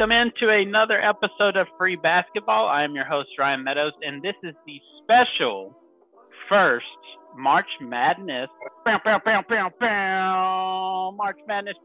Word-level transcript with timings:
Welcome 0.00 0.16
into 0.16 0.48
another 0.48 0.98
episode 0.98 1.56
of 1.58 1.66
Free 1.76 1.96
Basketball. 1.96 2.66
I 2.66 2.84
am 2.84 2.94
your 2.94 3.04
host, 3.04 3.28
Ryan 3.38 3.62
Meadows, 3.62 3.92
and 4.00 4.22
this 4.22 4.32
is 4.42 4.54
the 4.66 4.80
special 5.02 5.76
first 6.48 6.86
March 7.36 7.68
Madness 7.82 8.48
March 8.86 9.02
Madness 11.46 11.76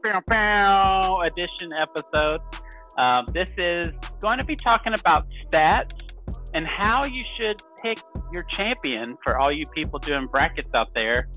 edition 1.26 1.74
episode. 1.78 2.38
Um, 2.96 3.26
this 3.34 3.50
is 3.58 3.88
going 4.22 4.38
to 4.38 4.46
be 4.46 4.56
talking 4.56 4.94
about 4.98 5.26
stats 5.52 5.92
and 6.54 6.66
how 6.66 7.04
you 7.04 7.20
should 7.38 7.60
pick 7.86 8.04
your 8.32 8.42
champion 8.44 9.16
for 9.22 9.38
all 9.38 9.52
you 9.52 9.64
people 9.74 9.98
doing 9.98 10.26
brackets 10.30 10.70
out 10.74 10.94
there 10.94 11.28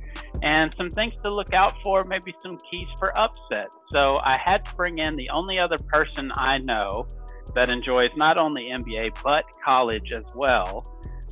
and 0.41 0.73
some 0.75 0.89
things 0.89 1.13
to 1.25 1.33
look 1.33 1.53
out 1.53 1.73
for, 1.83 2.03
maybe 2.07 2.33
some 2.41 2.57
keys 2.69 2.87
for 2.97 3.17
upset. 3.17 3.67
So 3.91 4.19
I 4.23 4.37
had 4.43 4.65
to 4.65 4.75
bring 4.75 4.99
in 4.99 5.15
the 5.15 5.29
only 5.29 5.59
other 5.59 5.77
person 5.87 6.31
I 6.37 6.57
know 6.59 7.07
that 7.55 7.69
enjoys 7.69 8.09
not 8.15 8.41
only 8.41 8.71
NBA 8.71 9.21
but 9.23 9.43
college 9.63 10.13
as 10.15 10.25
well. 10.35 10.83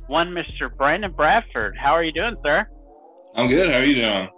One 0.08 0.28
Mr. 0.30 0.74
Brandon 0.76 1.12
Bradford. 1.12 1.76
How 1.76 1.92
are 1.92 2.02
you 2.02 2.12
doing, 2.12 2.36
sir? 2.44 2.66
I'm 3.34 3.48
good. 3.48 3.70
How 3.70 3.78
are 3.78 3.84
you 3.84 3.94
doing? 3.94 4.28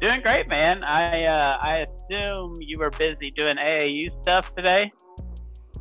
Doing 0.00 0.20
great, 0.22 0.50
man. 0.50 0.84
I 0.84 1.22
uh, 1.22 1.58
I 1.62 1.76
assume 1.76 2.54
you 2.60 2.78
were 2.78 2.90
busy 2.90 3.30
doing 3.34 3.56
AAU 3.56 4.04
stuff 4.22 4.54
today. 4.54 4.92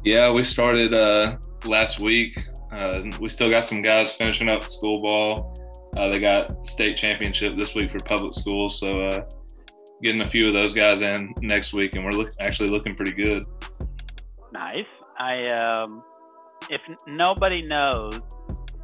Yeah, 0.05 0.31
we 0.31 0.43
started 0.43 0.93
uh, 0.93 1.37
last 1.65 1.99
week. 1.99 2.39
Uh, 2.75 3.03
we 3.19 3.29
still 3.29 3.49
got 3.49 3.63
some 3.63 3.81
guys 3.81 4.11
finishing 4.13 4.49
up 4.49 4.69
school 4.69 4.99
ball 4.99 5.55
uh, 5.97 6.09
they 6.09 6.19
got 6.19 6.67
state 6.67 6.97
championship 6.97 7.55
this 7.57 7.73
week 7.73 7.89
for 7.89 7.99
public 7.99 8.33
schools, 8.33 8.79
so 8.79 8.89
uh, 8.89 9.25
getting 10.03 10.21
a 10.21 10.29
few 10.29 10.47
of 10.47 10.53
those 10.53 10.73
guys 10.73 11.01
in 11.01 11.33
next 11.41 11.73
week, 11.73 11.95
and 11.95 12.03
we're 12.03 12.11
look, 12.11 12.31
actually 12.39 12.69
looking 12.69 12.95
pretty 12.95 13.13
good. 13.13 13.43
Nice. 14.51 14.85
I 15.17 15.83
um, 15.83 16.03
if 16.69 16.81
nobody 17.07 17.61
knows, 17.61 18.19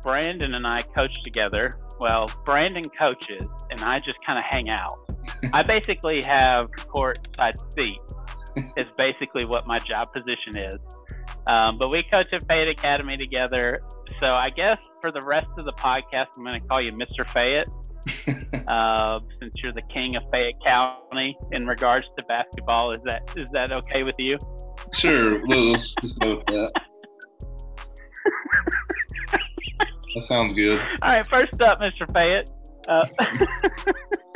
Brandon 0.01 0.53
and 0.53 0.65
I 0.65 0.81
coach 0.97 1.21
together. 1.23 1.71
Well, 1.99 2.27
Brandon 2.45 2.85
coaches, 3.01 3.43
and 3.69 3.81
I 3.81 3.97
just 3.97 4.19
kind 4.25 4.39
of 4.39 4.45
hang 4.49 4.69
out. 4.69 5.11
I 5.53 5.63
basically 5.63 6.21
have 6.25 6.71
courtside 6.71 7.53
seat. 7.75 7.99
is 8.75 8.87
basically 8.97 9.45
what 9.45 9.65
my 9.65 9.77
job 9.77 10.13
position 10.13 10.57
is. 10.57 10.75
Um, 11.47 11.77
but 11.77 11.89
we 11.89 12.03
coach 12.03 12.27
at 12.31 12.45
Fayette 12.47 12.67
Academy 12.67 13.15
together. 13.15 13.81
So 14.19 14.33
I 14.33 14.47
guess 14.49 14.77
for 15.01 15.11
the 15.11 15.21
rest 15.25 15.47
of 15.57 15.65
the 15.65 15.73
podcast, 15.73 16.27
I'm 16.37 16.43
going 16.43 16.53
to 16.53 16.59
call 16.61 16.81
you 16.81 16.91
Mr. 16.91 17.27
Fayette, 17.29 17.67
uh, 18.67 19.19
since 19.39 19.53
you're 19.63 19.73
the 19.73 19.81
king 19.93 20.15
of 20.15 20.23
Fayette 20.31 20.61
County 20.65 21.37
in 21.51 21.65
regards 21.65 22.05
to 22.17 22.23
basketball. 22.25 22.93
Is 22.93 23.01
that 23.05 23.33
is 23.35 23.49
that 23.53 23.71
okay 23.71 24.01
with 24.05 24.15
you? 24.19 24.37
Sure, 24.93 25.45
let's 25.47 25.93
just 26.01 26.19
go 26.19 26.35
with 26.35 26.45
that. 26.45 26.71
that 30.15 30.21
sounds 30.21 30.53
good. 30.53 30.79
All 31.01 31.09
right, 31.09 31.25
first 31.31 31.61
up, 31.61 31.79
Mr. 31.79 32.11
Fayette. 32.11 32.49
Uh, 32.87 33.05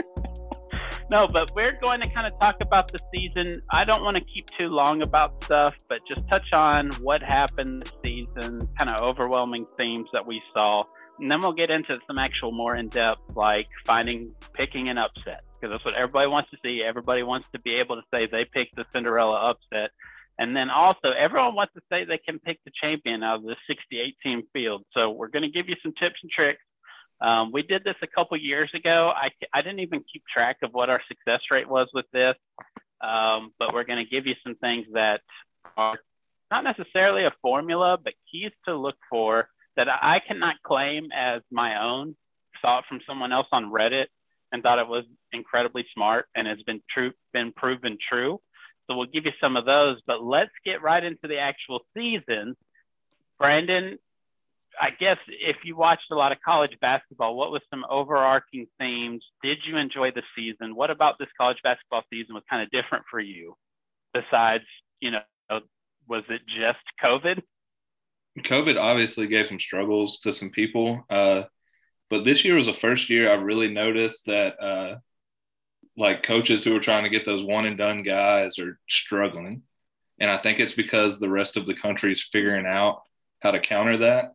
no, 1.12 1.28
but 1.32 1.52
we're 1.56 1.78
going 1.84 2.02
to 2.02 2.10
kind 2.10 2.26
of 2.26 2.34
talk 2.40 2.56
about 2.62 2.92
the 2.92 3.00
season. 3.14 3.54
I 3.72 3.84
don't 3.84 4.02
want 4.02 4.16
to 4.16 4.22
keep 4.22 4.48
too 4.58 4.72
long 4.74 5.02
about 5.04 5.44
stuff, 5.44 5.76
but 5.88 6.00
just 6.08 6.28
touch 6.28 6.48
on 6.54 6.90
what 7.02 7.22
happened 7.22 7.84
this 7.84 7.94
season, 8.04 8.60
kind 8.80 8.92
of 8.92 9.02
overwhelming 9.02 9.68
themes 9.78 10.10
that 10.14 10.26
we 10.26 10.42
saw. 10.54 10.84
And 11.20 11.30
then 11.30 11.40
we'll 11.42 11.54
get 11.54 11.70
into 11.70 11.98
some 12.08 12.18
actual 12.18 12.52
more 12.52 12.76
in 12.76 12.90
depth, 12.90 13.22
like 13.36 13.68
finding, 13.86 14.34
picking 14.54 14.90
an 14.90 14.98
upset, 14.98 15.42
because 15.54 15.74
that's 15.74 15.86
what 15.86 15.96
everybody 15.96 16.28
wants 16.28 16.50
to 16.52 16.58
see. 16.64 16.84
Everybody 16.86 17.24
wants 17.24 17.48
to 17.54 17.60
be 17.62 17.76
able 17.76 17.96
to 17.96 18.04
say 18.12 18.28
they 18.30 18.46
picked 18.46 18.76
the 18.76 18.86
Cinderella 18.92 19.52
upset. 19.52 19.92
And 20.38 20.56
then 20.56 20.70
also, 20.70 21.12
everyone 21.18 21.56
wants 21.56 21.74
to 21.76 21.82
say 21.90 22.04
they 22.04 22.18
can 22.18 22.40
pick 22.40 22.60
the 22.66 22.72
champion 22.82 23.24
out 23.24 23.38
of 23.38 23.44
the 23.44 23.56
68 23.68 24.16
team 24.22 24.44
field. 24.52 24.84
So 24.94 25.12
we're 25.12 25.30
going 25.30 25.44
to 25.44 25.52
give 25.52 25.70
you 25.70 25.76
some 25.82 25.94
tips 25.98 26.16
and 26.24 26.32
tricks 26.32 26.62
um, 27.26 27.52
we 27.52 27.64
did 27.64 27.84
this 27.84 27.96
a 28.04 28.08
couple 28.08 28.38
years 28.38 28.70
ago. 28.76 29.12
I, 29.16 29.30
I 29.52 29.62
didn't 29.64 29.80
even 29.80 30.04
keep 30.12 30.24
track 30.32 30.58
of 30.62 30.74
what 30.74 30.92
our 30.92 31.02
success 31.08 31.42
rate 31.50 31.68
was 31.68 31.88
with 31.92 32.06
this, 32.14 32.36
um, 33.02 33.52
but 33.58 33.74
we're 33.74 33.84
going 33.84 34.04
to 34.04 34.10
give 34.10 34.28
you 34.28 34.36
some 34.44 34.56
things 34.58 34.86
that 34.94 35.22
are 35.76 35.98
not 36.52 36.64
necessarily 36.64 37.26
a 37.26 37.34
formula, 37.42 37.98
but 38.02 38.14
keys 38.32 38.52
to 38.68 38.76
look 38.76 38.98
for 39.10 39.50
that 39.76 39.88
I 39.90 40.20
cannot 40.20 40.62
claim 40.62 41.10
as 41.16 41.42
my 41.52 41.84
own. 41.84 42.16
Saw 42.62 42.80
it 42.80 42.86
from 42.88 43.00
someone 43.08 43.34
else 43.34 43.48
on 43.52 43.72
Reddit 43.72 44.06
and 44.52 44.62
thought 44.62 44.78
it 44.78 44.88
was 44.88 45.06
incredibly 45.34 45.84
smart 45.96 46.28
and 46.36 46.48
has 46.48 46.62
been 46.62 46.82
true, 46.94 47.12
been 47.34 47.52
proven 47.54 47.98
true. 48.08 48.40
So 48.88 48.96
we'll 48.96 49.08
give 49.08 49.26
you 49.26 49.34
some 49.42 49.58
of 49.58 49.66
those, 49.66 49.98
but 50.06 50.24
let's 50.24 50.52
get 50.64 50.84
right 50.84 51.04
into 51.04 51.28
the 51.28 51.40
actual 51.40 51.80
season. 51.98 52.56
Brandon, 53.40 53.98
I 54.82 54.90
guess 54.92 55.18
if 55.28 55.58
you 55.64 55.76
watched 55.76 56.12
a 56.12 56.16
lot 56.16 56.32
of 56.32 56.38
college 56.44 56.78
basketball, 56.82 57.36
what 57.36 57.52
was 57.52 57.62
some 57.70 57.86
overarching 57.90 58.68
themes? 58.80 59.24
Did 59.44 59.60
you 59.66 59.78
enjoy 59.78 60.12
the 60.12 60.24
season? 60.36 60.76
What 60.76 60.92
about 60.92 61.16
this 61.20 61.30
college 61.40 61.58
basketball 61.64 62.04
season 62.12 62.36
was 62.36 62.44
kind 62.50 62.62
of 62.62 62.70
different 62.72 63.06
for 63.10 63.20
you? 63.20 63.56
Besides, 64.14 64.64
you 65.00 65.12
know, 65.12 65.22
was 66.08 66.24
it 66.30 66.42
just 66.48 66.80
COVID? 67.04 67.42
COVID 68.40 68.80
obviously 68.80 69.28
gave 69.28 69.48
some 69.48 69.60
struggles 69.60 70.20
to 70.22 70.34
some 70.34 70.50
people, 70.50 71.06
uh, 71.10 71.44
but 72.10 72.26
this 72.26 72.44
year 72.44 72.56
was 72.56 72.68
the 72.68 72.74
first 72.74 73.10
year 73.10 73.32
I 73.32 73.36
really 73.36 73.70
noticed 73.70 74.26
that 74.26 74.62
uh, 74.62 74.96
like 75.98 76.24
coaches 76.24 76.64
who 76.64 76.76
are 76.76 76.82
trying 76.82 77.04
to 77.04 77.10
get 77.10 77.26
those 77.26 77.44
one 77.44 77.66
and 77.66 77.78
done 77.78 78.04
guys 78.04 78.60
are 78.60 78.78
struggling, 78.90 79.64
and 80.20 80.30
I 80.30 80.38
think 80.38 80.60
it's 80.60 80.74
because 80.74 81.18
the 81.18 81.30
rest 81.30 81.56
of 81.56 81.66
the 81.66 81.76
country 81.76 82.12
is 82.12 82.22
figuring 82.22 82.66
out 82.66 83.02
how 83.40 83.52
to 83.52 83.60
counter 83.60 83.98
that 84.00 84.34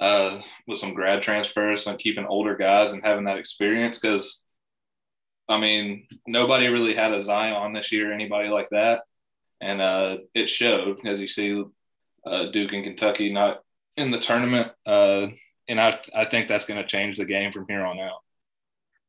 uh, 0.00 0.40
with 0.66 0.78
some 0.78 0.94
grad 0.94 1.22
transfers 1.22 1.86
and 1.86 1.98
keeping 1.98 2.26
older 2.26 2.56
guys 2.56 2.92
and 2.92 3.02
having 3.02 3.24
that 3.24 3.38
experience. 3.38 3.98
Because, 3.98 4.44
I 5.48 5.58
mean, 5.58 6.06
nobody 6.26 6.68
really 6.68 6.94
had 6.94 7.12
a 7.12 7.20
Zion 7.20 7.72
this 7.72 7.92
year, 7.92 8.12
anybody 8.12 8.48
like 8.48 8.68
that, 8.70 9.02
and 9.60 9.80
uh, 9.80 10.16
it 10.34 10.48
showed 10.48 11.06
as 11.06 11.20
you 11.20 11.28
see 11.28 11.62
uh, 12.26 12.46
Duke 12.50 12.72
and 12.72 12.84
Kentucky 12.84 13.32
not 13.32 13.62
in 13.96 14.10
the 14.10 14.18
tournament. 14.18 14.72
Uh, 14.84 15.28
and 15.68 15.80
I, 15.80 15.98
I 16.14 16.24
think 16.26 16.48
that's 16.48 16.66
going 16.66 16.80
to 16.80 16.86
change 16.86 17.16
the 17.16 17.24
game 17.24 17.52
from 17.52 17.66
here 17.68 17.84
on 17.84 17.98
out. 17.98 18.22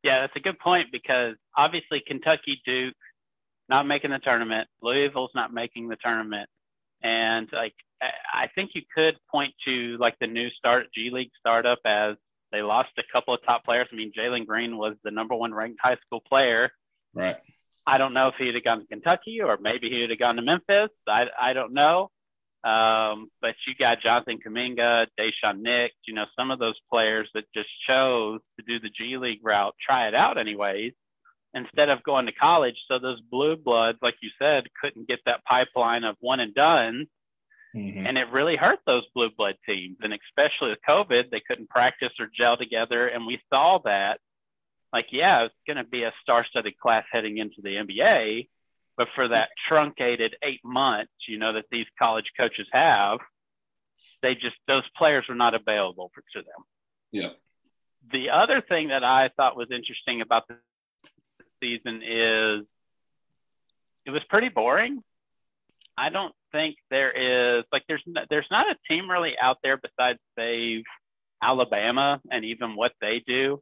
Yeah, 0.04 0.22
that's 0.22 0.36
a 0.36 0.40
good 0.40 0.60
point 0.60 0.88
because 0.92 1.36
obviously 1.56 2.02
Kentucky, 2.06 2.62
Duke, 2.66 2.96
not 3.70 3.86
making 3.86 4.12
the 4.12 4.20
tournament. 4.20 4.68
Louisville's 4.82 5.32
not 5.36 5.54
making 5.54 5.90
the 5.90 5.98
tournament. 5.98 6.50
And 7.04 7.50
like 7.52 7.74
I 8.02 8.48
think 8.54 8.72
you 8.74 8.82
could 8.94 9.18
point 9.30 9.54
to 9.66 9.98
like 10.00 10.16
the 10.20 10.28
new 10.28 10.50
start 10.52 10.88
G 10.94 11.10
League 11.12 11.32
startup 11.40 11.80
as 11.86 12.16
they 12.52 12.62
lost 12.62 12.90
a 12.98 13.04
couple 13.12 13.34
of 13.34 13.44
top 13.44 13.66
players. 13.66 13.88
I 13.92 13.96
mean, 13.96 14.12
Jalen 14.18 14.46
Green 14.46 14.78
was 14.78 14.96
the 15.04 15.12
number 15.12 15.36
one 15.36 15.54
ranked 15.54 15.80
high 15.82 15.98
school 16.06 16.22
player. 16.28 16.72
Right. 17.14 17.38
I 17.86 17.98
don't 17.98 18.14
know 18.14 18.28
if 18.28 18.36
he'd 18.38 18.54
have 18.54 18.64
gone 18.64 18.82
to 18.82 18.88
Kentucky 18.88 19.42
or 19.42 19.58
maybe 19.60 19.90
he'd 19.90 20.10
have 20.10 20.20
gone 20.20 20.36
to 20.36 20.42
Memphis. 20.42 20.90
I, 21.08 21.26
I 21.40 21.54
don't 21.54 21.74
know. 21.74 22.12
Um, 22.64 23.30
but 23.42 23.56
you 23.66 23.76
got 23.80 24.02
Jonathan 24.02 24.40
Kuminga, 24.46 25.08
Daishen 25.18 25.62
Nix, 25.62 25.96
you 26.06 26.14
know, 26.14 26.26
some 26.38 26.52
of 26.52 26.60
those 26.60 26.76
players 26.92 27.30
that 27.34 27.46
just 27.54 27.70
chose 27.88 28.42
to 28.60 28.66
do 28.66 28.80
the 28.80 28.90
G 28.90 29.18
League 29.18 29.40
route, 29.42 29.74
try 29.86 30.08
it 30.08 30.16
out 30.16 30.38
anyways, 30.38 30.92
instead 31.54 31.90
of 31.90 32.04
going 32.04 32.26
to 32.26 32.34
college. 32.34 32.76
So 32.90 33.00
those 33.00 33.22
blue 33.32 33.56
bloods, 33.56 34.00
like 34.02 34.16
you 34.22 34.30
said, 34.38 34.66
couldn't 34.82 35.08
get 35.08 35.20
that 35.26 35.46
pipeline 35.46 36.04
of 36.04 36.18
one 36.20 36.42
and 36.42 36.54
done 36.54 37.08
Mm-hmm. 37.78 38.08
And 38.08 38.18
it 38.18 38.32
really 38.32 38.56
hurt 38.56 38.80
those 38.86 39.04
blue 39.14 39.30
blood 39.38 39.56
teams. 39.66 39.98
And 40.02 40.14
especially 40.14 40.70
with 40.70 40.80
COVID, 40.88 41.30
they 41.30 41.40
couldn't 41.40 41.70
practice 41.70 42.12
or 42.20 42.28
gel 42.36 42.58
together. 42.58 43.08
And 43.08 43.26
we 43.26 43.40
saw 43.54 43.80
that, 43.86 44.20
like, 44.92 45.08
yeah, 45.12 45.44
it's 45.44 45.54
going 45.68 45.78
to 45.78 45.84
be 45.84 46.04
a 46.04 46.14
star 46.22 46.46
studded 46.50 46.78
class 46.80 47.06
heading 47.12 47.38
into 47.38 47.62
the 47.62 47.76
NBA. 47.76 48.48
But 48.98 49.10
for 49.14 49.28
that 49.28 49.50
truncated 49.68 50.36
eight 50.42 50.62
months, 50.64 51.12
you 51.28 51.38
know, 51.38 51.54
that 51.54 51.66
these 51.72 51.86
college 52.00 52.32
coaches 52.36 52.68
have, 52.72 53.20
they 54.24 54.34
just, 54.34 54.56
those 54.68 54.84
players 54.98 55.26
were 55.30 55.36
not 55.36 55.54
available 55.54 56.12
for, 56.16 56.22
to 56.34 56.40
them. 56.40 56.64
Yeah. 57.12 57.30
The 58.12 58.32
other 58.32 58.62
thing 58.62 58.88
that 58.88 59.04
I 59.04 59.30
thought 59.38 59.56
was 59.56 59.68
interesting 59.70 60.22
about 60.22 60.48
the 60.48 60.56
season 61.62 62.02
is 62.02 62.66
it 64.06 64.12
was 64.12 64.24
pretty 64.30 64.50
boring. 64.50 65.04
I 65.98 66.10
don't 66.10 66.34
think 66.52 66.76
there 66.92 67.12
is 67.12 67.64
like 67.72 67.84
there's 67.88 68.04
no, 68.06 68.22
there's 68.30 68.48
not 68.52 68.68
a 68.70 68.76
team 68.88 69.10
really 69.10 69.36
out 69.42 69.58
there 69.64 69.78
besides 69.78 70.20
say 70.38 70.84
Alabama 71.42 72.22
and 72.32 72.46
even 72.46 72.76
what 72.76 72.94
they 73.02 73.24
do. 73.26 73.62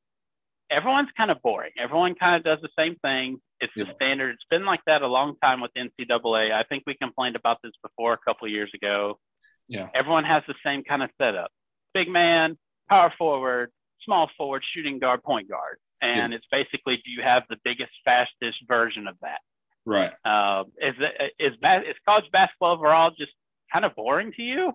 Everyone's 0.70 1.10
kind 1.16 1.32
of 1.32 1.42
boring. 1.42 1.72
Everyone 1.78 2.16
kind 2.16 2.36
of 2.36 2.44
does 2.44 2.60
the 2.62 2.70
same 2.78 2.96
thing. 3.04 3.40
It's 3.62 3.72
yeah. 3.76 3.86
the 3.86 3.94
standard. 3.96 4.32
It's 4.34 4.46
been 4.50 4.66
like 4.66 4.82
that 4.88 5.02
a 5.02 5.08
long 5.08 5.36
time 5.42 5.62
with 5.62 5.72
NCAA. 5.78 6.52
I 6.52 6.64
think 6.64 6.84
we 6.86 6.96
complained 6.96 7.36
about 7.36 7.60
this 7.64 7.74
before 7.82 8.14
a 8.14 8.18
couple 8.18 8.48
years 8.48 8.72
ago. 8.74 9.20
Yeah. 9.68 9.90
Everyone 9.94 10.26
has 10.26 10.44
the 10.48 10.56
same 10.66 10.84
kind 10.84 11.04
of 11.04 11.10
setup: 11.22 11.52
big 11.94 12.10
man, 12.10 12.58
power 12.90 13.14
forward, 13.18 13.72
small 14.04 14.30
forward, 14.38 14.64
shooting 14.74 15.00
guard, 15.00 15.24
point 15.24 15.50
guard, 15.50 15.78
and 16.02 16.32
yeah. 16.32 16.38
it's 16.38 16.48
basically 16.52 16.98
do 16.98 17.12
you 17.12 17.22
have 17.22 17.44
the 17.50 17.58
biggest, 17.64 17.92
fastest 18.04 18.58
version 18.68 19.08
of 19.08 19.16
that? 19.22 19.40
Right. 19.86 20.12
Uh, 20.24 20.64
is 20.82 20.96
is 21.40 21.54
is 21.54 21.96
college 22.06 22.26
basketball 22.32 22.74
overall 22.74 23.12
just 23.18 23.32
kind 23.72 23.86
of 23.86 23.96
boring 23.96 24.32
to 24.34 24.42
you? 24.42 24.74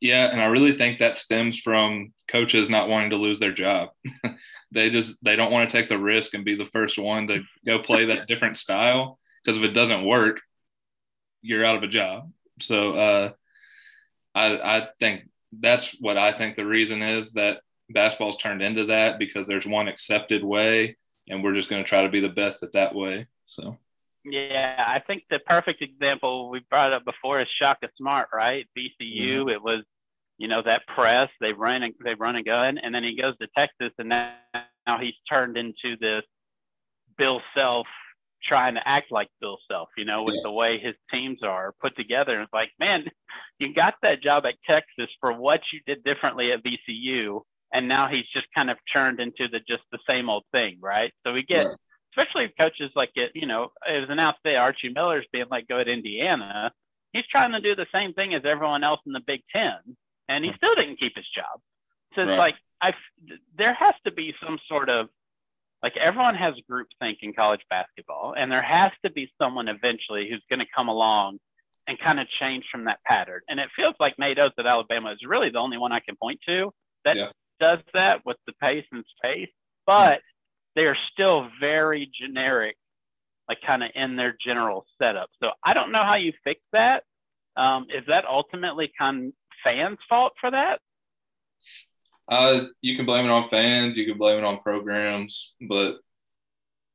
Yeah, 0.00 0.30
and 0.30 0.40
I 0.40 0.46
really 0.46 0.76
think 0.76 0.98
that 0.98 1.16
stems 1.16 1.58
from 1.58 2.12
coaches 2.28 2.70
not 2.70 2.88
wanting 2.88 3.10
to 3.10 3.16
lose 3.16 3.40
their 3.40 3.52
job. 3.52 3.90
they 4.72 4.90
just 4.90 5.22
they 5.22 5.36
don't 5.36 5.50
want 5.50 5.68
to 5.68 5.76
take 5.76 5.88
the 5.88 5.98
risk 5.98 6.34
and 6.34 6.44
be 6.44 6.54
the 6.54 6.64
first 6.64 6.98
one 6.98 7.26
to 7.28 7.42
go 7.66 7.78
play 7.78 8.06
that 8.06 8.26
different 8.28 8.56
style 8.56 9.18
because 9.44 9.58
if 9.58 9.64
it 9.64 9.74
doesn't 9.74 10.06
work, 10.06 10.40
you're 11.42 11.64
out 11.64 11.76
of 11.76 11.82
a 11.82 11.88
job. 11.88 12.30
So 12.60 12.92
uh, 12.92 13.30
I 14.34 14.78
I 14.78 14.88
think 14.98 15.28
that's 15.52 15.94
what 16.00 16.16
I 16.16 16.32
think 16.32 16.56
the 16.56 16.66
reason 16.66 17.02
is 17.02 17.32
that 17.32 17.60
basketball's 17.90 18.36
turned 18.36 18.62
into 18.62 18.86
that 18.86 19.18
because 19.18 19.46
there's 19.46 19.66
one 19.66 19.88
accepted 19.88 20.44
way 20.44 20.96
and 21.28 21.42
we're 21.42 21.54
just 21.54 21.68
going 21.68 21.82
to 21.82 21.88
try 21.88 22.02
to 22.02 22.08
be 22.08 22.20
the 22.20 22.28
best 22.28 22.62
at 22.62 22.72
that 22.72 22.94
way. 22.94 23.26
So 23.44 23.78
yeah, 24.32 24.84
I 24.86 25.00
think 25.00 25.24
the 25.30 25.38
perfect 25.40 25.82
example 25.82 26.50
we 26.50 26.60
brought 26.70 26.92
up 26.92 27.04
before 27.04 27.40
is 27.40 27.48
Shaka 27.58 27.88
Smart, 27.96 28.28
right? 28.32 28.66
VCU, 28.76 28.90
mm-hmm. 29.00 29.48
it 29.48 29.62
was, 29.62 29.82
you 30.38 30.48
know, 30.48 30.62
that 30.62 30.86
press, 30.86 31.28
they 31.40 31.52
run 31.52 31.82
and 31.82 31.94
they 32.04 32.14
run 32.14 32.36
a 32.36 32.42
gun, 32.42 32.78
and 32.78 32.94
then 32.94 33.04
he 33.04 33.20
goes 33.20 33.36
to 33.38 33.48
Texas, 33.56 33.92
and 33.98 34.08
now, 34.08 34.32
now 34.86 34.98
he's 34.98 35.14
turned 35.28 35.56
into 35.56 35.96
this 36.00 36.22
Bill 37.16 37.40
Self 37.54 37.86
trying 38.42 38.74
to 38.74 38.88
act 38.88 39.10
like 39.10 39.28
Bill 39.40 39.58
Self, 39.70 39.88
you 39.96 40.04
know, 40.04 40.22
with 40.22 40.36
yeah. 40.36 40.42
the 40.44 40.52
way 40.52 40.78
his 40.78 40.94
teams 41.10 41.42
are 41.42 41.74
put 41.80 41.96
together. 41.96 42.34
And 42.34 42.42
it's 42.42 42.52
like, 42.52 42.70
man, 42.78 43.04
you 43.58 43.74
got 43.74 43.94
that 44.02 44.22
job 44.22 44.46
at 44.46 44.54
Texas 44.64 45.12
for 45.20 45.32
what 45.32 45.60
you 45.72 45.80
did 45.86 46.04
differently 46.04 46.52
at 46.52 46.62
VCU, 46.62 47.40
and 47.72 47.88
now 47.88 48.08
he's 48.08 48.26
just 48.32 48.46
kind 48.54 48.70
of 48.70 48.78
turned 48.92 49.20
into 49.20 49.48
the 49.48 49.60
just 49.68 49.82
the 49.90 49.98
same 50.08 50.30
old 50.30 50.44
thing, 50.52 50.78
right? 50.80 51.12
So 51.26 51.32
we 51.32 51.42
get. 51.42 51.66
Right 51.66 51.76
especially 52.12 52.52
coaches 52.58 52.90
like 52.94 53.10
it, 53.14 53.32
you 53.34 53.46
know, 53.46 53.72
it 53.88 54.00
was 54.00 54.10
announced 54.10 54.40
today 54.44 54.56
Archie 54.56 54.90
Miller's 54.90 55.26
being 55.32 55.46
let 55.50 55.68
go 55.68 55.80
at 55.80 55.88
Indiana. 55.88 56.72
He's 57.12 57.26
trying 57.30 57.52
to 57.52 57.60
do 57.60 57.74
the 57.74 57.86
same 57.92 58.12
thing 58.12 58.34
as 58.34 58.42
everyone 58.44 58.84
else 58.84 59.00
in 59.06 59.12
the 59.12 59.22
Big 59.26 59.40
Ten, 59.52 59.78
and 60.28 60.44
he 60.44 60.50
hmm. 60.50 60.56
still 60.56 60.74
didn't 60.74 60.98
keep 60.98 61.16
his 61.16 61.28
job. 61.34 61.60
So 62.14 62.22
it's 62.22 62.28
right. 62.30 62.38
like 62.38 62.54
I, 62.80 62.94
there 63.56 63.74
has 63.74 63.94
to 64.04 64.10
be 64.10 64.34
some 64.42 64.58
sort 64.68 64.88
of 64.88 65.08
like 65.82 65.96
everyone 65.96 66.34
has 66.34 66.54
group 66.68 66.88
think 67.00 67.18
in 67.22 67.32
college 67.32 67.60
basketball, 67.70 68.34
and 68.36 68.50
there 68.50 68.62
has 68.62 68.92
to 69.04 69.10
be 69.10 69.30
someone 69.40 69.68
eventually 69.68 70.28
who's 70.28 70.42
going 70.48 70.58
to 70.60 70.66
come 70.74 70.88
along 70.88 71.38
and 71.86 71.98
kind 71.98 72.20
of 72.20 72.26
change 72.40 72.64
from 72.70 72.84
that 72.84 73.02
pattern. 73.04 73.40
And 73.48 73.58
it 73.58 73.68
feels 73.74 73.94
like 73.98 74.18
Nate 74.18 74.38
Oats 74.38 74.54
at 74.58 74.66
Alabama 74.66 75.12
is 75.12 75.18
really 75.26 75.50
the 75.50 75.58
only 75.58 75.78
one 75.78 75.92
I 75.92 76.00
can 76.00 76.16
point 76.16 76.40
to 76.46 76.70
that 77.04 77.16
yeah. 77.16 77.28
does 77.60 77.78
that 77.94 78.20
with 78.26 78.36
the 78.46 78.52
pace 78.60 78.84
and 78.92 79.04
space. 79.16 79.48
But 79.86 80.20
they 80.78 80.84
are 80.84 80.96
still 81.12 81.48
very 81.58 82.08
generic, 82.20 82.76
like 83.48 83.58
kind 83.66 83.82
of 83.82 83.90
in 83.96 84.14
their 84.14 84.36
general 84.40 84.86
setup. 84.96 85.28
So 85.42 85.50
I 85.64 85.74
don't 85.74 85.90
know 85.90 86.04
how 86.04 86.14
you 86.14 86.32
fix 86.44 86.60
that. 86.72 87.02
Um, 87.56 87.88
is 87.92 88.04
that 88.06 88.24
ultimately 88.26 88.92
kind 88.96 89.26
of 89.26 89.32
fans' 89.64 89.98
fault 90.08 90.34
for 90.40 90.52
that? 90.52 90.78
Uh, 92.28 92.66
you 92.80 92.96
can 92.96 93.06
blame 93.06 93.24
it 93.24 93.30
on 93.30 93.48
fans. 93.48 93.98
You 93.98 94.06
can 94.06 94.18
blame 94.18 94.38
it 94.38 94.44
on 94.44 94.58
programs, 94.58 95.56
but 95.68 95.96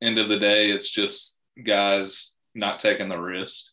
end 0.02 0.18
of 0.18 0.30
the 0.30 0.40
day, 0.40 0.72
it's 0.72 0.90
just 0.90 1.38
guys 1.66 2.32
not 2.56 2.80
taking 2.80 3.10
the 3.10 3.18
risk. 3.18 3.66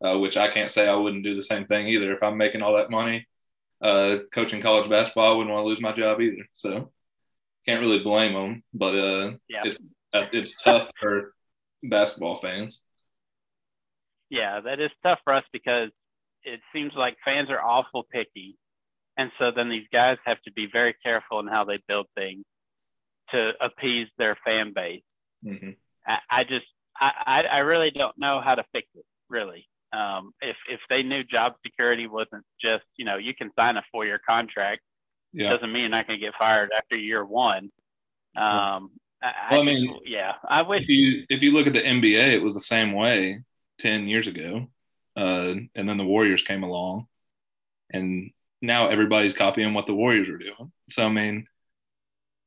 Uh, 0.00 0.16
which 0.16 0.36
I 0.36 0.46
can't 0.46 0.70
say 0.70 0.88
I 0.88 0.94
wouldn't 0.94 1.24
do 1.24 1.34
the 1.34 1.42
same 1.42 1.66
thing 1.66 1.88
either. 1.88 2.14
If 2.14 2.22
I'm 2.22 2.36
making 2.36 2.62
all 2.62 2.76
that 2.76 2.88
money, 2.88 3.26
uh, 3.82 4.18
coaching 4.32 4.62
college 4.62 4.88
basketball, 4.88 5.32
I 5.32 5.36
wouldn't 5.36 5.52
want 5.52 5.64
to 5.64 5.68
lose 5.68 5.80
my 5.80 5.90
job 5.90 6.20
either. 6.20 6.46
So 6.54 6.92
can't 7.68 7.80
really 7.80 7.98
blame 7.98 8.32
them, 8.32 8.62
but 8.72 8.94
uh, 8.94 9.32
yeah. 9.48 9.62
it's 9.64 9.78
uh, 10.14 10.24
it's 10.32 10.62
tough 10.62 10.90
for 10.98 11.34
basketball 11.82 12.36
fans. 12.36 12.80
Yeah, 14.30 14.60
that 14.60 14.80
is 14.80 14.90
tough 15.02 15.18
for 15.22 15.34
us 15.34 15.44
because 15.52 15.90
it 16.44 16.60
seems 16.72 16.92
like 16.96 17.16
fans 17.24 17.50
are 17.50 17.60
awful 17.60 18.06
picky, 18.10 18.56
and 19.18 19.30
so 19.38 19.50
then 19.54 19.68
these 19.68 19.86
guys 19.92 20.16
have 20.24 20.40
to 20.42 20.52
be 20.52 20.66
very 20.72 20.94
careful 21.02 21.40
in 21.40 21.46
how 21.46 21.64
they 21.64 21.78
build 21.86 22.06
things 22.16 22.44
to 23.32 23.52
appease 23.60 24.08
their 24.16 24.38
fan 24.46 24.72
base. 24.74 25.02
Mm-hmm. 25.44 25.70
I, 26.06 26.18
I, 26.30 26.44
just 26.44 26.64
I, 26.98 27.42
I 27.52 27.58
really 27.58 27.90
don't 27.90 28.16
know 28.16 28.40
how 28.42 28.54
to 28.54 28.64
fix 28.72 28.88
it 28.94 29.04
really. 29.28 29.68
Um, 29.92 30.32
if 30.40 30.56
if 30.70 30.80
they 30.88 31.02
knew 31.02 31.22
job 31.22 31.52
security 31.64 32.06
wasn't 32.06 32.44
just 32.62 32.84
you 32.96 33.04
know 33.04 33.18
you 33.18 33.34
can 33.34 33.50
sign 33.58 33.76
a 33.76 33.82
four 33.92 34.06
year 34.06 34.20
contract 34.26 34.80
yeah. 35.32 35.50
doesn't 35.50 35.72
mean 35.72 35.90
going 35.90 36.06
to 36.06 36.18
get 36.18 36.34
fired 36.38 36.70
after 36.76 36.96
year 36.96 37.24
one. 37.24 37.70
Um, 38.36 38.90
I, 39.22 39.32
well, 39.50 39.60
I, 39.62 39.64
mean, 39.64 39.98
yeah, 40.06 40.34
I 40.48 40.62
wish 40.62 40.82
if 40.82 40.88
you 40.88 41.24
if 41.28 41.42
you 41.42 41.52
look 41.52 41.66
at 41.66 41.72
the 41.72 41.82
NBA, 41.82 42.34
it 42.34 42.42
was 42.42 42.54
the 42.54 42.60
same 42.60 42.92
way 42.92 43.42
ten 43.78 44.06
years 44.06 44.28
ago, 44.28 44.68
uh, 45.16 45.54
and 45.74 45.88
then 45.88 45.96
the 45.96 46.04
Warriors 46.04 46.42
came 46.42 46.62
along, 46.62 47.06
and 47.90 48.30
now 48.62 48.88
everybody's 48.88 49.32
copying 49.32 49.74
what 49.74 49.86
the 49.86 49.94
Warriors 49.94 50.28
are 50.28 50.38
doing. 50.38 50.72
So 50.90 51.04
I 51.04 51.08
mean, 51.08 51.46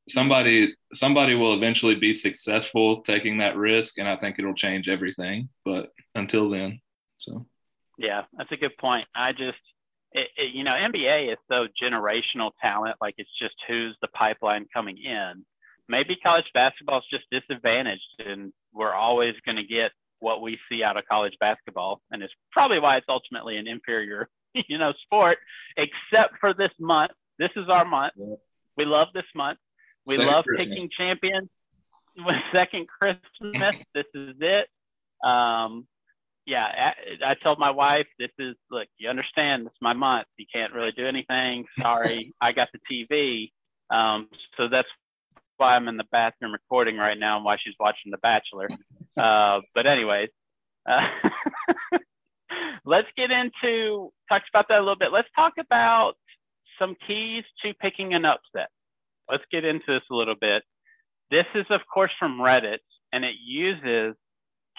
somebody 0.08 0.74
somebody 0.94 1.34
will 1.34 1.54
eventually 1.54 1.94
be 1.94 2.14
successful 2.14 3.02
taking 3.02 3.38
that 3.38 3.56
risk, 3.56 3.98
and 3.98 4.08
I 4.08 4.16
think 4.16 4.38
it'll 4.38 4.54
change 4.54 4.88
everything. 4.88 5.50
But 5.66 5.90
until 6.14 6.48
then, 6.48 6.80
so 7.18 7.46
yeah, 7.98 8.22
that's 8.36 8.52
a 8.52 8.56
good 8.56 8.76
point. 8.78 9.06
I 9.14 9.32
just 9.32 9.58
it, 10.14 10.28
it, 10.36 10.54
you 10.54 10.64
know, 10.64 10.72
NBA 10.72 11.32
is 11.32 11.38
so 11.50 11.66
generational 11.82 12.50
talent. 12.60 12.96
Like 13.00 13.14
it's 13.18 13.30
just 13.40 13.54
who's 13.68 13.96
the 14.00 14.08
pipeline 14.08 14.66
coming 14.72 14.98
in. 14.98 15.44
Maybe 15.88 16.16
college 16.16 16.44
basketball 16.54 16.98
is 16.98 17.04
just 17.10 17.24
disadvantaged, 17.30 18.02
and 18.24 18.52
we're 18.72 18.94
always 18.94 19.34
going 19.44 19.56
to 19.56 19.64
get 19.64 19.92
what 20.20 20.40
we 20.40 20.58
see 20.68 20.82
out 20.82 20.96
of 20.96 21.04
college 21.10 21.34
basketball, 21.40 22.00
and 22.10 22.22
it's 22.22 22.32
probably 22.52 22.78
why 22.78 22.96
it's 22.96 23.06
ultimately 23.08 23.56
an 23.56 23.66
inferior, 23.66 24.28
you 24.68 24.78
know, 24.78 24.92
sport. 25.02 25.38
Except 25.76 26.34
for 26.40 26.54
this 26.54 26.70
month. 26.78 27.12
This 27.38 27.50
is 27.56 27.68
our 27.68 27.84
month. 27.84 28.12
We 28.76 28.84
love 28.84 29.08
this 29.14 29.24
month. 29.34 29.58
We 30.06 30.16
second 30.16 30.32
love 30.32 30.44
Christmas. 30.44 30.68
picking 30.68 30.88
champions. 30.90 31.48
Second 32.52 32.86
Christmas. 32.88 33.74
this 33.94 34.04
is 34.14 34.36
it. 34.40 34.68
Um, 35.26 35.86
yeah, 36.46 36.92
I, 37.24 37.34
told 37.34 37.58
my 37.58 37.70
wife, 37.70 38.06
this 38.18 38.30
is, 38.38 38.56
look, 38.70 38.88
you 38.98 39.08
understand, 39.08 39.66
it's 39.66 39.76
my 39.80 39.92
month. 39.92 40.26
You 40.36 40.46
can't 40.52 40.72
really 40.72 40.92
do 40.92 41.06
anything. 41.06 41.66
Sorry, 41.80 42.34
I 42.40 42.52
got 42.52 42.68
the 42.72 42.80
TV. 42.90 43.52
Um, 43.94 44.28
so 44.56 44.68
that's 44.68 44.88
why 45.56 45.76
I'm 45.76 45.86
in 45.88 45.96
the 45.96 46.06
bathroom 46.10 46.52
recording 46.52 46.96
right 46.96 47.18
now 47.18 47.36
and 47.36 47.44
why 47.44 47.58
she's 47.62 47.74
watching 47.78 48.10
The 48.10 48.18
Bachelor. 48.18 48.68
Uh, 49.16 49.60
but, 49.74 49.86
anyways, 49.86 50.30
uh, 50.88 51.06
let's 52.84 53.08
get 53.16 53.30
into, 53.30 54.10
talked 54.28 54.48
about 54.52 54.66
that 54.68 54.78
a 54.78 54.80
little 54.80 54.96
bit. 54.96 55.12
Let's 55.12 55.28
talk 55.36 55.52
about 55.60 56.14
some 56.78 56.96
keys 57.06 57.44
to 57.64 57.72
picking 57.74 58.14
an 58.14 58.24
upset. 58.24 58.68
Let's 59.30 59.44
get 59.52 59.64
into 59.64 59.84
this 59.86 60.02
a 60.10 60.14
little 60.14 60.34
bit. 60.40 60.64
This 61.30 61.46
is, 61.54 61.66
of 61.70 61.82
course, 61.92 62.10
from 62.18 62.38
Reddit, 62.38 62.78
and 63.12 63.24
it 63.24 63.36
uses 63.40 64.16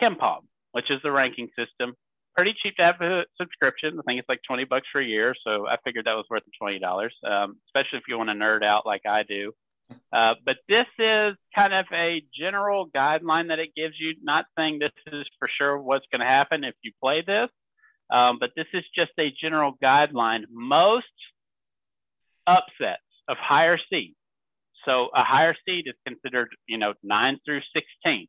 KenPom 0.02 0.42
which 0.74 0.92
is 0.92 1.00
the 1.02 1.12
ranking 1.12 1.50
system. 1.58 1.96
Pretty 2.36 2.54
cheap 2.62 2.76
to 2.78 2.84
have 2.84 3.02
a 3.02 3.26
subscription. 3.40 4.00
I 4.00 4.02
think 4.04 4.20
it's 4.20 4.30
like 4.30 4.42
20 4.48 4.66
bucks 4.66 4.88
for 4.92 5.00
a 5.00 5.06
year. 5.06 5.36
So 5.46 5.68
I 5.68 5.78
figured 5.84 6.06
that 6.06 6.16
was 6.16 6.26
worth 6.30 6.44
the 6.46 6.52
$20, 6.62 7.10
um, 7.30 7.58
especially 7.68 8.00
if 8.00 8.04
you 8.08 8.18
want 8.18 8.30
to 8.30 8.36
nerd 8.36 8.64
out 8.64 8.86
like 8.86 9.06
I 9.08 9.24
do. 9.24 9.54
Uh, 10.12 10.36
but 10.46 10.58
this 10.68 10.88
is 10.98 11.36
kind 11.56 11.74
of 11.74 11.86
a 11.94 12.24
general 12.38 12.90
guideline 12.90 13.50
that 13.50 13.60
it 13.60 13.76
gives 13.76 13.96
you, 14.00 14.16
not 14.24 14.46
saying 14.58 14.80
this 14.80 14.92
is 15.08 15.26
for 15.40 15.48
sure 15.58 15.78
what's 15.78 16.06
going 16.12 16.22
to 16.22 16.26
happen 16.26 16.64
if 16.64 16.76
you 16.82 16.92
play 17.02 17.22
this, 17.22 17.50
um, 18.10 18.38
but 18.40 18.52
this 18.56 18.68
is 18.74 18.84
just 18.96 19.12
a 19.20 19.32
general 19.40 19.78
guideline. 19.84 20.44
Most 20.52 21.06
upsets 22.48 23.02
of 23.28 23.38
higher 23.38 23.80
seeds. 23.90 24.16
So 24.86 25.10
a 25.16 25.24
higher 25.24 25.56
seed 25.66 25.88
is 25.88 25.96
considered, 26.06 26.50
you 26.68 26.78
know, 26.78 26.94
9 27.04 27.40
through 27.46 27.62
16. 27.74 28.28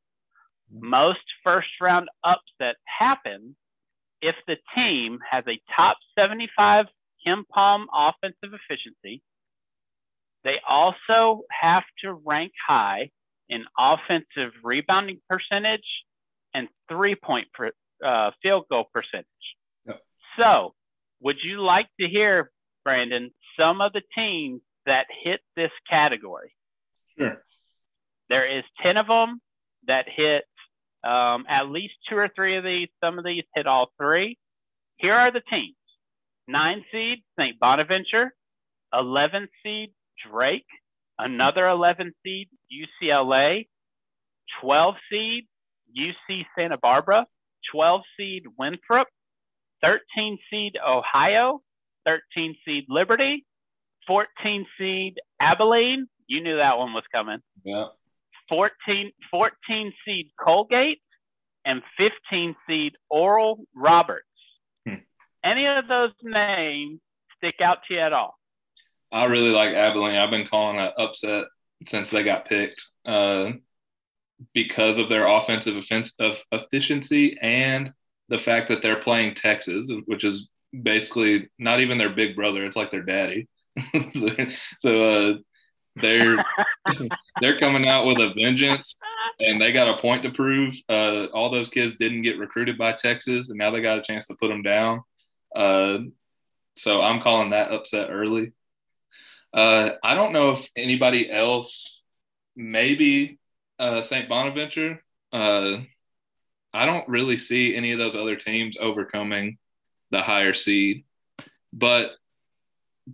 Most 0.71 1.21
first 1.43 1.69
round 1.81 2.09
upsets 2.25 2.79
happen 2.99 3.57
if 4.21 4.35
the 4.47 4.57
team 4.75 5.19
has 5.31 5.45
a 5.47 5.61
top 5.77 5.97
75 6.19 6.87
KenPom 7.27 7.85
offensive 7.93 8.53
efficiency. 8.53 9.23
They 10.45 10.57
also 10.69 11.43
have 11.51 11.85
to 12.03 12.13
rank 12.13 12.53
high 12.67 13.11
in 13.49 13.65
offensive 13.79 14.53
rebounding 14.63 15.21
percentage 15.29 15.87
and 16.55 16.69
three 16.89 17.15
point 17.15 17.49
per, 17.53 17.71
uh, 18.05 18.31
field 18.43 18.67
goal 18.71 18.85
percentage. 18.93 19.27
Yep. 19.87 20.01
So, 20.39 20.75
would 21.21 21.43
you 21.43 21.63
like 21.63 21.89
to 22.01 22.09
hear, 22.09 22.51
Brandon, 22.85 23.31
some 23.59 23.81
of 23.81 23.93
the 23.93 24.03
teams 24.15 24.61
that 24.87 25.07
hit 25.23 25.41
this 25.57 25.71
category? 25.89 26.55
Sure. 27.19 27.43
There 28.29 28.59
is 28.59 28.65
10 28.83 28.97
of 28.97 29.07
them 29.07 29.41
that 29.87 30.07
hit 30.09 30.45
um, 31.05 31.45
at 31.49 31.69
least 31.69 31.95
two 32.09 32.17
or 32.17 32.29
three 32.35 32.57
of 32.57 32.65
these, 32.65 32.89
some 33.03 33.19
of 33.19 33.25
these 33.25 33.45
hit 33.55 33.67
all 33.67 33.91
three. 33.99 34.39
Here 34.97 35.15
are 35.15 35.33
the 35.33 35.43
teams. 35.51 35.77
Nine 36.49 36.85
seed, 36.93 37.23
St. 37.39 37.59
Bonaventure. 37.59 38.35
11 38.93 39.49
seed, 39.63 39.93
Drake. 40.31 40.67
Another 41.19 41.67
11 41.69 42.13
seed, 42.25 42.49
UCLA. 43.03 43.67
12 44.61 44.95
seed, 45.11 45.47
UC 45.99 46.45
Santa 46.57 46.79
Barbara. 46.79 47.27
12 47.73 48.01
seed 48.17 48.45
Winthrop, 48.59 49.09
13 49.83 50.39
seed 50.51 50.77
Ohio, 50.87 51.61
13 52.07 52.55
seed 52.65 52.85
Liberty, 52.89 53.45
14 54.07 54.67
seed 54.79 55.15
Abilene. 55.41 56.07
You 56.27 56.43
knew 56.43 56.57
that 56.57 56.79
one 56.79 56.93
was 56.93 57.05
coming. 57.13 57.39
Yeah. 57.65 57.87
14, 58.49 59.13
14 59.31 59.93
seed 60.05 60.29
Colgate, 60.39 61.01
and 61.65 61.83
15 61.97 62.55
seed 62.67 62.93
Oral 63.09 63.67
Roberts. 63.75 64.27
Hmm. 64.87 64.97
Any 65.45 65.67
of 65.67 65.89
those 65.89 66.13
names 66.23 67.01
stick 67.37 67.57
out 67.63 67.79
to 67.89 67.95
you 67.95 68.01
at 68.01 68.13
all? 68.13 68.39
I 69.13 69.25
really 69.25 69.51
like 69.51 69.75
Abilene. 69.75 70.17
I've 70.17 70.31
been 70.31 70.47
calling 70.47 70.79
an 70.79 70.91
upset 70.99 71.45
since 71.87 72.11
they 72.11 72.23
got 72.23 72.47
picked 72.47 72.83
uh, 73.07 73.53
because 74.53 74.99
of 74.99 75.09
their 75.09 75.27
offensive 75.27 75.77
of 76.19 76.37
efficiency 76.51 77.39
and 77.41 77.93
the 78.29 78.39
fact 78.39 78.69
that 78.69 78.83
they're 78.83 79.01
playing 79.01 79.35
Texas, 79.35 79.91
which 80.07 80.25
is 80.25 80.49
basically 80.83 81.49
not 81.59 81.81
even 81.81 81.99
their 81.99 82.11
big 82.11 82.35
brother. 82.35 82.65
It's 82.65 82.77
like 82.77 82.91
their 82.91 83.03
daddy. 83.03 83.49
so 84.79 85.05
uh, 85.05 85.35
they're 85.97 86.45
they're 87.41 87.59
coming 87.59 87.89
out 87.89 88.07
with 88.07 88.19
a 88.19 88.33
vengeance, 88.35 88.95
and 89.41 89.61
they 89.61 89.73
got 89.73 89.89
a 89.89 90.01
point 90.01 90.23
to 90.23 90.31
prove. 90.31 90.75
Uh, 90.89 91.27
all 91.27 91.51
those 91.51 91.69
kids 91.69 91.97
didn't 91.97 92.23
get 92.23 92.39
recruited 92.39 92.79
by 92.79 92.93
Texas, 92.93 93.49
and 93.49 93.59
now 93.59 93.71
they 93.71 93.81
got 93.81 93.99
a 93.99 94.03
chance 94.03 94.27
to 94.27 94.35
put 94.35 94.49
them 94.49 94.63
down. 94.63 95.03
Uh, 95.55 95.99
so 96.77 97.01
I'm 97.01 97.21
calling 97.21 97.51
that 97.51 97.73
upset 97.73 98.11
early. 98.11 98.53
Uh, 99.53 99.91
I 100.03 100.15
don't 100.15 100.33
know 100.33 100.53
if 100.53 100.69
anybody 100.77 101.31
else, 101.31 102.03
maybe 102.57 103.39
uh, 103.79 104.01
St. 104.01 104.29
Bonaventure. 104.29 105.03
Uh, 105.33 105.79
I 106.73 106.87
don't 106.87 107.09
really 107.09 107.39
see 107.39 107.77
any 107.77 107.93
of 107.93 107.99
those 107.99 108.17
other 108.17 108.35
teams 108.35 108.77
overcoming 108.77 109.59
the 110.11 110.23
higher 110.23 110.55
seed. 110.55 111.05
But 111.73 112.11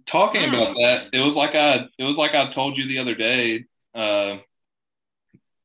talking 0.07 0.45
about 0.45 0.75
hmm. 0.75 0.83
that, 0.83 1.09
it 1.13 1.21
was 1.21 1.37
like 1.37 1.55
I 1.55 1.87
it 1.99 2.05
was 2.05 2.19
like 2.19 2.35
I 2.35 2.51
told 2.51 2.79
you 2.79 2.87
the 2.87 2.99
other 2.99 3.15
day. 3.15 3.65
Uh, 3.95 4.39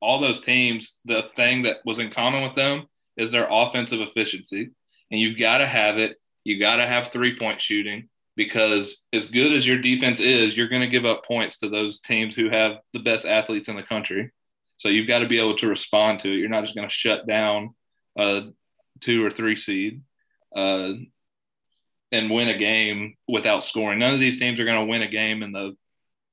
all 0.02 0.20
those 0.20 0.42
teams, 0.42 1.00
the 1.06 1.24
thing 1.36 1.64
that 1.64 1.78
was 1.86 2.00
in 2.00 2.12
common 2.12 2.44
with 2.44 2.56
them 2.56 2.86
is 3.18 3.32
their 3.32 3.48
offensive 3.50 4.02
efficiency, 4.02 4.70
and 5.10 5.20
you've 5.20 5.40
got 5.40 5.60
to 5.60 5.68
have 5.68 5.98
it. 5.98 6.18
You 6.44 6.60
got 6.60 6.78
to 6.78 6.86
have 6.86 7.08
three 7.08 7.38
point 7.38 7.62
shooting 7.62 8.10
because 8.36 9.06
as 9.14 9.30
good 9.30 9.54
as 9.54 9.66
your 9.66 9.80
defense 9.80 10.20
is, 10.20 10.56
you're 10.56 10.68
going 10.68 10.82
to 10.82 10.88
give 10.88 11.06
up 11.06 11.26
points 11.26 11.60
to 11.60 11.70
those 11.70 12.02
teams 12.02 12.36
who 12.36 12.50
have 12.50 12.78
the 12.94 13.00
best 13.00 13.26
athletes 13.26 13.70
in 13.70 13.76
the 13.76 13.84
country. 13.84 14.32
So 14.78 14.90
you've 14.90 15.08
got 15.08 15.20
to 15.20 15.28
be 15.28 15.40
able 15.40 15.56
to 15.58 15.68
respond 15.68 16.20
to 16.22 16.32
it. 16.32 16.38
You're 16.38 16.50
not 16.50 16.64
just 16.64 16.76
going 16.76 16.88
to 16.88 16.94
shut 16.94 17.26
down 17.26 17.74
a 18.18 18.50
two 19.00 19.26
or 19.26 19.32
three 19.32 19.56
seed 19.56 20.02
uh, 20.56 20.94
and 22.16 22.32
win 22.32 22.48
a 22.48 22.58
game 22.58 23.16
without 23.28 23.64
scoring. 23.64 24.00
None 24.00 24.14
of 24.14 24.20
these 24.20 24.40
teams 24.40 24.60
are 24.60 24.66
going 24.66 24.80
to 24.80 24.90
win 24.90 25.02
a 25.02 25.08
game 25.08 25.44
in 25.44 25.52
the 25.52 25.76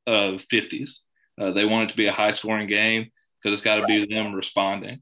uh, 0.06 0.38
50s. 0.52 0.98
Uh, 1.40 1.50
they 1.50 1.64
want 1.64 1.84
it 1.84 1.92
to 1.92 1.96
be 1.96 2.06
a 2.06 2.12
high 2.12 2.30
scoring 2.30 2.68
game 2.68 3.10
because 3.42 3.58
it's 3.58 3.64
got 3.64 3.76
to 3.76 3.86
be 3.86 4.06
them 4.06 4.34
responding. 4.34 5.00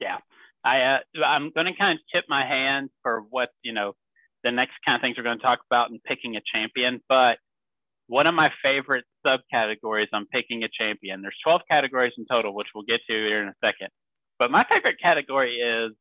Yeah. 0.00 0.18
I, 0.64 0.80
uh, 0.80 0.98
I'm 1.24 1.50
going 1.50 1.66
to 1.66 1.76
kind 1.76 1.98
of 1.98 2.02
tip 2.12 2.24
my 2.28 2.46
hand 2.46 2.90
for 3.02 3.22
what, 3.30 3.50
you 3.62 3.72
know, 3.72 3.94
the 4.44 4.52
next 4.52 4.74
kind 4.84 4.96
of 4.96 5.00
things 5.02 5.16
we're 5.16 5.24
going 5.24 5.38
to 5.38 5.42
talk 5.42 5.60
about 5.70 5.90
in 5.90 5.98
picking 6.00 6.36
a 6.36 6.40
champion. 6.52 7.00
But 7.08 7.38
one 8.06 8.26
of 8.26 8.34
my 8.34 8.50
favorite 8.62 9.04
subcategories 9.26 10.08
on 10.12 10.26
picking 10.26 10.62
a 10.64 10.68
champion, 10.68 11.22
there's 11.22 11.36
12 11.42 11.62
categories 11.70 12.12
in 12.18 12.26
total, 12.30 12.54
which 12.54 12.68
we'll 12.74 12.84
get 12.84 13.00
to 13.08 13.14
here 13.14 13.42
in 13.42 13.48
a 13.48 13.54
second. 13.64 13.88
But 14.38 14.50
my 14.50 14.64
favorite 14.68 14.96
category 15.00 15.56
is 15.56 15.92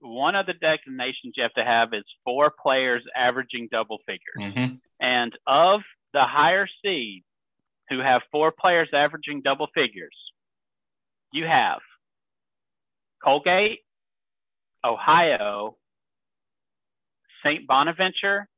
one 0.00 0.34
of 0.34 0.46
the 0.46 0.54
designations 0.54 1.34
you 1.36 1.42
have 1.42 1.54
to 1.54 1.64
have 1.64 1.92
is 1.92 2.04
four 2.24 2.52
players 2.62 3.02
averaging 3.16 3.68
double 3.70 3.98
figures. 4.06 4.20
Mm-hmm. 4.38 4.74
And 5.00 5.32
of 5.46 5.80
the 6.12 6.22
higher 6.24 6.66
seeds 6.82 7.24
who 7.88 8.00
have 8.00 8.22
four 8.30 8.52
players 8.52 8.88
averaging 8.92 9.42
double 9.42 9.68
figures, 9.74 10.14
you 11.32 11.44
have 11.44 11.80
Colgate, 13.22 13.80
Ohio, 14.84 15.76
St. 17.44 17.66
Bonaventure, 17.66 18.48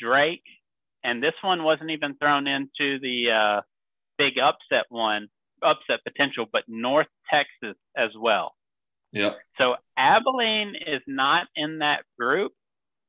Drake, 0.00 0.44
and 1.04 1.22
this 1.22 1.34
one 1.42 1.62
wasn't 1.62 1.90
even 1.90 2.16
thrown 2.16 2.46
into 2.46 2.98
the 3.00 3.30
uh, 3.30 3.60
big 4.18 4.34
upset 4.38 4.86
one, 4.88 5.28
upset 5.62 6.00
potential, 6.04 6.46
but 6.52 6.64
North 6.68 7.06
Texas 7.30 7.76
as 7.96 8.10
well. 8.18 8.54
Yeah. 9.12 9.32
So 9.58 9.76
Abilene 9.96 10.74
is 10.86 11.00
not 11.06 11.46
in 11.56 11.78
that 11.78 12.02
group, 12.18 12.52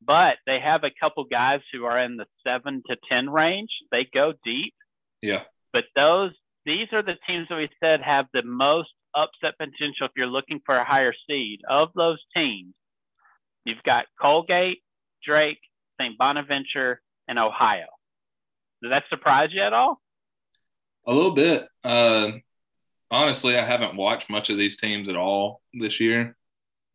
but 0.06 0.38
they 0.46 0.60
have 0.60 0.84
a 0.84 0.92
couple 1.00 1.25
guys 1.25 1.62
who 1.74 1.86
are 1.86 2.00
in 2.01 2.18
the 2.18 2.25
seven 2.46 2.84
to 2.89 2.98
ten 3.10 3.30
range. 3.30 3.70
They 3.92 4.08
go 4.12 4.34
deep. 4.44 4.74
Yeah. 5.22 5.44
But 5.74 5.86
those 5.96 6.32
these 6.66 6.88
are 6.92 7.01
the 7.01 7.18
teams 7.27 7.48
that 7.50 7.58
we 7.58 7.70
said 7.82 8.01
have 8.01 8.25
the 8.34 8.44
most 8.44 8.89
upset 9.16 9.58
potential 9.58 10.06
if 10.06 10.12
you're 10.16 10.27
looking 10.27 10.62
for 10.66 10.75
a 10.75 10.86
higher 10.86 11.13
seed. 11.27 11.62
Of 11.70 11.89
those 11.96 12.20
teams, 12.36 12.75
you've 13.66 13.84
got 13.84 14.06
Colgate, 14.22 14.82
Drake, 15.25 15.60
St. 16.00 16.18
Bonaventure, 16.18 17.01
and 17.27 17.39
Ohio. 17.39 17.88
Does 18.82 18.92
that 18.92 19.04
surprise 19.10 19.50
you 19.51 19.62
at 19.62 19.74
all? 19.74 20.00
A 21.08 21.13
little 21.13 21.34
bit. 21.34 21.68
Uh, 21.84 22.32
honestly, 23.12 23.58
I 23.58 23.66
haven't 23.66 23.96
watched 23.96 24.30
much 24.30 24.50
of 24.50 24.58
these 24.58 24.78
teams 24.78 25.10
at 25.10 25.16
all 25.16 25.62
this 25.74 26.00
year. 26.00 26.36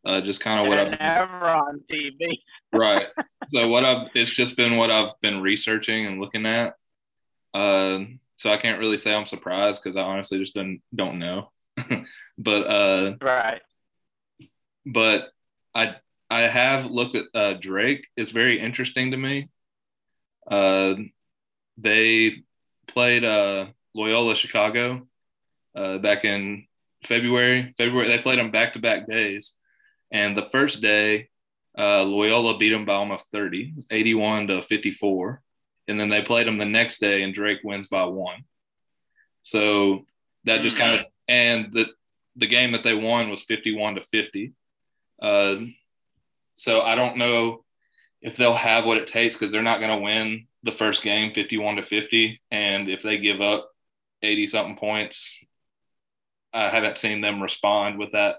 Uh, 0.05 0.19
just 0.19 0.41
kind 0.41 0.59
of 0.59 0.67
what 0.67 0.79
I've 0.79 0.99
never 0.99 1.49
on 1.49 1.81
TV. 1.89 2.39
right. 2.73 3.07
So 3.47 3.69
what 3.69 3.85
I've 3.85 4.09
it's 4.13 4.29
just 4.29 4.57
been 4.57 4.75
what 4.75 4.91
I've 4.91 5.11
been 5.21 5.41
researching 5.41 6.05
and 6.05 6.19
looking 6.19 6.45
at. 6.45 6.75
Uh, 7.53 7.99
so 8.35 8.51
I 8.51 8.57
can't 8.57 8.79
really 8.79 8.97
say 8.97 9.15
I'm 9.15 9.25
surprised 9.25 9.81
because 9.81 9.95
I 9.95 10.01
honestly 10.01 10.39
just 10.39 10.55
don't 10.55 10.81
don't 10.93 11.19
know. 11.19 11.51
but 12.37 12.61
uh, 12.67 13.15
right. 13.21 13.61
But 14.85 15.29
I 15.73 15.95
I 16.29 16.41
have 16.41 16.85
looked 16.85 17.15
at 17.15 17.25
uh, 17.33 17.53
Drake. 17.53 18.07
It's 18.17 18.31
very 18.31 18.59
interesting 18.59 19.11
to 19.11 19.17
me. 19.17 19.49
Uh, 20.45 20.95
they 21.77 22.43
played 22.87 23.23
uh, 23.23 23.67
Loyola 23.95 24.35
Chicago 24.35 25.07
uh, 25.75 25.97
back 25.99 26.25
in 26.25 26.65
February. 27.05 27.73
February 27.77 28.07
they 28.07 28.19
played 28.19 28.39
them 28.39 28.51
back 28.51 28.73
to 28.73 28.79
back 28.79 29.07
days, 29.07 29.53
and 30.11 30.35
the 30.35 30.49
first 30.51 30.81
day 30.81 31.29
uh, 31.77 32.03
Loyola 32.03 32.57
beat 32.57 32.69
them 32.69 32.85
by 32.85 32.93
almost 32.93 33.31
30, 33.31 33.73
81 33.89 34.47
to 34.47 34.61
54, 34.61 35.41
and 35.87 35.99
then 35.99 36.09
they 36.09 36.21
played 36.21 36.47
them 36.47 36.57
the 36.57 36.65
next 36.65 36.99
day, 36.99 37.23
and 37.23 37.33
Drake 37.33 37.59
wins 37.63 37.87
by 37.87 38.05
one. 38.05 38.43
So 39.41 40.05
that 40.45 40.61
just 40.61 40.77
kind 40.77 40.99
of 40.99 41.05
and 41.27 41.71
the 41.71 41.87
the 42.35 42.47
game 42.47 42.71
that 42.71 42.83
they 42.83 42.95
won 42.95 43.29
was 43.29 43.43
51 43.43 43.95
to 43.95 44.01
50. 44.01 44.53
Uh, 45.21 45.55
so 46.53 46.81
I 46.81 46.95
don't 46.95 47.17
know 47.17 47.63
if 48.21 48.37
they'll 48.37 48.55
have 48.55 48.85
what 48.85 48.97
it 48.97 49.07
takes 49.07 49.35
because 49.35 49.51
they're 49.51 49.61
not 49.61 49.79
going 49.79 49.91
to 49.91 50.03
win 50.03 50.47
the 50.63 50.71
first 50.71 51.03
game 51.03 51.33
51 51.33 51.75
to 51.75 51.83
50 51.83 52.41
and 52.49 52.89
if 52.89 53.03
they 53.03 53.17
give 53.17 53.41
up 53.41 53.69
80 54.21 54.47
something 54.47 54.77
points 54.77 55.43
I 56.53 56.69
haven't 56.69 56.97
seen 56.97 57.21
them 57.21 57.41
respond 57.41 57.97
with 57.97 58.11
that 58.11 58.37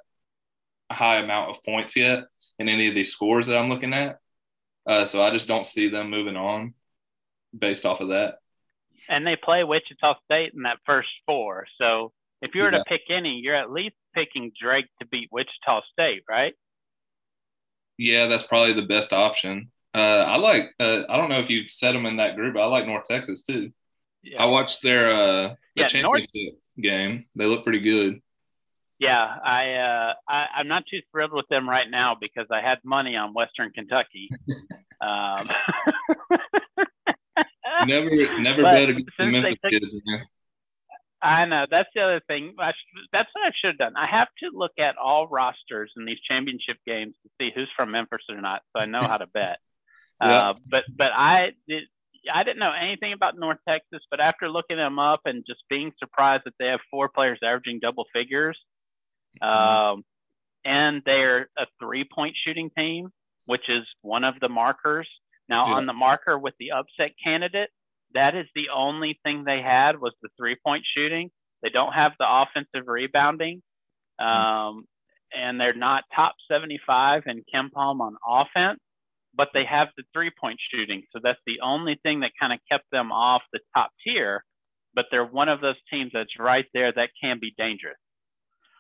high 0.90 1.16
amount 1.16 1.50
of 1.50 1.62
points 1.64 1.96
yet 1.96 2.24
in 2.58 2.68
any 2.68 2.88
of 2.88 2.94
these 2.94 3.10
scores 3.10 3.46
that 3.46 3.56
I'm 3.56 3.68
looking 3.68 3.92
at. 3.92 4.18
Uh, 4.86 5.04
so 5.04 5.22
I 5.22 5.30
just 5.30 5.48
don't 5.48 5.66
see 5.66 5.88
them 5.88 6.10
moving 6.10 6.36
on 6.36 6.74
based 7.56 7.84
off 7.84 8.00
of 8.00 8.08
that. 8.08 8.36
And 9.08 9.26
they 9.26 9.36
play 9.36 9.64
Wichita 9.64 10.14
State 10.24 10.52
in 10.54 10.62
that 10.62 10.78
first 10.86 11.08
four. 11.26 11.66
So 11.78 12.12
if 12.42 12.54
you 12.54 12.62
were 12.62 12.72
yeah. 12.72 12.78
to 12.78 12.84
pick 12.84 13.02
any, 13.10 13.40
you're 13.42 13.56
at 13.56 13.70
least 13.70 13.96
picking 14.14 14.52
Drake 14.60 14.86
to 15.00 15.06
beat 15.06 15.28
Wichita 15.32 15.82
State, 15.92 16.22
right? 16.28 16.54
Yeah, 17.96 18.26
that's 18.26 18.44
probably 18.44 18.72
the 18.72 18.82
best 18.82 19.12
option. 19.12 19.70
Uh, 19.94 19.98
I 20.26 20.36
like. 20.36 20.64
Uh, 20.80 21.02
I 21.08 21.16
don't 21.16 21.28
know 21.28 21.38
if 21.38 21.48
you 21.48 21.68
set 21.68 21.92
them 21.92 22.06
in 22.06 22.16
that 22.16 22.34
group. 22.34 22.56
I 22.56 22.64
like 22.64 22.86
North 22.86 23.06
Texas 23.06 23.44
too. 23.44 23.70
Yeah. 24.22 24.42
I 24.42 24.46
watched 24.46 24.82
their 24.82 25.12
uh, 25.12 25.54
yeah, 25.74 25.86
championship. 25.86 26.30
North- 26.34 26.54
game. 26.80 27.26
They 27.34 27.46
look 27.46 27.64
pretty 27.64 27.80
good. 27.80 28.20
Yeah, 28.98 29.36
I, 29.44 29.74
uh, 29.74 30.12
I 30.28 30.46
I'm 30.56 30.68
not 30.68 30.84
too 30.90 31.00
thrilled 31.10 31.32
with 31.32 31.48
them 31.48 31.68
right 31.68 31.90
now 31.90 32.16
because 32.18 32.46
I 32.50 32.60
had 32.60 32.78
money 32.84 33.16
on 33.16 33.34
Western 33.34 33.70
Kentucky. 33.70 34.28
um, 35.00 35.48
never 37.86 38.40
never 38.40 38.62
bet 38.62 38.88
against 38.88 39.10
the 39.18 39.26
Memphis 39.26 39.56
took, 39.62 39.72
kids. 39.72 39.94
Man. 40.06 40.24
I 41.24 41.44
know 41.46 41.66
that's 41.70 41.88
the 41.94 42.02
other 42.02 42.20
thing. 42.28 42.54
Should, 42.56 43.08
that's 43.10 43.28
what 43.32 43.46
I 43.46 43.52
should 43.58 43.70
have 43.70 43.78
done. 43.78 43.96
I 43.96 44.06
have 44.06 44.28
to 44.42 44.50
look 44.52 44.72
at 44.78 44.96
all 44.96 45.26
rosters 45.26 45.90
in 45.96 46.04
these 46.04 46.20
championship 46.28 46.76
games 46.86 47.14
to 47.22 47.30
see 47.40 47.50
who's 47.54 47.68
from 47.74 47.90
Memphis 47.90 48.20
or 48.28 48.40
not, 48.40 48.62
so 48.72 48.82
I 48.82 48.86
know 48.86 49.02
how 49.02 49.16
to 49.16 49.26
bet. 49.26 49.58
yeah. 50.22 50.50
Uh, 50.50 50.54
but 50.70 50.84
but 50.96 51.12
I 51.14 51.52
did, 51.66 51.84
I 52.32 52.42
didn't 52.44 52.58
know 52.58 52.72
anything 52.72 53.12
about 53.12 53.38
North 53.38 53.58
Texas, 53.68 54.00
but 54.10 54.20
after 54.20 54.48
looking 54.48 54.76
them 54.76 54.98
up 54.98 55.20
and 55.24 55.44
just 55.46 55.62
being 55.68 55.92
surprised 55.98 56.42
that 56.44 56.54
they 56.58 56.66
have 56.66 56.80
four 56.90 57.08
players 57.08 57.38
averaging 57.42 57.80
double 57.80 58.04
figures, 58.12 58.58
mm-hmm. 59.42 59.48
um, 59.48 60.04
and 60.64 61.02
they're 61.04 61.48
a 61.58 61.66
three 61.80 62.04
point 62.04 62.36
shooting 62.44 62.70
team, 62.76 63.10
which 63.46 63.68
is 63.68 63.84
one 64.02 64.24
of 64.24 64.34
the 64.40 64.48
markers. 64.48 65.08
Now, 65.48 65.68
yeah. 65.68 65.74
on 65.74 65.86
the 65.86 65.92
marker 65.92 66.38
with 66.38 66.54
the 66.58 66.72
upset 66.72 67.12
candidate, 67.22 67.70
that 68.14 68.34
is 68.34 68.46
the 68.54 68.68
only 68.74 69.20
thing 69.24 69.44
they 69.44 69.60
had 69.60 70.00
was 70.00 70.14
the 70.22 70.30
three 70.38 70.56
point 70.64 70.84
shooting. 70.96 71.30
They 71.62 71.70
don't 71.70 71.92
have 71.92 72.12
the 72.18 72.26
offensive 72.28 72.86
rebounding. 72.86 73.62
Hmm. 74.20 74.26
Um, 74.26 74.84
and 75.36 75.60
they're 75.60 75.74
not 75.74 76.04
top 76.14 76.34
75 76.50 77.24
in 77.26 77.42
KenPom 77.52 78.00
on 78.00 78.16
offense, 78.26 78.78
but 79.36 79.48
they 79.54 79.64
have 79.64 79.88
the 79.96 80.04
three 80.12 80.30
point 80.38 80.58
shooting. 80.70 81.02
So 81.12 81.20
that's 81.22 81.40
the 81.46 81.60
only 81.62 81.98
thing 82.02 82.20
that 82.20 82.32
kind 82.38 82.52
of 82.52 82.58
kept 82.70 82.84
them 82.90 83.12
off 83.12 83.42
the 83.52 83.60
top 83.74 83.90
tier. 84.04 84.44
But 84.94 85.06
they're 85.10 85.26
one 85.26 85.48
of 85.48 85.60
those 85.60 85.76
teams 85.90 86.12
that's 86.14 86.38
right 86.38 86.66
there 86.72 86.92
that 86.92 87.10
can 87.20 87.38
be 87.40 87.52
dangerous. 87.58 87.96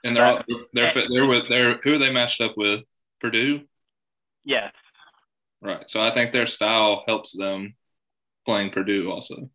And 0.04 0.16
they're 0.16 0.26
all, 0.26 0.42
they're 0.72 0.92
they're 1.10 1.26
with 1.26 1.48
they're 1.48 1.78
who 1.78 1.94
are 1.94 1.98
they 1.98 2.12
matched 2.12 2.40
up 2.40 2.52
with? 2.56 2.80
Purdue. 3.20 3.62
Yes. 4.44 4.72
Right. 5.62 5.88
So 5.88 6.02
I 6.02 6.12
think 6.12 6.32
their 6.32 6.46
style 6.46 7.04
helps 7.06 7.36
them 7.36 7.74
playing 8.44 8.70
Purdue 8.70 9.10
also. 9.10 9.50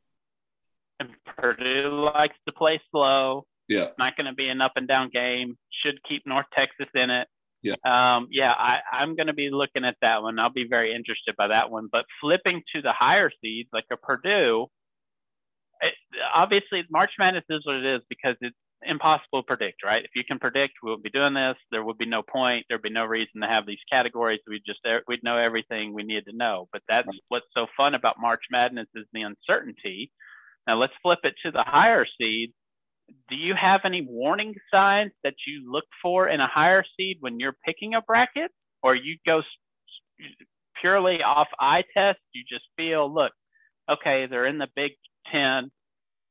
And 0.99 1.09
Purdue 1.37 2.11
likes 2.13 2.35
to 2.47 2.53
play 2.53 2.81
slow. 2.91 3.45
Yeah. 3.67 3.89
Not 3.99 4.17
going 4.17 4.25
to 4.25 4.33
be 4.33 4.49
an 4.49 4.59
up 4.59 4.73
and 4.75 4.87
down 4.87 5.11
game. 5.13 5.55
Should 5.83 5.99
keep 6.07 6.25
North 6.25 6.47
Texas 6.53 6.87
in 6.95 7.11
it. 7.11 7.27
Yeah. 7.61 7.75
Um, 7.83 8.27
yeah, 8.31 8.51
I, 8.51 8.79
I'm 8.91 9.15
going 9.15 9.27
to 9.27 9.33
be 9.33 9.49
looking 9.49 9.83
at 9.83 9.97
that 10.01 10.21
one. 10.21 10.39
I'll 10.39 10.51
be 10.51 10.67
very 10.69 10.93
interested 10.93 11.35
by 11.37 11.47
that 11.47 11.69
one. 11.69 11.89
But 11.91 12.05
flipping 12.21 12.63
to 12.73 12.81
the 12.81 12.93
higher 12.93 13.31
seeds, 13.41 13.69
like 13.73 13.85
a 13.91 13.97
Purdue, 13.97 14.67
it, 15.81 15.93
obviously 16.33 16.83
March 16.89 17.11
Madness 17.19 17.43
is 17.49 17.65
what 17.65 17.75
it 17.75 17.85
is 17.85 18.01
because 18.09 18.35
it's 18.41 18.55
impossible 18.83 19.41
to 19.41 19.47
predict, 19.47 19.83
right? 19.83 20.03
If 20.03 20.11
you 20.15 20.23
can 20.23 20.39
predict 20.39 20.73
we'll 20.81 20.97
be 20.97 21.09
doing 21.09 21.33
this, 21.33 21.55
there 21.71 21.83
would 21.83 21.97
be 21.97 22.05
no 22.05 22.21
point. 22.21 22.65
There'd 22.69 22.81
be 22.81 22.89
no 22.89 23.05
reason 23.05 23.41
to 23.41 23.47
have 23.47 23.65
these 23.65 23.79
categories. 23.91 24.39
We 24.47 24.61
just 24.65 24.79
we'd 25.07 25.23
know 25.23 25.37
everything 25.37 25.93
we 25.93 26.03
need 26.03 26.25
to 26.25 26.35
know. 26.35 26.67
But 26.71 26.81
that's 26.87 27.07
what's 27.27 27.47
so 27.53 27.67
fun 27.75 27.93
about 27.95 28.19
March 28.19 28.43
Madness 28.51 28.87
is 28.95 29.05
the 29.13 29.21
uncertainty. 29.21 30.11
Now 30.67 30.79
let's 30.79 30.93
flip 31.01 31.19
it 31.23 31.35
to 31.45 31.51
the 31.51 31.63
higher 31.63 32.05
seeds. 32.19 32.53
Do 33.29 33.35
you 33.35 33.53
have 33.55 33.81
any 33.85 34.05
warning 34.07 34.55
signs 34.73 35.11
that 35.23 35.35
you 35.47 35.71
look 35.71 35.85
for 36.01 36.27
in 36.27 36.39
a 36.39 36.47
higher 36.47 36.83
seed 36.97 37.17
when 37.19 37.39
you're 37.39 37.55
picking 37.65 37.93
a 37.93 38.01
bracket, 38.01 38.51
or 38.83 38.95
you 38.95 39.17
go 39.25 39.41
purely 40.81 41.21
off 41.21 41.47
eye 41.59 41.83
test? 41.95 42.19
You 42.33 42.43
just 42.49 42.65
feel, 42.77 43.13
look, 43.13 43.31
okay, 43.89 44.27
they're 44.27 44.45
in 44.45 44.57
the 44.57 44.69
Big 44.75 44.91
Ten 45.31 45.69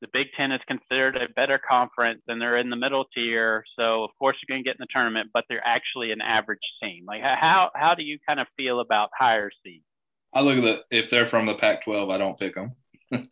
the 0.01 0.09
Big 0.13 0.29
Ten 0.37 0.53
is 0.53 0.61
considered 0.69 1.17
a 1.17 1.29
better 1.35 1.59
conference 1.59 2.23
and 2.29 2.41
they're 2.41 2.59
in 2.59 2.71
the 2.71 2.77
middle 2.77 3.05
tier. 3.15 3.65
So 3.79 4.05
of 4.05 4.11
course 4.19 4.37
you're 4.41 4.55
going 4.55 4.63
to 4.63 4.69
get 4.69 4.77
in 4.77 4.81
the 4.81 4.87
tournament, 4.91 5.31
but 5.33 5.45
they're 5.49 5.67
actually 5.67 6.13
an 6.13 6.21
average 6.21 6.61
team. 6.83 7.05
Like 7.07 7.23
how 7.23 7.71
how 7.75 7.95
do 7.95 8.03
you 8.03 8.19
kind 8.27 8.41
of 8.41 8.47
feel 8.57 8.81
about 8.81 9.11
higher 9.19 9.51
seeds? 9.65 9.85
I 10.33 10.41
look 10.41 10.59
at 10.59 10.63
the 10.63 10.97
if 10.97 11.11
they're 11.11 11.27
from 11.27 11.47
the 11.47 11.55
Pac-12, 11.55 12.13
I 12.13 12.19
don't 12.19 12.39
pick 12.39 12.55
them. 12.55 12.73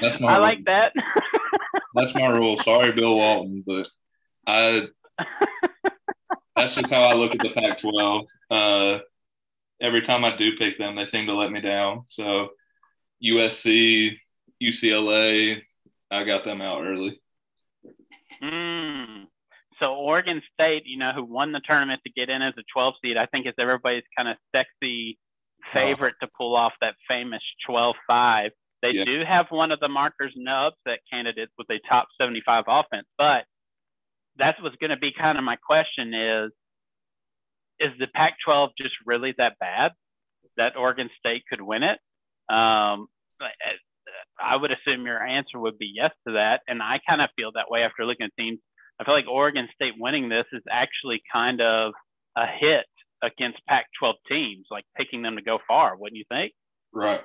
that's 0.00 0.20
my 0.20 0.34
I 0.34 0.38
like 0.38 0.64
that. 0.66 0.92
that's 1.94 2.14
my 2.14 2.26
rule. 2.26 2.56
Sorry, 2.56 2.92
Bill 2.92 3.16
Walton, 3.16 3.62
but 3.66 3.88
I 4.46 4.88
that's 6.56 6.74
just 6.74 6.90
how 6.90 7.04
I 7.04 7.14
look 7.14 7.32
at 7.32 7.40
the 7.40 7.50
Pac-12. 7.50 8.26
Uh, 8.50 9.00
every 9.80 10.02
time 10.02 10.24
I 10.24 10.36
do 10.36 10.56
pick 10.56 10.78
them, 10.78 10.96
they 10.96 11.04
seem 11.04 11.26
to 11.26 11.34
let 11.34 11.50
me 11.50 11.60
down. 11.60 12.04
So 12.06 12.48
USC, 13.22 14.16
UCLA, 14.62 15.62
I 16.10 16.24
got 16.24 16.44
them 16.44 16.60
out 16.60 16.84
early. 16.84 17.20
Mm. 18.42 19.24
So 19.80 19.94
Oregon 19.94 20.40
State, 20.52 20.84
you 20.86 20.98
know, 20.98 21.12
who 21.12 21.24
won 21.24 21.52
the 21.52 21.60
tournament 21.60 22.00
to 22.06 22.12
get 22.12 22.30
in 22.30 22.42
as 22.42 22.54
a 22.56 22.62
12 22.72 22.94
seed, 23.02 23.16
I 23.16 23.26
think 23.26 23.46
is 23.46 23.54
everybody's 23.58 24.04
kind 24.16 24.28
of 24.28 24.36
sexy 24.54 25.18
favorite 25.72 26.14
oh. 26.22 26.26
to 26.26 26.32
pull 26.36 26.56
off 26.56 26.72
that 26.80 26.94
famous 27.08 27.42
12-5. 27.68 28.50
They 28.82 28.90
yeah. 28.90 29.04
do 29.04 29.22
have 29.26 29.46
one 29.50 29.72
of 29.72 29.80
the 29.80 29.88
markers 29.88 30.32
nubs 30.36 30.76
that 30.84 31.00
candidates 31.10 31.52
with 31.56 31.68
a 31.70 31.80
top 31.88 32.08
75 32.20 32.64
offense, 32.68 33.06
but 33.16 33.44
that 34.38 34.56
was 34.62 34.72
going 34.80 34.90
to 34.90 34.96
be 34.96 35.12
kind 35.12 35.38
of 35.38 35.44
my 35.44 35.56
question 35.56 36.12
is, 36.12 36.50
is 37.80 37.92
the 37.98 38.06
Pac-12 38.14 38.70
just 38.80 38.94
really 39.06 39.34
that 39.38 39.58
bad 39.58 39.92
that 40.56 40.76
Oregon 40.76 41.08
State 41.18 41.42
could 41.50 41.60
win 41.60 41.82
it? 41.82 41.98
Um, 42.48 43.08
I 44.40 44.56
would 44.56 44.70
assume 44.70 45.06
your 45.06 45.22
answer 45.22 45.58
would 45.58 45.78
be 45.78 45.90
yes 45.94 46.10
to 46.26 46.34
that. 46.34 46.60
And 46.68 46.82
I 46.82 47.00
kind 47.08 47.22
of 47.22 47.30
feel 47.36 47.52
that 47.54 47.70
way 47.70 47.82
after 47.82 48.04
looking 48.04 48.26
at 48.26 48.32
teams. 48.38 48.58
I 49.00 49.04
feel 49.04 49.14
like 49.14 49.28
Oregon 49.28 49.68
State 49.74 49.94
winning 49.98 50.28
this 50.28 50.46
is 50.52 50.62
actually 50.70 51.22
kind 51.32 51.60
of 51.60 51.92
a 52.36 52.46
hit 52.46 52.84
against 53.24 53.58
Pac 53.66 53.86
12 53.98 54.16
teams, 54.28 54.66
like 54.70 54.84
picking 54.96 55.22
them 55.22 55.36
to 55.36 55.42
go 55.42 55.58
far, 55.66 55.96
wouldn't 55.96 56.18
you 56.18 56.24
think? 56.28 56.52
Right. 56.92 57.20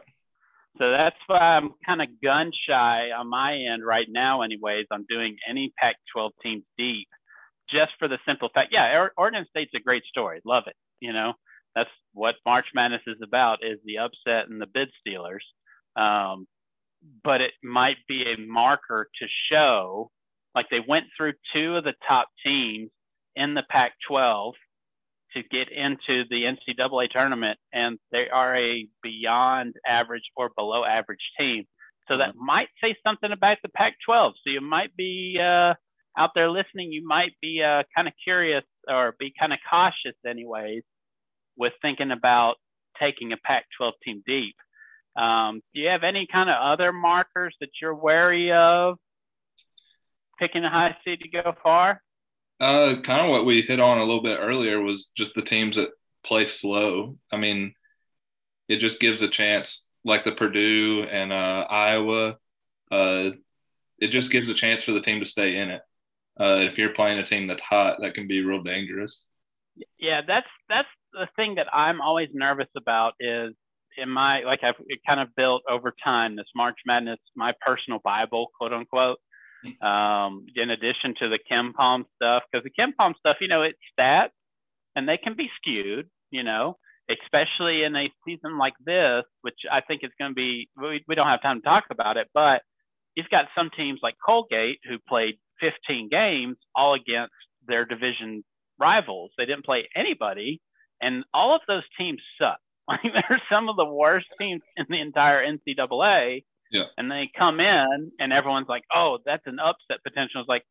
So 0.77 0.91
that's 0.91 1.17
why 1.27 1.39
I'm 1.39 1.71
kind 1.85 2.01
of 2.01 2.07
gun 2.23 2.51
shy 2.67 3.09
on 3.11 3.29
my 3.29 3.55
end 3.55 3.85
right 3.85 4.07
now, 4.09 4.41
anyways, 4.41 4.85
on 4.91 5.05
doing 5.09 5.35
any 5.47 5.73
Pac 5.77 5.97
12 6.13 6.31
teams 6.41 6.63
deep, 6.77 7.07
just 7.69 7.91
for 7.99 8.07
the 8.07 8.17
simple 8.25 8.49
fact, 8.53 8.69
yeah, 8.71 9.07
Oregon 9.17 9.45
State's 9.49 9.73
a 9.75 9.79
great 9.79 10.03
story. 10.05 10.41
Love 10.45 10.63
it. 10.67 10.75
You 11.01 11.13
know, 11.13 11.33
that's 11.75 11.89
what 12.13 12.35
March 12.45 12.67
Madness 12.73 13.01
is 13.07 13.17
about 13.23 13.59
is 13.63 13.79
the 13.83 13.97
upset 13.97 14.49
and 14.49 14.61
the 14.61 14.67
bid 14.67 14.89
stealers. 14.99 15.45
Um, 15.95 16.47
but 17.23 17.41
it 17.41 17.51
might 17.63 17.97
be 18.07 18.23
a 18.23 18.39
marker 18.39 19.09
to 19.19 19.27
show, 19.51 20.11
like 20.55 20.67
they 20.69 20.81
went 20.85 21.05
through 21.15 21.33
two 21.53 21.75
of 21.75 21.83
the 21.83 21.93
top 22.07 22.27
teams 22.45 22.89
in 23.35 23.53
the 23.53 23.63
Pac 23.69 23.93
12 24.07 24.53
to 25.33 25.43
get 25.43 25.71
into 25.71 26.23
the 26.29 26.43
NCAA 26.43 27.09
tournament, 27.11 27.59
and 27.71 27.99
they 28.11 28.29
are 28.29 28.55
a 28.57 28.87
beyond 29.03 29.75
average 29.85 30.23
or 30.35 30.49
below 30.55 30.83
average 30.83 31.31
team. 31.37 31.65
So 32.07 32.17
that 32.17 32.29
mm-hmm. 32.29 32.45
might 32.45 32.69
say 32.83 32.95
something 33.05 33.31
about 33.31 33.57
the 33.61 33.69
Pac 33.69 33.95
12. 34.05 34.33
So 34.43 34.49
you 34.49 34.61
might 34.61 34.95
be 34.95 35.39
uh, 35.39 35.75
out 36.17 36.31
there 36.35 36.49
listening, 36.49 36.91
you 36.91 37.05
might 37.05 37.33
be 37.41 37.61
uh, 37.63 37.83
kind 37.95 38.07
of 38.07 38.13
curious 38.23 38.63
or 38.87 39.15
be 39.19 39.33
kind 39.39 39.53
of 39.53 39.59
cautious, 39.69 40.17
anyways, 40.27 40.83
with 41.55 41.73
thinking 41.81 42.11
about 42.11 42.55
taking 42.99 43.31
a 43.31 43.37
Pac 43.37 43.65
12 43.77 43.93
team 44.03 44.23
deep. 44.25 44.55
Um, 45.15 45.61
do 45.73 45.81
you 45.81 45.89
have 45.89 46.03
any 46.03 46.27
kind 46.31 46.49
of 46.49 46.55
other 46.61 46.91
markers 46.91 47.55
that 47.59 47.69
you're 47.81 47.95
wary 47.95 48.51
of 48.51 48.97
picking 50.39 50.63
a 50.63 50.69
high 50.69 50.95
seed 51.03 51.19
to 51.21 51.29
go 51.29 51.53
far? 51.61 52.01
Uh, 52.59 52.99
kind 53.01 53.21
of 53.21 53.29
what 53.29 53.45
we 53.45 53.61
hit 53.61 53.79
on 53.79 53.97
a 53.97 54.03
little 54.03 54.23
bit 54.23 54.37
earlier 54.39 54.81
was 54.81 55.11
just 55.15 55.33
the 55.33 55.41
teams 55.41 55.77
that 55.77 55.89
play 56.23 56.45
slow. 56.45 57.17
I 57.31 57.37
mean, 57.37 57.73
it 58.67 58.77
just 58.77 58.99
gives 58.99 59.21
a 59.21 59.29
chance, 59.29 59.87
like 60.03 60.23
the 60.23 60.33
Purdue 60.33 61.05
and 61.09 61.31
uh, 61.31 61.65
Iowa. 61.69 62.37
Uh, 62.91 63.31
it 63.97 64.09
just 64.09 64.31
gives 64.31 64.49
a 64.49 64.53
chance 64.53 64.83
for 64.83 64.91
the 64.91 65.01
team 65.01 65.19
to 65.19 65.25
stay 65.25 65.57
in 65.57 65.69
it. 65.69 65.81
Uh, 66.39 66.59
if 66.59 66.77
you're 66.77 66.93
playing 66.93 67.19
a 67.19 67.23
team 67.23 67.47
that's 67.47 67.63
hot, 67.63 67.97
that 68.01 68.13
can 68.13 68.27
be 68.27 68.41
real 68.41 68.63
dangerous. 68.63 69.25
Yeah, 69.97 70.21
that's 70.25 70.47
that's 70.67 70.87
the 71.13 71.27
thing 71.35 71.55
that 71.55 71.67
I'm 71.73 72.01
always 72.01 72.29
nervous 72.33 72.67
about 72.77 73.13
is 73.19 73.53
in 73.97 74.09
my 74.09 74.41
like 74.43 74.63
I've 74.63 74.75
kind 75.07 75.19
of 75.19 75.35
built 75.35 75.63
over 75.69 75.93
time 76.03 76.35
this 76.35 76.45
March 76.55 76.77
Madness, 76.85 77.19
my 77.35 77.53
personal 77.65 77.99
Bible, 78.03 78.47
quote 78.57 78.73
unquote. 78.73 79.17
Um, 79.81 80.47
in 80.55 80.71
addition 80.71 81.15
to 81.19 81.29
the 81.29 81.39
KenPom 81.51 82.05
stuff, 82.15 82.43
because 82.51 82.63
the 82.65 82.71
KenPom 82.71 83.15
stuff, 83.19 83.37
you 83.41 83.47
know, 83.47 83.63
it's 83.63 83.79
stats 83.99 84.29
and 84.95 85.07
they 85.07 85.17
can 85.17 85.35
be 85.35 85.49
skewed, 85.57 86.09
you 86.31 86.43
know, 86.43 86.77
especially 87.09 87.83
in 87.83 87.95
a 87.95 88.11
season 88.25 88.57
like 88.57 88.73
this, 88.85 89.23
which 89.41 89.59
I 89.71 89.81
think 89.81 90.03
is 90.03 90.11
going 90.19 90.31
to 90.31 90.35
be, 90.35 90.69
we, 90.81 91.03
we 91.07 91.15
don't 91.15 91.27
have 91.27 91.41
time 91.41 91.59
to 91.61 91.65
talk 91.65 91.85
about 91.91 92.17
it, 92.17 92.27
but 92.33 92.61
you've 93.15 93.29
got 93.29 93.45
some 93.55 93.69
teams 93.75 93.99
like 94.03 94.15
Colgate 94.25 94.79
who 94.87 94.97
played 95.07 95.35
15 95.61 96.09
games 96.09 96.57
all 96.75 96.93
against 96.93 97.33
their 97.67 97.85
division 97.85 98.43
rivals. 98.79 99.31
They 99.37 99.45
didn't 99.45 99.65
play 99.65 99.87
anybody, 99.95 100.61
and 101.01 101.23
all 101.33 101.55
of 101.55 101.61
those 101.67 101.83
teams 101.97 102.21
suck. 102.41 102.59
Like 102.89 103.01
they're 103.13 103.41
some 103.49 103.69
of 103.69 103.77
the 103.77 103.85
worst 103.85 104.27
teams 104.39 104.61
in 104.75 104.85
the 104.89 104.99
entire 104.99 105.45
NCAA. 105.45 106.43
Yeah. 106.71 106.85
And 106.97 107.11
they 107.11 107.29
come 107.37 107.59
in 107.59 108.11
and 108.19 108.33
everyone's 108.33 108.69
like, 108.69 108.83
oh, 108.95 109.19
that's 109.25 109.45
an 109.45 109.59
upset 109.59 110.03
potential. 110.03 110.41
It's 110.41 110.49
like, 110.49 110.63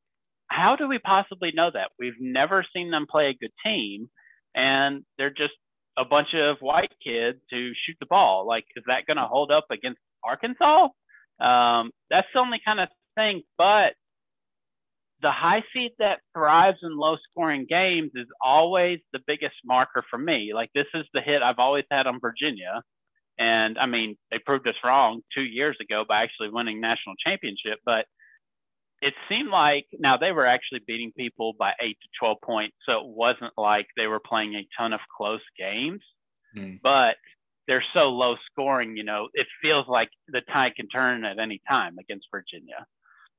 how 0.48 0.76
do 0.76 0.88
we 0.88 0.98
possibly 0.98 1.52
know 1.52 1.70
that? 1.72 1.90
We've 1.98 2.20
never 2.20 2.64
seen 2.74 2.90
them 2.90 3.06
play 3.10 3.28
a 3.28 3.34
good 3.34 3.52
team 3.64 4.08
and 4.54 5.04
they're 5.18 5.30
just 5.30 5.54
a 5.96 6.04
bunch 6.04 6.28
of 6.34 6.58
white 6.60 6.92
kids 7.04 7.38
who 7.50 7.72
shoot 7.84 7.96
the 8.00 8.06
ball. 8.06 8.46
Like, 8.46 8.64
is 8.76 8.84
that 8.86 9.06
going 9.06 9.16
to 9.16 9.24
hold 9.24 9.50
up 9.50 9.66
against 9.70 9.98
Arkansas? 10.24 10.88
Um, 11.40 11.90
that's 12.10 12.28
the 12.32 12.40
only 12.40 12.60
kind 12.64 12.80
of 12.80 12.88
thing. 13.16 13.42
But 13.56 13.94
the 15.20 15.30
high 15.32 15.62
seed 15.72 15.92
that 15.98 16.20
thrives 16.34 16.78
in 16.82 16.96
low 16.96 17.16
scoring 17.30 17.66
games 17.68 18.12
is 18.14 18.26
always 18.44 19.00
the 19.12 19.20
biggest 19.26 19.56
marker 19.64 20.04
for 20.08 20.18
me. 20.18 20.52
Like 20.54 20.70
this 20.74 20.86
is 20.94 21.04
the 21.12 21.20
hit 21.20 21.42
I've 21.42 21.58
always 21.58 21.84
had 21.90 22.06
on 22.06 22.20
Virginia. 22.20 22.82
And 23.38 23.78
I 23.78 23.86
mean, 23.86 24.16
they 24.30 24.38
proved 24.38 24.66
us 24.66 24.74
wrong 24.84 25.22
two 25.34 25.42
years 25.42 25.76
ago 25.80 26.04
by 26.08 26.22
actually 26.22 26.50
winning 26.50 26.80
national 26.80 27.14
championship. 27.24 27.78
But 27.84 28.06
it 29.00 29.14
seemed 29.28 29.50
like 29.50 29.86
now 29.98 30.16
they 30.16 30.32
were 30.32 30.46
actually 30.46 30.80
beating 30.86 31.12
people 31.16 31.54
by 31.58 31.72
eight 31.80 31.98
to 32.02 32.08
12 32.18 32.38
points. 32.42 32.76
So 32.84 32.92
it 32.98 33.06
wasn't 33.06 33.52
like 33.56 33.86
they 33.96 34.08
were 34.08 34.20
playing 34.20 34.54
a 34.54 34.66
ton 34.76 34.92
of 34.92 35.00
close 35.16 35.42
games, 35.58 36.02
Hmm. 36.54 36.76
but 36.82 37.16
they're 37.66 37.84
so 37.92 38.08
low 38.08 38.36
scoring, 38.50 38.96
you 38.96 39.04
know, 39.04 39.28
it 39.34 39.46
feels 39.60 39.86
like 39.86 40.08
the 40.28 40.40
tide 40.40 40.74
can 40.74 40.88
turn 40.88 41.24
at 41.24 41.38
any 41.38 41.60
time 41.68 41.98
against 41.98 42.26
Virginia. 42.30 42.86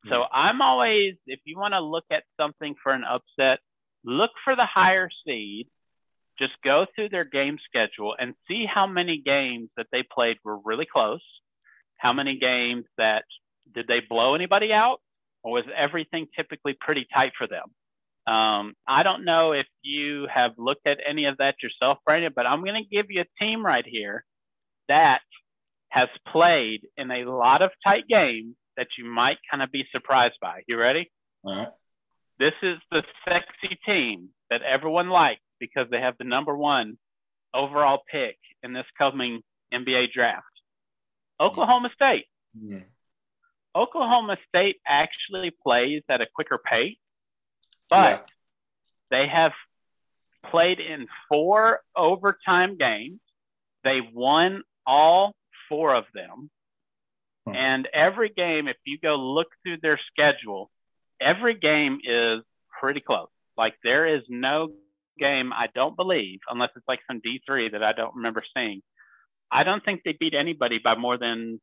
So 0.08 0.24
I'm 0.32 0.62
always, 0.62 1.16
if 1.26 1.40
you 1.44 1.58
want 1.58 1.74
to 1.74 1.82
look 1.82 2.06
at 2.12 2.24
something 2.40 2.76
for 2.82 2.94
an 2.94 3.04
upset, 3.04 3.60
look 4.06 4.32
for 4.46 4.56
the 4.56 4.66
higher 4.66 5.10
seed. 5.26 5.68
Just 6.40 6.54
go 6.64 6.86
through 6.96 7.10
their 7.10 7.26
game 7.26 7.58
schedule 7.68 8.16
and 8.18 8.34
see 8.48 8.66
how 8.66 8.88
many 8.88 9.22
games 9.24 9.70
that 9.78 9.88
they 9.92 10.04
played 10.04 10.38
were 10.44 10.58
really 10.64 10.88
close. 10.92 11.22
How 11.98 12.14
many 12.14 12.38
games 12.40 12.86
that 12.98 13.26
did 13.76 13.88
they 13.88 14.00
blow 14.10 14.36
anybody 14.36 14.72
out, 14.72 15.00
or 15.44 15.52
was 15.52 15.66
everything 15.76 16.28
typically 16.36 16.78
pretty 16.80 17.06
tight 17.14 17.34
for 17.38 17.48
them? 17.48 17.66
Um, 18.34 18.74
I 18.88 19.04
don't 19.04 19.26
know 19.26 19.52
if 19.52 19.68
you 19.82 20.28
have 20.34 20.52
looked 20.58 20.88
at 20.88 21.00
any 21.08 21.26
of 21.26 21.38
that 21.38 21.56
yourself, 21.62 21.98
Brandon, 22.06 22.32
but 22.36 22.46
I'm 22.46 22.64
going 22.64 22.82
to 22.82 22.96
give 22.96 23.08
you 23.10 23.22
a 23.22 23.44
team 23.44 23.66
right 23.66 23.86
here 23.86 24.24
that 24.88 25.22
has 25.90 26.10
played 26.28 26.82
in 26.96 27.12
a 27.12 27.26
lot 27.26 27.62
of 27.62 27.72
tight 27.84 28.04
games 28.08 28.56
that 28.78 28.88
you 28.98 29.06
might 29.06 29.38
kind 29.50 29.64
of 29.64 29.72
be 29.72 29.84
surprised 29.92 30.38
by. 30.42 30.62
You 30.68 30.78
ready? 30.78 31.12
All 31.44 31.56
right. 31.56 31.68
This 32.40 32.54
is 32.62 32.78
the 32.92 33.04
sexy 33.28 33.78
team 33.86 34.30
that 34.50 34.62
everyone 34.62 35.10
likes 35.10 35.42
because 35.60 35.88
they 35.90 36.00
have 36.00 36.16
the 36.18 36.24
number 36.24 36.56
one 36.56 36.98
overall 37.54 38.02
pick 38.12 38.38
in 38.64 38.74
this 38.74 38.86
coming 38.98 39.42
NBA 39.74 40.12
draft. 40.14 40.46
Oklahoma 41.40 41.90
State. 41.94 42.26
Hmm. 42.58 42.80
Oklahoma 43.76 44.38
State 44.48 44.78
actually 44.86 45.52
plays 45.52 46.02
at 46.10 46.22
a 46.22 46.26
quicker 46.34 46.58
pace, 46.58 46.98
but 47.90 48.10
Yeah. 48.12 48.26
they 49.12 49.28
have 49.28 49.54
played 50.50 50.80
in 50.80 51.08
four 51.28 51.82
overtime 51.96 52.78
games. 52.78 53.20
They 53.84 54.02
won 54.02 54.64
all 54.86 55.36
four 55.70 55.94
of 55.94 56.06
them. 56.14 56.50
Hmm. 57.46 57.56
And 57.56 57.88
every 57.94 58.30
game, 58.30 58.68
if 58.68 58.78
you 58.86 58.98
go 58.98 59.16
look 59.16 59.48
through 59.64 59.78
their 59.82 60.00
schedule, 60.12 60.72
every 61.22 61.54
game 61.54 62.00
is 62.04 62.44
pretty 62.80 63.02
close. 63.02 63.30
Like 63.58 63.76
there 63.84 64.08
is 64.08 64.24
no 64.30 64.74
game, 65.20 65.52
I 65.54 65.68
don't 65.76 65.96
believe, 65.96 66.40
unless 66.50 66.70
it's 66.76 66.88
like 66.88 67.00
some 67.08 67.22
D3 67.22 67.72
that 67.74 67.84
I 67.84 67.94
don't 67.94 68.16
remember 68.16 68.44
seeing. 68.56 68.82
I 69.52 69.64
don't 69.64 69.84
think 69.84 70.02
they 70.04 70.16
beat 70.20 70.34
anybody 70.34 70.80
by 70.84 70.96
more 70.96 71.18
than, 71.18 71.60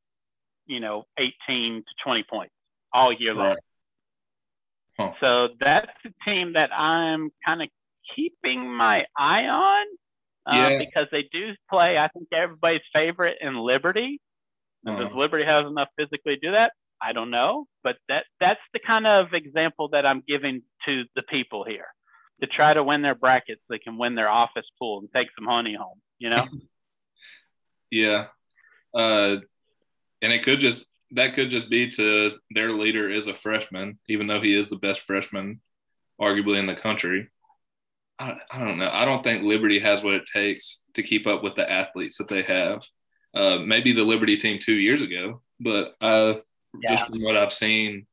you 0.67 0.81
know, 0.81 1.05
18 1.19 1.83
to 1.83 1.95
20 2.05 2.25
points 2.31 2.55
all 2.93 3.13
year 3.13 3.35
long. 3.35 3.57
Huh. 4.99 5.13
So 5.21 5.49
that's 5.61 5.91
a 6.05 6.31
team 6.31 6.55
that 6.55 6.71
I'm 6.73 7.31
kind 7.45 7.63
of 7.63 7.69
keeping 8.15 8.69
my 8.73 9.05
eye 9.17 9.45
on 9.47 9.87
uh, 10.47 10.71
Yeah. 10.71 10.79
because 10.79 11.07
they 11.13 11.29
do 11.33 11.55
play, 11.71 11.99
I 11.99 12.09
think, 12.09 12.29
everybody's 12.33 12.81
favorite 12.93 13.39
in 13.41 13.57
Liberty. 13.57 14.21
And 14.85 14.97
does 14.99 15.07
Uh-huh. 15.09 15.19
Liberty 15.19 15.45
have 15.45 15.67
enough 15.67 15.89
physically 15.99 16.37
to 16.37 16.41
do 16.41 16.51
that? 16.53 16.73
I 17.03 17.13
don't 17.13 17.31
know, 17.31 17.67
but 17.85 17.97
that 18.09 18.25
that's 18.41 18.61
the 18.73 18.79
kind 18.79 19.07
of 19.07 19.35
example 19.35 19.89
that 19.89 20.07
I'm 20.07 20.23
giving 20.27 20.63
to 20.87 21.05
the 21.15 21.23
people 21.25 21.63
here 21.65 21.89
to 22.41 22.47
try 22.47 22.75
to 22.75 22.83
win 22.85 23.03
their 23.03 23.15
brackets. 23.15 23.63
They 23.69 23.79
can 23.79 23.99
win 23.99 24.15
their 24.15 24.29
office 24.29 24.67
pool 24.79 24.99
and 25.01 25.09
take 25.15 25.29
some 25.39 25.47
honey 25.47 25.75
home. 25.75 26.01
You 26.19 26.31
know, 26.31 26.47
Yeah. 27.91 28.27
Uh, 28.95 29.37
and 30.23 30.33
it 30.33 30.43
could 30.45 30.61
just 30.61 30.87
that 31.13 31.35
could 31.35 31.51
just 31.51 31.71
be 31.71 31.89
to 31.91 32.33
their 32.51 32.73
leader 32.73 33.09
is 33.11 33.27
a 33.29 33.35
freshman, 33.35 33.99
even 34.09 34.27
though 34.27 34.41
he 34.41 34.55
is 34.59 34.69
the 34.69 34.77
best 34.77 35.03
freshman, 35.03 35.61
arguably 36.21 36.59
in 36.59 36.67
the 36.67 36.75
country. 36.75 37.29
I, 38.19 38.35
I 38.51 38.65
don't 38.65 38.79
know. 38.79 38.91
I 38.91 39.05
don't 39.05 39.23
think 39.23 39.45
Liberty 39.45 39.79
has 39.79 40.03
what 40.03 40.15
it 40.15 40.25
takes 40.33 40.83
to 40.95 41.03
keep 41.03 41.27
up 41.27 41.43
with 41.43 41.55
the 41.55 41.71
athletes 41.71 42.17
that 42.19 42.29
they 42.29 42.43
have. 42.43 42.83
Uh, 43.35 43.59
maybe 43.59 43.93
the 43.93 44.03
Liberty 44.03 44.37
team 44.39 44.59
two 44.59 44.75
years 44.75 45.03
ago, 45.03 45.43
but 45.61 45.95
uh, 46.01 46.35
Yeah. 46.81 46.97
just 46.97 47.07
from 47.11 47.23
what 47.23 47.37
I've 47.37 47.53
seen 47.53 48.07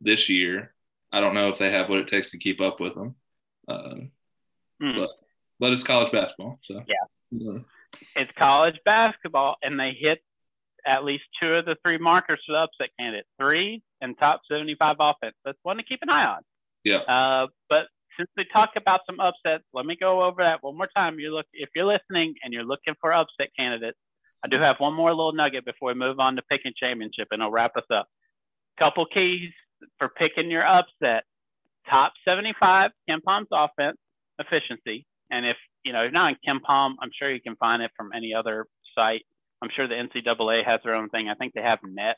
this 0.00 0.30
year, 0.30 0.74
I 1.12 1.20
don't 1.20 1.34
know 1.34 1.50
if 1.50 1.58
they 1.58 1.70
have 1.70 1.90
what 1.90 1.98
it 1.98 2.08
takes 2.08 2.30
to 2.30 2.38
keep 2.38 2.60
up 2.62 2.80
with 2.80 2.94
them. 2.94 3.14
Uh, 3.72 3.94
Hmm. 4.80 4.96
but 4.98 5.10
but 5.60 5.72
it's 5.72 5.84
college 5.84 6.10
basketball, 6.12 6.58
so 6.62 6.84
Yeah. 6.88 6.94
Yeah. 7.30 7.58
it's 8.16 8.32
college 8.36 8.78
basketball, 8.84 9.56
and 9.62 9.78
they 9.78 9.92
hit 9.92 10.22
at 10.84 11.04
least 11.04 11.24
two 11.40 11.54
of 11.54 11.64
the 11.64 11.76
three 11.84 11.98
markers 11.98 12.42
for 12.44 12.52
the 12.52 12.58
upset 12.58 12.90
candidate: 12.98 13.26
three 13.38 13.82
and 14.00 14.18
top 14.18 14.40
75 14.50 14.96
offense. 14.98 15.36
That's 15.44 15.58
one 15.62 15.76
to 15.76 15.82
keep 15.84 16.02
an 16.02 16.10
eye 16.10 16.24
on. 16.26 16.42
Yeah. 16.84 16.98
Uh, 16.98 17.46
but 17.68 17.86
since 18.18 18.28
we 18.36 18.44
talked 18.52 18.76
about 18.76 19.00
some 19.06 19.20
upsets, 19.20 19.64
let 19.72 19.86
me 19.86 19.94
go 19.96 20.22
over 20.24 20.42
that 20.42 20.62
one 20.62 20.76
more 20.76 20.88
time. 20.96 21.20
You 21.20 21.32
look 21.32 21.46
if 21.52 21.68
you're 21.76 21.84
listening 21.86 22.34
and 22.42 22.52
you're 22.52 22.64
looking 22.64 22.94
for 23.00 23.12
upset 23.12 23.50
candidates. 23.56 23.98
I 24.44 24.48
do 24.48 24.58
have 24.58 24.80
one 24.80 24.94
more 24.94 25.10
little 25.14 25.32
nugget 25.32 25.64
before 25.64 25.88
we 25.90 25.94
move 25.94 26.18
on 26.18 26.34
to 26.34 26.42
picking 26.50 26.72
championship, 26.76 27.28
and 27.30 27.40
I'll 27.40 27.52
wrap 27.52 27.76
us 27.76 27.88
up. 27.90 28.08
Couple 28.78 29.06
keys 29.06 29.52
for 29.98 30.08
picking 30.08 30.50
your 30.50 30.66
upset: 30.66 31.22
top 31.92 32.12
75 32.24 32.90
KenPom's 33.08 33.48
offense 33.52 33.98
efficiency, 34.38 35.06
and 35.30 35.46
if 35.46 35.56
you 35.84 35.92
know 35.92 36.02
you're 36.02 36.10
not 36.10 36.34
in 36.34 36.58
KenPom, 36.58 36.94
I'm 37.00 37.10
sure 37.18 37.32
you 37.32 37.40
can 37.40 37.56
find 37.56 37.82
it 37.82 37.90
from 37.96 38.10
any 38.14 38.34
other 38.34 38.66
site. 38.94 39.22
I'm 39.62 39.70
sure 39.74 39.86
the 39.86 39.94
NCAA 39.94 40.64
has 40.64 40.80
their 40.84 40.94
own 40.94 41.08
thing. 41.10 41.28
I 41.28 41.34
think 41.34 41.52
they 41.54 41.62
have 41.62 41.78
net, 41.84 42.16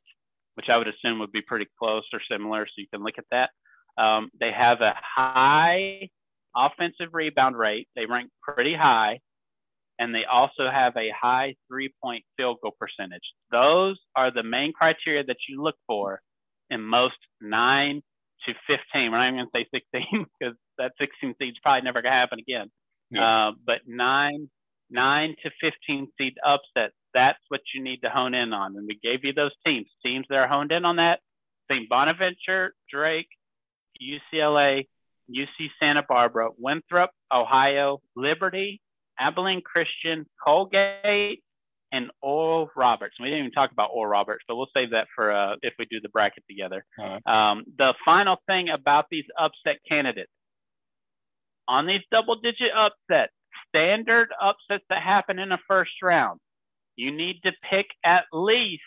which 0.55 0.69
I 0.71 0.79
would 0.79 0.89
assume 0.89 1.19
would 1.19 1.33
be 1.33 1.43
pretty 1.43 1.67
close 1.79 2.05
or 2.13 2.21
similar, 2.31 2.67
so 2.67 2.73
you 2.77 2.87
can 2.93 3.03
look 3.03 3.19
at 3.19 3.25
that. 3.31 3.51
Um, 4.03 4.31
they 4.41 4.51
have 4.51 4.81
a 4.81 4.95
high 4.97 6.09
offensive 6.57 7.13
rebound 7.13 7.57
rate. 7.57 7.89
They 7.97 8.07
rank 8.07 8.31
pretty 8.43 8.75
high. 8.75 9.21
And 9.99 10.13
they 10.13 10.25
also 10.25 10.69
have 10.71 10.97
a 10.97 11.13
high 11.21 11.55
three 11.69 11.95
point 12.03 12.25
field 12.37 12.59
goal 12.63 12.75
percentage. 12.79 13.23
Those 13.53 13.97
are 14.17 14.33
the 14.33 14.43
main 14.43 14.73
criteria 14.73 15.23
that 15.25 15.37
you 15.49 15.63
look 15.63 15.77
for 15.87 16.21
in 16.71 16.83
most 16.83 17.17
nine 17.41 18.03
to 18.47 18.55
15. 18.67 19.11
We're 19.11 19.19
not 19.19 19.29
even 19.29 19.37
going 19.37 19.47
to 19.47 19.59
say 19.59 19.81
16 19.93 20.27
because 20.39 20.57
that 20.79 20.93
16 21.01 21.35
seed's 21.39 21.59
probably 21.63 21.83
never 21.83 22.03
going 22.03 22.13
to 22.13 22.19
happen 22.19 22.39
again. 22.39 22.71
Uh, 23.23 23.53
but 23.65 23.81
nine, 23.87 24.49
nine 24.91 25.37
to 25.43 25.51
15 25.61 26.09
seed 26.19 26.35
upsets, 26.45 26.95
that's 27.13 27.39
what 27.49 27.61
you 27.73 27.83
need 27.83 28.03
to 28.03 28.11
hone 28.11 28.35
in 28.35 28.53
on. 28.53 28.77
And 28.77 28.87
we 28.89 28.99
gave 29.03 29.25
you 29.25 29.33
those 29.33 29.53
teams, 29.65 29.87
teams 30.05 30.27
that 30.29 30.37
are 30.37 30.49
honed 30.49 30.73
in 30.73 30.85
on 30.85 30.97
that. 30.97 31.21
St. 31.71 31.89
Bonaventure, 31.89 32.75
Drake, 32.91 33.29
UCLA, 34.03 34.87
UC 35.31 35.71
Santa 35.81 36.03
Barbara, 36.07 36.51
Winthrop, 36.59 37.11
Ohio, 37.33 38.03
Liberty, 38.17 38.81
Abilene 39.19 39.63
Christian, 39.63 40.27
Colgate, 40.45 41.43
and 41.95 42.11
Oral 42.23 42.69
Roberts. 42.77 43.15
We 43.21 43.27
didn't 43.27 43.39
even 43.39 43.53
talk 43.53 43.71
about 43.71 43.91
Oral 43.93 44.11
Roberts, 44.11 44.45
but 44.49 44.57
we'll 44.57 44.69
save 44.75 44.91
that 44.91 45.07
for 45.15 45.33
uh, 45.33 45.55
if 45.63 45.75
we 45.79 45.87
do 45.87 46.01
the 46.01 46.09
bracket 46.09 46.43
together. 46.51 46.85
Right. 46.99 47.23
Um, 47.25 47.65
the 47.79 47.95
final 48.05 48.37
thing 48.49 48.69
about 48.69 49.07
these 49.11 49.25
upset 49.39 49.77
candidates 49.89 50.31
on 51.69 51.87
these 51.87 52.01
double 52.11 52.35
digit 52.41 52.73
upsets, 52.77 53.33
standard 53.69 54.29
upsets 54.43 54.85
that 54.91 55.03
happen 55.03 55.39
in 55.39 55.49
the 55.51 55.59
first 55.69 55.93
round, 56.03 56.41
you 56.97 57.13
need 57.13 57.41
to 57.45 57.53
pick 57.71 57.87
at 58.05 58.25
least 58.33 58.83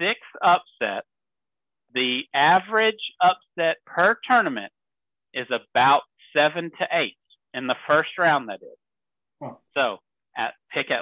six 0.00 0.18
upsets. 0.42 1.06
The 1.94 2.22
average 2.34 3.12
upset 3.20 3.76
per 3.84 4.16
tournament 4.26 4.72
is 5.34 5.46
about 5.50 6.02
seven 6.34 6.70
to 6.78 6.86
eight 6.92 7.18
in 7.52 7.66
the 7.66 7.76
first 7.86 8.10
round, 8.18 8.48
that 8.48 8.60
is. 8.62 8.78
Huh. 9.42 9.54
So 9.74 9.98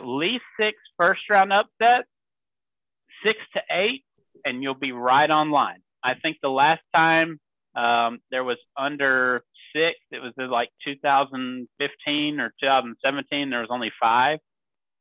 at, 0.01 0.07
least 0.07 0.45
six 0.59 0.77
first 0.97 1.21
round 1.31 1.53
upsets, 1.53 2.09
six 3.25 3.39
to 3.55 3.61
eight, 3.71 4.05
and 4.45 4.63
you'll 4.63 4.75
be 4.75 4.93
right 4.93 5.31
on 5.31 5.51
line. 5.51 5.83
I 6.03 6.15
think 6.15 6.39
the 6.43 6.49
last 6.49 6.83
time 6.95 7.39
um, 7.77 8.21
there 8.31 8.45
was 8.45 8.59
under 8.77 9.43
six, 9.75 9.99
it 10.11 10.21
was 10.21 10.33
like 10.37 10.71
2015 10.85 12.41
or 12.41 12.53
2017. 12.61 13.51
There 13.51 13.61
was 13.61 13.69
only 13.71 13.93
five, 14.01 14.39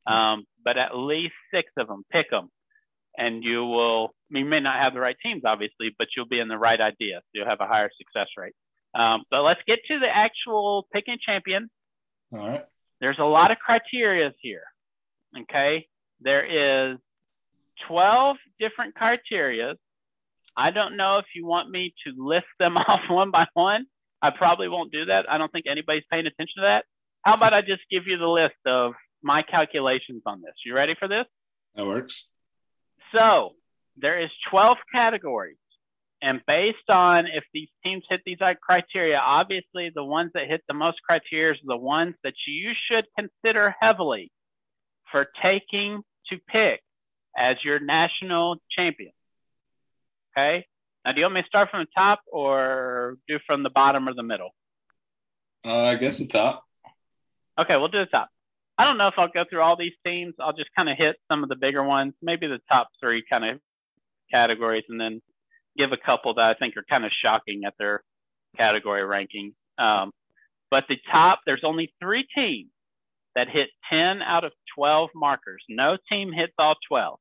um, 0.06 0.44
but 0.64 0.76
at 0.78 0.96
least 0.96 1.34
six 1.52 1.70
of 1.76 1.88
them. 1.88 2.04
Pick 2.10 2.30
them, 2.30 2.50
and 3.16 3.42
you 3.42 3.64
will. 3.64 4.14
You 4.28 4.44
may 4.44 4.60
not 4.60 4.78
have 4.80 4.94
the 4.94 5.00
right 5.00 5.16
teams, 5.22 5.42
obviously, 5.44 5.94
but 5.98 6.08
you'll 6.16 6.28
be 6.28 6.40
in 6.40 6.48
the 6.48 6.58
right 6.58 6.80
idea. 6.80 7.20
So 7.22 7.30
you'll 7.34 7.48
have 7.48 7.60
a 7.60 7.66
higher 7.66 7.90
success 7.98 8.28
rate. 8.36 8.54
Um, 8.94 9.22
but 9.30 9.42
let's 9.42 9.60
get 9.66 9.78
to 9.88 9.98
the 9.98 10.08
actual 10.08 10.86
picking 10.92 11.18
champion 11.24 11.70
All 12.32 12.48
right. 12.48 12.64
there's 13.00 13.18
a 13.20 13.24
lot 13.24 13.50
of 13.50 13.58
criteria 13.58 14.32
here. 14.40 14.64
Okay. 15.38 15.86
There 16.20 16.92
is 16.92 16.98
12 17.88 18.36
different 18.58 18.94
criteria. 18.94 19.74
I 20.56 20.70
don't 20.70 20.96
know 20.96 21.18
if 21.18 21.26
you 21.34 21.46
want 21.46 21.70
me 21.70 21.94
to 22.06 22.12
list 22.16 22.46
them 22.58 22.76
off 22.76 23.00
one 23.08 23.30
by 23.30 23.46
one. 23.54 23.86
I 24.22 24.30
probably 24.30 24.68
won't 24.68 24.92
do 24.92 25.06
that. 25.06 25.30
I 25.30 25.38
don't 25.38 25.50
think 25.50 25.66
anybody's 25.70 26.04
paying 26.10 26.26
attention 26.26 26.54
to 26.56 26.62
that. 26.62 26.84
How 27.22 27.34
about 27.34 27.54
I 27.54 27.60
just 27.62 27.82
give 27.90 28.06
you 28.06 28.18
the 28.18 28.26
list 28.26 28.56
of 28.66 28.92
my 29.22 29.42
calculations 29.42 30.22
on 30.26 30.42
this? 30.42 30.52
You 30.64 30.74
ready 30.74 30.94
for 30.98 31.08
this? 31.08 31.26
That 31.74 31.86
works. 31.86 32.26
So 33.14 33.50
there 33.96 34.20
is 34.22 34.30
12 34.50 34.76
categories. 34.92 35.56
And 36.22 36.40
based 36.46 36.90
on 36.90 37.26
if 37.26 37.44
these 37.54 37.68
teams 37.82 38.04
hit 38.10 38.20
these 38.26 38.38
criteria, 38.62 39.16
obviously 39.16 39.90
the 39.94 40.04
ones 40.04 40.32
that 40.34 40.48
hit 40.48 40.62
the 40.68 40.74
most 40.74 40.98
criteria 41.02 41.52
are 41.52 41.56
the 41.64 41.76
ones 41.76 42.14
that 42.24 42.34
you 42.46 42.72
should 42.90 43.06
consider 43.18 43.74
heavily 43.80 44.30
for 45.10 45.26
taking 45.42 46.02
to 46.28 46.38
pick 46.48 46.80
as 47.36 47.56
your 47.64 47.78
national 47.78 48.56
champion. 48.76 49.12
Okay. 50.36 50.66
Now, 51.04 51.12
do 51.12 51.18
you 51.18 51.24
want 51.24 51.34
me 51.34 51.42
to 51.42 51.48
start 51.48 51.70
from 51.70 51.80
the 51.80 51.90
top 51.96 52.20
or 52.30 53.16
do 53.26 53.38
from 53.46 53.62
the 53.62 53.70
bottom 53.70 54.08
or 54.08 54.14
the 54.14 54.22
middle? 54.22 54.50
Uh, 55.64 55.84
I 55.84 55.96
guess 55.96 56.18
the 56.18 56.26
top. 56.26 56.64
Okay, 57.58 57.76
we'll 57.76 57.88
do 57.88 57.98
the 57.98 58.06
top. 58.06 58.28
I 58.78 58.84
don't 58.84 58.96
know 58.96 59.08
if 59.08 59.14
I'll 59.18 59.28
go 59.28 59.44
through 59.48 59.60
all 59.60 59.76
these 59.76 59.92
teams. 60.06 60.34
I'll 60.38 60.54
just 60.54 60.70
kind 60.74 60.88
of 60.88 60.96
hit 60.96 61.16
some 61.30 61.42
of 61.42 61.48
the 61.48 61.56
bigger 61.56 61.82
ones, 61.82 62.14
maybe 62.22 62.46
the 62.46 62.60
top 62.68 62.88
three 63.00 63.22
kind 63.28 63.44
of 63.44 63.60
categories, 64.30 64.84
and 64.88 65.00
then 65.00 65.20
give 65.76 65.92
a 65.92 65.96
couple 65.96 66.34
that 66.34 66.44
I 66.44 66.54
think 66.54 66.76
are 66.76 66.84
kind 66.88 67.04
of 67.04 67.12
shocking 67.12 67.62
at 67.66 67.74
their 67.78 68.02
category 68.56 69.04
ranking. 69.04 69.54
Um, 69.78 70.12
but 70.70 70.84
the 70.88 70.96
top, 71.10 71.40
there's 71.44 71.64
only 71.64 71.92
three 72.00 72.26
teams 72.34 72.70
that 73.34 73.48
hit 73.48 73.70
10 73.90 74.22
out 74.22 74.44
of 74.44 74.52
12 74.76 75.10
markers. 75.14 75.62
No 75.68 75.96
team 76.10 76.32
hits 76.32 76.52
all 76.58 76.74
12. 76.88 77.18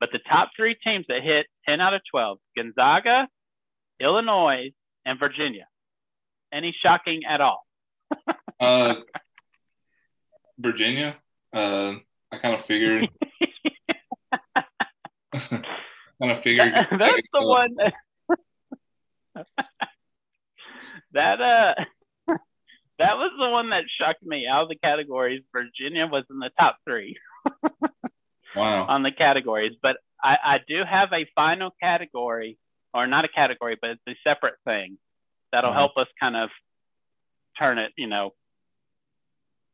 But 0.00 0.10
the 0.12 0.18
top 0.28 0.50
three 0.56 0.74
teams 0.74 1.06
that 1.08 1.22
hit 1.22 1.46
10 1.68 1.80
out 1.80 1.94
of 1.94 2.02
12 2.10 2.38
Gonzaga, 2.56 3.28
Illinois, 4.00 4.72
and 5.06 5.18
Virginia. 5.18 5.66
Any 6.52 6.74
shocking 6.82 7.22
at 7.28 7.40
all? 7.40 7.64
uh, 8.60 8.94
Virginia. 10.58 11.16
Uh, 11.52 11.94
I 12.32 12.36
kind 12.36 12.58
of 12.58 12.64
figured. 12.66 13.08
kind 15.50 16.32
of 16.32 16.42
figured. 16.42 16.72
That, 16.74 16.88
that's 16.98 17.28
the 17.32 17.46
one. 17.46 17.70
That, 19.34 19.46
that 21.12 21.40
uh, 21.40 21.74
that 22.98 23.16
was 23.16 23.32
the 23.38 23.48
one 23.48 23.70
that 23.70 23.84
shocked 23.98 24.22
me 24.22 24.46
out 24.46 24.64
of 24.64 24.68
the 24.68 24.76
categories. 24.76 25.42
Virginia 25.52 26.06
was 26.06 26.24
in 26.30 26.38
the 26.38 26.50
top 26.58 26.78
three. 26.86 27.16
wow. 28.56 28.86
On 28.86 29.02
the 29.02 29.10
categories, 29.10 29.72
but 29.82 29.96
I, 30.22 30.36
I 30.44 30.58
do 30.66 30.82
have 30.88 31.12
a 31.12 31.26
final 31.34 31.74
category, 31.82 32.56
or 32.92 33.06
not 33.06 33.24
a 33.24 33.28
category, 33.28 33.76
but 33.80 33.90
it's 33.90 34.02
a 34.08 34.14
separate 34.22 34.54
thing 34.64 34.98
that'll 35.52 35.70
mm-hmm. 35.70 35.78
help 35.78 35.96
us 35.96 36.06
kind 36.18 36.36
of 36.36 36.50
turn 37.58 37.78
it. 37.78 37.92
You 37.96 38.06
know, 38.06 38.32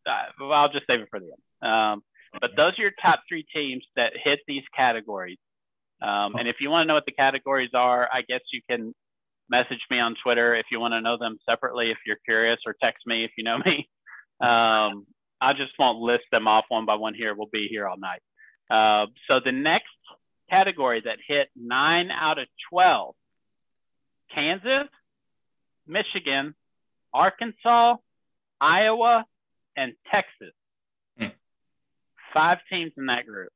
uh, 0.07 0.25
well, 0.41 0.53
I'll 0.53 0.73
just 0.73 0.87
save 0.87 1.01
it 1.01 1.09
for 1.11 1.21
the 1.21 1.27
end. 1.27 1.73
Um, 1.73 2.03
but 2.41 2.53
those 2.57 2.79
are 2.79 2.83
your 2.83 2.93
top 3.03 3.21
three 3.29 3.45
teams 3.55 3.85
that 3.97 4.13
hit 4.23 4.41
these 4.47 4.63
categories. 4.77 5.39
Um, 6.03 6.37
and 6.37 6.49
if 6.49 6.57
you 6.61 6.71
want 6.71 6.85
to 6.85 6.89
know 6.89 6.95
what 6.95 7.07
the 7.07 7.13
categories 7.13 7.71
are, 7.75 8.09
I 8.13 8.23
guess 8.23 8.41
you 8.53 8.61
can 8.69 8.95
message 9.51 9.81
me 9.91 9.99
on 9.99 10.15
Twitter 10.23 10.55
if 10.55 10.67
you 10.71 10.81
want 10.81 10.93
to 10.93 11.01
know 11.01 11.19
them 11.19 11.39
separately 11.49 11.91
if 11.91 11.99
you're 12.07 12.19
curious, 12.25 12.59
or 12.65 12.75
text 12.81 13.07
me 13.07 13.25
if 13.25 13.33
you 13.37 13.45
know 13.45 13.59
me. 13.65 13.89
Um, 14.41 15.07
I 15.41 15.53
just 15.57 15.73
won't 15.79 15.99
list 15.99 16.25
them 16.31 16.47
off 16.47 16.67
one 16.69 16.87
by 16.87 16.95
one 16.95 17.15
here. 17.15 17.35
We'll 17.35 17.49
be 17.53 17.67
here 17.69 17.87
all 17.89 17.97
night. 17.99 18.21
Uh, 18.71 19.07
so 19.27 19.41
the 19.45 19.53
next 19.53 19.89
category 20.49 21.03
that 21.05 21.19
hit 21.27 21.49
nine 21.57 22.11
out 22.11 22.39
of 22.39 22.47
12 22.71 23.15
Kansas, 24.35 24.89
Michigan, 25.87 26.55
Arkansas, 27.13 27.97
Iowa, 28.61 29.25
and 29.77 29.95
Texas. 30.11 30.55
Hmm. 31.19 31.29
Five 32.33 32.59
teams 32.71 32.93
in 32.97 33.07
that 33.07 33.27
group. 33.27 33.51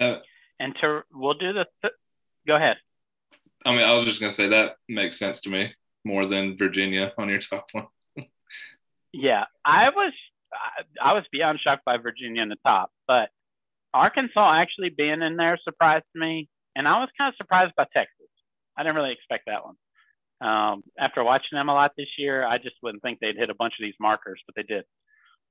Uh, 0.00 0.16
and 0.58 0.74
to 0.80 1.02
we'll 1.12 1.34
do 1.34 1.52
the 1.52 1.66
th- 1.82 1.94
go 2.46 2.56
ahead. 2.56 2.76
I 3.64 3.70
mean, 3.72 3.80
I 3.80 3.94
was 3.94 4.04
just 4.04 4.20
gonna 4.20 4.32
say 4.32 4.48
that 4.48 4.76
makes 4.88 5.18
sense 5.18 5.40
to 5.42 5.50
me 5.50 5.72
more 6.04 6.26
than 6.26 6.56
Virginia 6.56 7.12
on 7.18 7.28
your 7.28 7.38
top 7.38 7.66
one. 7.72 7.86
yeah, 9.12 9.44
I 9.64 9.90
was 9.90 10.12
I 11.02 11.12
was 11.12 11.24
beyond 11.32 11.60
shocked 11.60 11.84
by 11.84 11.96
Virginia 11.96 12.42
in 12.42 12.48
the 12.48 12.56
top, 12.64 12.90
but 13.06 13.30
Arkansas 13.92 14.54
actually 14.54 14.90
being 14.90 15.22
in 15.22 15.36
there 15.36 15.58
surprised 15.64 16.04
me, 16.14 16.48
and 16.74 16.86
I 16.86 17.00
was 17.00 17.08
kind 17.18 17.28
of 17.28 17.36
surprised 17.36 17.74
by 17.76 17.86
Texas. 17.92 18.26
I 18.76 18.82
didn't 18.82 18.96
really 18.96 19.12
expect 19.12 19.44
that 19.46 19.64
one. 19.64 19.76
Um, 20.40 20.82
after 20.98 21.24
watching 21.24 21.56
them 21.56 21.70
a 21.70 21.74
lot 21.74 21.92
this 21.96 22.08
year, 22.18 22.46
I 22.46 22.58
just 22.58 22.76
wouldn't 22.82 23.02
think 23.02 23.20
they'd 23.20 23.36
hit 23.36 23.48
a 23.48 23.54
bunch 23.54 23.74
of 23.78 23.82
these 23.82 23.94
markers, 23.98 24.42
but 24.46 24.54
they 24.54 24.62
did. 24.62 24.84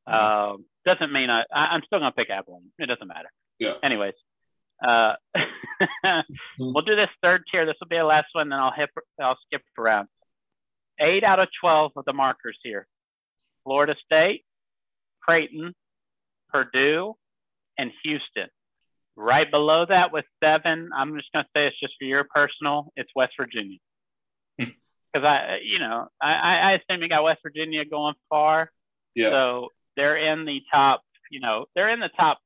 Mm-hmm. 0.08 0.62
Uh, 0.62 0.94
doesn't 0.94 1.12
mean 1.12 1.32
I, 1.32 1.44
I, 1.52 1.74
am 1.74 1.82
still 1.86 1.98
going 1.98 2.12
to 2.12 2.16
pick 2.16 2.30
Abilene. 2.30 2.72
It 2.78 2.86
doesn't 2.86 3.08
matter. 3.08 3.32
Yeah. 3.58 3.74
Anyways, 3.84 4.14
uh, 4.84 5.14
we'll 6.60 6.84
do 6.84 6.96
this 6.96 7.10
third 7.22 7.44
tier. 7.52 7.66
This 7.66 7.76
will 7.80 7.88
be 7.88 7.98
the 7.98 8.04
last 8.04 8.28
one, 8.34 8.50
then 8.50 8.60
I'll 8.60 8.74
hit. 8.76 8.90
I'll 9.22 9.38
skip 9.48 9.62
around. 9.78 10.08
Eight 11.00 11.24
out 11.24 11.40
of 11.40 11.50
twelve 11.60 11.92
of 11.96 12.06
the 12.06 12.14
markers 12.14 12.58
here: 12.64 12.88
Florida 13.64 13.96
State, 14.06 14.44
Creighton, 15.22 15.74
Purdue, 16.50 17.16
and 17.78 17.92
Houston. 18.04 18.48
Right 19.18 19.50
below 19.50 19.86
that 19.88 20.12
with 20.12 20.26
seven, 20.44 20.90
I'm 20.96 21.16
just 21.16 21.32
going 21.34 21.46
to 21.46 21.50
say 21.56 21.68
it's 21.68 21.80
just 21.80 21.94
for 21.98 22.06
your 22.06 22.26
personal. 22.26 22.92
It's 22.98 23.10
West 23.16 23.34
Virginia. 23.40 23.78
Because 24.58 24.74
hmm. 25.16 25.26
I, 25.26 25.60
you 25.64 25.80
know, 25.80 26.10
I, 26.22 26.34
I 26.34 26.72
assume 26.74 27.02
you 27.02 27.08
got 27.08 27.24
West 27.24 27.40
Virginia 27.42 27.86
going 27.86 28.16
far. 28.30 28.72
Yeah. 29.16 29.30
So 29.30 29.70
they're 29.96 30.18
in 30.18 30.44
the 30.44 30.60
top, 30.70 31.02
you 31.32 31.40
know, 31.40 31.66
they're 31.76 31.90
in 31.90 32.02
the 32.02 32.10
top 32.18 32.40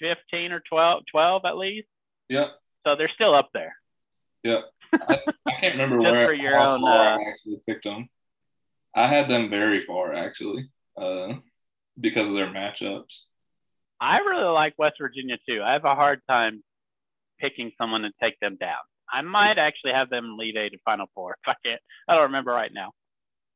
15 0.00 0.52
or 0.52 0.62
12, 0.68 1.02
12 1.10 1.42
at 1.44 1.56
least. 1.56 1.88
Yeah. 2.28 2.48
So 2.86 2.96
they're 2.96 3.10
still 3.14 3.34
up 3.34 3.50
there. 3.52 3.74
Yeah. 4.42 4.60
I, 4.92 5.18
I 5.46 5.52
can't 5.60 5.74
remember 5.74 5.98
where 6.00 6.26
for 6.26 6.32
your 6.32 6.58
own, 6.58 6.84
uh, 6.84 6.86
I 6.86 7.24
actually 7.28 7.60
picked 7.66 7.84
them. 7.84 8.08
I 8.94 9.06
had 9.06 9.28
them 9.28 9.50
very 9.50 9.84
far 9.84 10.12
actually, 10.12 10.70
uh, 10.96 11.34
because 12.00 12.28
of 12.28 12.34
their 12.34 12.48
matchups. 12.48 13.20
I 14.00 14.18
really 14.18 14.52
like 14.52 14.74
West 14.78 14.96
Virginia 15.00 15.36
too. 15.48 15.62
I 15.62 15.72
have 15.72 15.84
a 15.84 15.94
hard 15.94 16.20
time 16.28 16.62
picking 17.40 17.72
someone 17.78 18.02
to 18.02 18.10
take 18.20 18.38
them 18.40 18.56
down. 18.56 18.76
I 19.12 19.22
might 19.22 19.58
actually 19.58 19.92
have 19.92 20.10
them 20.10 20.36
lead 20.36 20.56
a 20.56 20.68
to 20.68 20.78
Final 20.84 21.06
Four 21.14 21.36
if 21.42 21.48
I 21.48 21.54
can't. 21.66 21.80
I 22.08 22.14
don't 22.14 22.24
remember 22.24 22.52
right 22.52 22.72
now. 22.72 22.92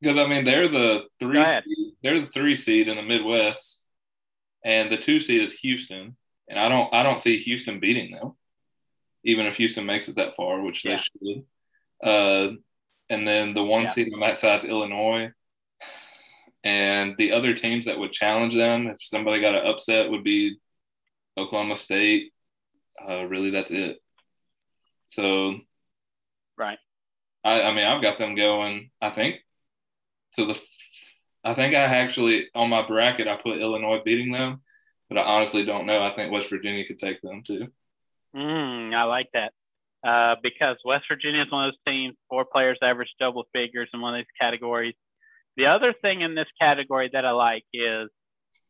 Because 0.00 0.16
I 0.18 0.26
mean, 0.26 0.44
they're 0.44 0.68
the 0.68 1.05
three. 1.20 1.44
Seed, 1.44 1.94
they're 2.02 2.20
the 2.20 2.26
three 2.26 2.57
seed 2.57 2.88
in 2.88 2.96
the 2.96 3.02
Midwest, 3.02 3.83
and 4.64 4.90
the 4.90 4.96
two 4.96 5.20
seed 5.20 5.42
is 5.42 5.59
Houston. 5.61 6.16
And 6.53 6.61
I 6.61 6.69
don't, 6.69 6.93
I 6.93 7.03
don't 7.03 7.19
see 7.19 7.38
Houston 7.38 7.81
beating 7.81 8.12
them, 8.12 8.33
even 9.25 9.47
if 9.47 9.57
Houston 9.57 9.87
makes 9.87 10.09
it 10.09 10.17
that 10.17 10.37
far, 10.37 10.61
which 10.61 10.85
yeah. 10.85 10.97
they 10.97 11.03
should. 11.03 11.45
Uh, 12.07 12.57
and 13.09 13.27
then 13.27 13.55
the 13.55 13.65
one 13.65 13.85
yeah. 13.85 13.91
seed 13.91 14.12
on 14.12 14.21
that 14.21 14.37
side 14.37 14.62
is 14.62 14.69
Illinois. 14.69 15.31
And 16.62 17.17
the 17.17 17.33
other 17.33 17.55
teams 17.55 17.87
that 17.87 17.99
would 17.99 18.12
challenge 18.12 18.55
them, 18.55 18.87
if 18.87 19.03
somebody 19.03 19.41
got 19.41 19.55
an 19.55 19.67
upset, 19.67 20.11
would 20.11 20.25
be 20.25 20.59
Oklahoma 21.38 21.75
State. 21.75 22.33
Uh, 23.03 23.25
really, 23.25 23.51
that's 23.51 23.71
it. 23.71 23.99
So, 25.07 25.57
right. 26.59 26.79
I, 27.43 27.62
I 27.62 27.73
mean, 27.73 27.87
I've 27.87 28.03
got 28.03 28.19
them 28.19 28.35
going. 28.35 28.91
I 29.01 29.09
think 29.09 29.37
to 30.35 30.47
the. 30.47 30.61
I 31.45 31.55
think 31.55 31.75
I 31.75 31.81
actually 31.81 32.49
on 32.55 32.69
my 32.69 32.87
bracket 32.87 33.27
I 33.27 33.37
put 33.37 33.59
Illinois 33.59 34.03
beating 34.05 34.31
them, 34.31 34.62
but 35.12 35.20
I 35.20 35.25
honestly 35.25 35.64
don't 35.64 35.87
know. 35.87 36.03
I 36.03 36.14
think 36.14 36.33
West 36.33 36.51
Virginia 36.51 36.85
could 36.87 36.98
take 36.98 37.20
them 37.20 37.42
too. 37.46 37.68
Mm, 38.35 38.94
I 38.94 39.05
like 39.05 39.29
that 39.35 39.53
uh, 40.07 40.37
because 40.42 40.77
West 40.85 41.05
Virginia 41.09 41.42
is 41.42 41.53
one 41.53 41.68
of 41.68 41.72
those 41.72 41.92
teams. 41.92 42.14
Four 42.29 42.44
players 42.44 42.79
average 42.83 43.11
double 43.20 43.44
figures 43.53 43.88
in 43.92 44.01
one 44.01 44.14
of 44.14 44.18
these 44.18 44.40
categories. 44.40 44.94
The 45.57 45.66
other 45.66 45.94
thing 46.01 46.22
in 46.22 46.35
this 46.35 46.46
category 46.61 47.11
that 47.12 47.25
I 47.25 47.33
like 47.33 47.64
is 47.75 48.09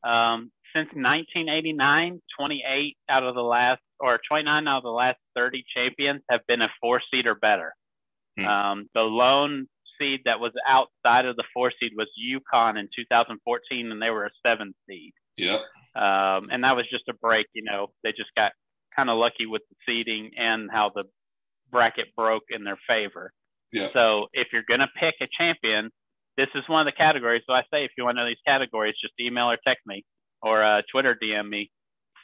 um, 0.02 0.50
since 0.74 0.88
1989, 0.94 2.20
28 2.38 2.96
out 3.08 3.22
of 3.22 3.34
the 3.34 3.42
last, 3.42 3.80
or 4.00 4.18
29 4.28 4.66
out 4.66 4.78
of 4.78 4.82
the 4.82 4.90
last 4.90 5.18
30 5.36 5.64
champions 5.74 6.22
have 6.28 6.40
been 6.48 6.60
a 6.60 6.68
four 6.80 7.00
seed 7.10 7.26
or 7.26 7.36
better. 7.36 7.72
Hmm. 8.36 8.46
Um, 8.46 8.90
the 8.94 9.02
lone 9.02 9.68
seed 9.98 10.22
that 10.24 10.40
was 10.40 10.52
outside 10.68 11.26
of 11.26 11.36
the 11.36 11.44
four 11.54 11.72
seed 11.78 11.92
was 11.96 12.08
UConn 12.18 12.78
in 12.78 12.88
2014, 12.96 13.92
and 13.92 14.02
they 14.02 14.10
were 14.10 14.24
a 14.24 14.30
seven 14.44 14.74
seed. 14.88 15.12
Yep. 15.36 15.60
Um, 15.94 16.48
and 16.50 16.64
that 16.64 16.76
was 16.76 16.86
just 16.90 17.08
a 17.08 17.14
break. 17.14 17.46
You 17.52 17.64
know, 17.64 17.88
they 18.02 18.10
just 18.10 18.34
got 18.36 18.52
kind 18.94 19.10
of 19.10 19.18
lucky 19.18 19.46
with 19.46 19.62
the 19.70 19.76
seeding 19.86 20.30
and 20.36 20.70
how 20.70 20.90
the 20.94 21.04
bracket 21.70 22.14
broke 22.16 22.44
in 22.50 22.64
their 22.64 22.78
favor. 22.86 23.32
Yeah. 23.72 23.88
So 23.92 24.26
if 24.32 24.48
you're 24.52 24.64
going 24.68 24.80
to 24.80 24.88
pick 24.98 25.14
a 25.20 25.26
champion, 25.36 25.90
this 26.36 26.48
is 26.54 26.62
one 26.66 26.86
of 26.86 26.92
the 26.92 26.96
categories. 26.96 27.42
So 27.46 27.52
I 27.52 27.62
say, 27.72 27.84
if 27.84 27.92
you 27.96 28.04
want 28.04 28.16
to 28.16 28.22
know 28.22 28.28
these 28.28 28.36
categories, 28.46 28.94
just 29.00 29.14
email 29.20 29.50
or 29.50 29.56
text 29.66 29.86
me 29.86 30.04
or 30.42 30.62
uh, 30.62 30.82
Twitter 30.90 31.16
DM 31.20 31.48
me. 31.48 31.70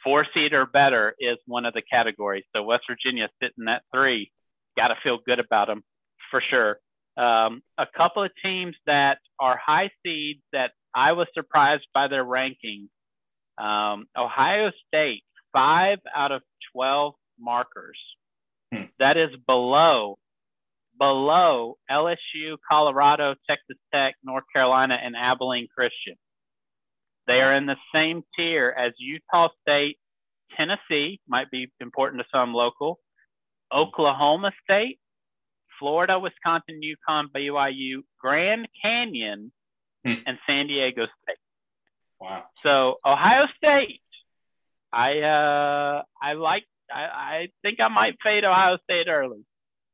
Four 0.03 0.25
seed 0.33 0.53
or 0.53 0.65
better 0.65 1.13
is 1.19 1.37
one 1.45 1.65
of 1.65 1.73
the 1.73 1.81
categories. 1.81 2.43
So 2.55 2.63
West 2.63 2.83
Virginia 2.89 3.29
sitting 3.41 3.67
at 3.67 3.81
three. 3.93 4.31
Got 4.77 4.89
to 4.89 4.95
feel 5.03 5.17
good 5.25 5.39
about 5.39 5.67
them 5.67 5.83
for 6.31 6.41
sure. 6.49 6.79
Um, 7.17 7.61
a 7.77 7.85
couple 7.97 8.23
of 8.23 8.31
teams 8.41 8.75
that 8.85 9.17
are 9.39 9.59
high 9.63 9.89
seeds 10.05 10.41
that 10.53 10.71
I 10.95 11.11
was 11.11 11.27
surprised 11.33 11.85
by 11.93 12.07
their 12.07 12.23
ranking. 12.23 12.89
Um, 13.59 14.05
Ohio 14.17 14.71
State, 14.87 15.23
five 15.53 15.99
out 16.15 16.31
of 16.31 16.41
12 16.73 17.13
markers. 17.39 17.97
Hmm. 18.73 18.83
That 18.99 19.17
is 19.17 19.29
below 19.47 20.17
below 20.97 21.77
LSU, 21.89 22.57
Colorado, 22.69 23.33
Texas 23.49 23.77
Tech, 23.93 24.15
North 24.23 24.43
Carolina, 24.53 24.99
and 25.01 25.15
Abilene 25.15 25.67
Christian. 25.73 26.15
They 27.25 27.41
are 27.41 27.55
in 27.55 27.65
the 27.65 27.77
same 27.93 28.23
tier 28.35 28.75
as 28.77 28.91
Utah 28.97 29.47
State, 29.61 29.97
Tennessee, 30.57 31.21
might 31.27 31.49
be 31.51 31.71
important 31.79 32.21
to 32.21 32.27
some 32.33 32.53
local, 32.53 32.99
Oklahoma 33.73 34.51
State, 34.63 34.99
Florida, 35.79 36.19
Wisconsin, 36.19 36.81
UConn, 36.83 37.25
BYU, 37.35 38.01
Grand 38.19 38.67
Canyon, 38.81 39.51
Hmm. 40.05 40.13
and 40.25 40.37
San 40.47 40.67
Diego 40.67 41.03
State. 41.03 41.37
Wow. 42.19 42.43
So 42.63 42.95
Ohio 43.05 43.45
State, 43.57 44.01
I 44.91 45.19
uh, 45.19 46.03
I 46.21 46.33
like. 46.33 46.65
I, 46.91 47.01
I 47.03 47.47
think 47.61 47.79
I 47.79 47.87
might 47.87 48.15
fade 48.23 48.43
Ohio 48.43 48.77
State 48.83 49.07
early. 49.07 49.45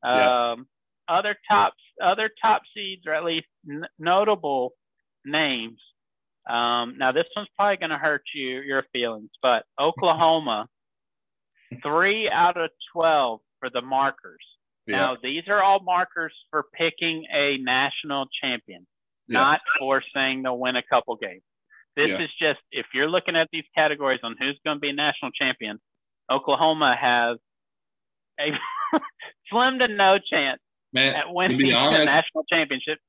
Yeah. 0.04 0.52
Um, 0.54 0.68
other 1.08 1.36
top 1.50 1.74
other 2.04 2.30
top 2.42 2.62
seeds, 2.74 3.04
or 3.06 3.14
at 3.14 3.24
least 3.26 3.46
n- 3.70 3.86
notable 4.00 4.72
names. 5.26 5.80
Um, 6.50 6.96
now 6.98 7.12
this 7.12 7.26
one's 7.36 7.50
probably 7.58 7.78
going 7.78 7.90
to 7.90 7.98
hurt 7.98 8.24
you 8.34 8.60
your 8.62 8.84
feelings, 8.94 9.32
but 9.42 9.66
Oklahoma, 9.80 10.68
three 11.84 12.30
out 12.30 12.58
of 12.58 12.70
twelve 12.94 13.42
for 13.60 13.70
the 13.70 13.82
markers. 13.82 14.44
Yeah. 14.88 14.98
Now 14.98 15.18
these 15.22 15.44
are 15.48 15.62
all 15.64 15.80
markers 15.84 16.34
for 16.52 16.66
picking 16.78 17.26
a 17.34 17.58
national 17.58 18.28
champion 18.42 18.86
Yeah. 19.28 19.40
not 19.40 19.62
for 19.80 20.04
saying 20.14 20.44
they'll 20.44 20.60
win 20.60 20.76
a 20.76 20.84
couple 20.84 21.16
games. 21.16 21.42
This 21.96 22.10
Yeah. 22.10 22.22
is 22.24 22.30
just 22.40 22.60
if 22.72 22.88
you're 22.94 23.10
looking 23.10 23.36
at 23.36 23.48
these 23.52 23.64
categories 23.76 24.20
on 24.24 24.36
who's 24.40 24.60
going 24.66 24.78
to 24.78 24.82
be 24.82 24.92
national 24.92 25.32
champion, 25.32 25.80
Oklahoma 26.30 26.96
has 27.00 27.38
a 28.40 28.52
slim 29.50 29.80
to 29.80 29.88
no 29.88 30.20
chance 30.20 30.60
Man, 30.94 31.16
at 31.16 31.26
to 31.26 31.32
winning 31.32 31.58
the 31.58 31.70
national 31.72 32.44
championship. 32.52 33.00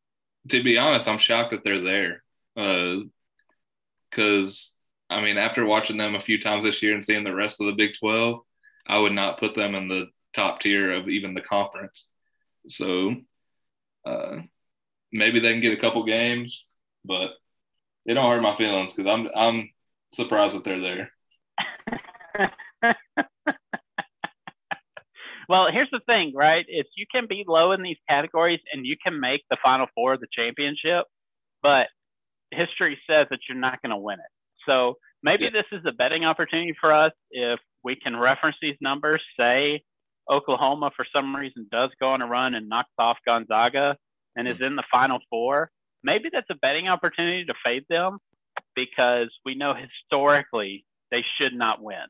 to 0.49 0.63
be 0.63 0.79
honest, 0.79 1.09
I'm 1.09 1.19
shocked 1.19 1.51
that 1.51 1.65
they're 1.65 1.79
there. 1.79 2.23
Because, 4.11 4.77
I 5.11 5.21
mean, 5.21 5.37
after 5.37 5.65
watching 5.65 5.97
them 5.97 6.15
a 6.15 6.21
few 6.21 6.41
times 6.41 6.65
this 6.65 6.83
year 6.83 6.95
and 6.95 7.05
seeing 7.05 7.25
the 7.25 7.35
rest 7.35 7.61
of 7.61 7.67
the 7.67 7.73
Big 7.73 7.95
12, 7.99 8.41
I 8.87 8.99
would 8.99 9.13
not 9.13 9.39
put 9.39 9.55
them 9.55 9.75
in 9.75 9.89
the 9.89 10.07
top 10.33 10.61
tier 10.61 10.93
of 10.93 11.09
even 11.09 11.35
the 11.35 11.41
conference. 11.41 12.07
So 12.69 13.17
uh, 14.05 14.39
maybe 15.13 15.41
they 15.41 15.53
can 15.53 15.61
get 15.61 15.73
a 15.73 15.81
couple 15.81 16.05
games, 16.05 16.65
but 17.05 17.33
it 18.07 18.15
don't 18.15 18.31
hurt 18.31 18.41
my 18.41 18.57
feelings 18.57 18.93
because 18.93 19.11
I'm 19.11 19.29
I'm 19.35 19.71
surprised 20.13 20.57
that 20.57 20.65
they're 20.65 20.81
there. 20.81 21.11
Well, 25.49 25.69
here's 25.71 25.91
the 25.93 26.01
thing, 26.07 26.33
right? 26.35 26.65
Is 26.69 26.87
you 26.97 27.07
can 27.11 27.27
be 27.29 27.45
low 27.47 27.73
in 27.73 27.83
these 27.83 27.99
categories 28.09 28.61
and 28.73 28.85
you 28.85 28.97
can 29.05 29.21
make 29.21 29.43
the 29.51 29.57
final 29.63 29.87
four 29.95 30.15
of 30.15 30.21
the 30.21 30.27
championship, 30.33 31.05
but 31.63 31.89
history 32.51 32.99
says 33.09 33.27
that 33.31 33.41
you're 33.49 33.59
not 33.59 33.81
going 33.83 33.91
to 33.91 33.97
win 33.97 34.19
it. 34.19 34.27
So 34.67 34.97
maybe 35.23 35.45
Yeah. 35.45 35.51
this 35.51 35.67
is 35.73 35.85
a 35.87 35.93
betting 35.93 36.25
opportunity 36.25 36.75
for 36.81 36.93
us 36.93 37.13
if 37.31 37.61
we 37.85 37.95
can 37.95 38.17
reference 38.17 38.57
these 38.61 38.77
numbers. 38.81 39.23
Say 39.39 39.85
Oklahoma, 40.29 40.91
for 40.97 41.05
some 41.13 41.35
reason, 41.35 41.69
does 41.71 41.91
go 42.01 42.11
on 42.11 42.23
a 42.23 42.27
run 42.27 42.55
and 42.55 42.69
knocks 42.69 42.93
off 42.99 43.19
Gonzaga 43.25 43.97
and 44.35 44.49
is 44.49 44.57
hmm. 44.57 44.65
in 44.65 44.77
the 44.77 44.85
final 44.91 45.21
four. 45.31 45.71
Maybe 46.07 46.31
that's 46.33 46.47
a 46.51 46.55
betting 46.55 46.87
opportunity 46.89 47.45
to 47.47 47.55
fade 47.65 47.85
them 47.91 48.19
because 48.77 49.29
we 49.45 49.57
know 49.57 49.75
historically 49.75 50.85
they 51.11 51.25
should 51.37 51.53
not 51.53 51.83
win. 51.83 52.07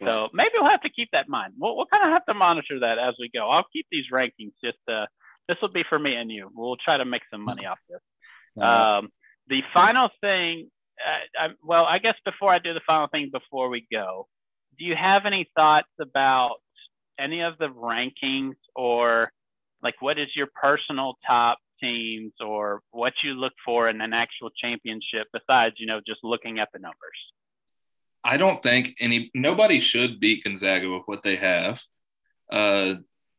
So 0.00 0.28
maybe 0.32 0.50
we'll 0.54 0.70
have 0.70 0.82
to 0.82 0.90
keep 0.90 1.08
that 1.12 1.26
in 1.26 1.30
mind. 1.30 1.54
We'll, 1.58 1.76
we'll 1.76 1.86
kind 1.86 2.04
of 2.04 2.10
have 2.10 2.24
to 2.26 2.34
monitor 2.34 2.80
that 2.80 2.98
as 2.98 3.14
we 3.18 3.30
go. 3.34 3.48
I'll 3.48 3.66
keep 3.72 3.86
these 3.90 4.04
rankings. 4.12 4.52
Just 4.62 4.78
uh, 4.88 5.06
this 5.48 5.56
will 5.62 5.70
be 5.70 5.84
for 5.88 5.98
me 5.98 6.14
and 6.14 6.30
you. 6.30 6.50
We'll 6.54 6.76
try 6.76 6.96
to 6.96 7.04
make 7.04 7.22
some 7.32 7.44
money 7.44 7.66
off 7.66 7.78
this. 7.88 8.00
Um, 8.60 9.08
the 9.48 9.62
final 9.72 10.08
thing, 10.20 10.68
uh, 11.04 11.44
I, 11.44 11.48
well, 11.64 11.84
I 11.84 11.98
guess 11.98 12.14
before 12.24 12.52
I 12.52 12.58
do 12.58 12.74
the 12.74 12.80
final 12.86 13.08
thing, 13.08 13.30
before 13.32 13.68
we 13.68 13.86
go, 13.90 14.26
do 14.78 14.84
you 14.84 14.94
have 14.94 15.26
any 15.26 15.48
thoughts 15.56 15.88
about 16.00 16.56
any 17.18 17.40
of 17.42 17.58
the 17.58 17.68
rankings 17.68 18.56
or 18.76 19.32
like 19.82 19.94
what 20.00 20.18
is 20.18 20.28
your 20.34 20.48
personal 20.60 21.14
top 21.26 21.58
teams 21.80 22.32
or 22.40 22.82
what 22.90 23.12
you 23.22 23.34
look 23.34 23.52
for 23.64 23.88
in 23.88 24.00
an 24.00 24.12
actual 24.12 24.50
championship 24.50 25.26
besides, 25.32 25.76
you 25.78 25.86
know, 25.86 26.00
just 26.06 26.20
looking 26.22 26.58
at 26.58 26.68
the 26.72 26.78
numbers? 26.78 26.96
I 28.24 28.36
don't 28.36 28.62
think 28.62 28.94
any 29.00 29.30
nobody 29.34 29.80
should 29.80 30.20
beat 30.20 30.44
Gonzaga 30.44 30.90
with 30.90 31.02
what 31.06 31.22
they 31.22 31.36
have. 31.36 31.80
Uh, 32.50 32.94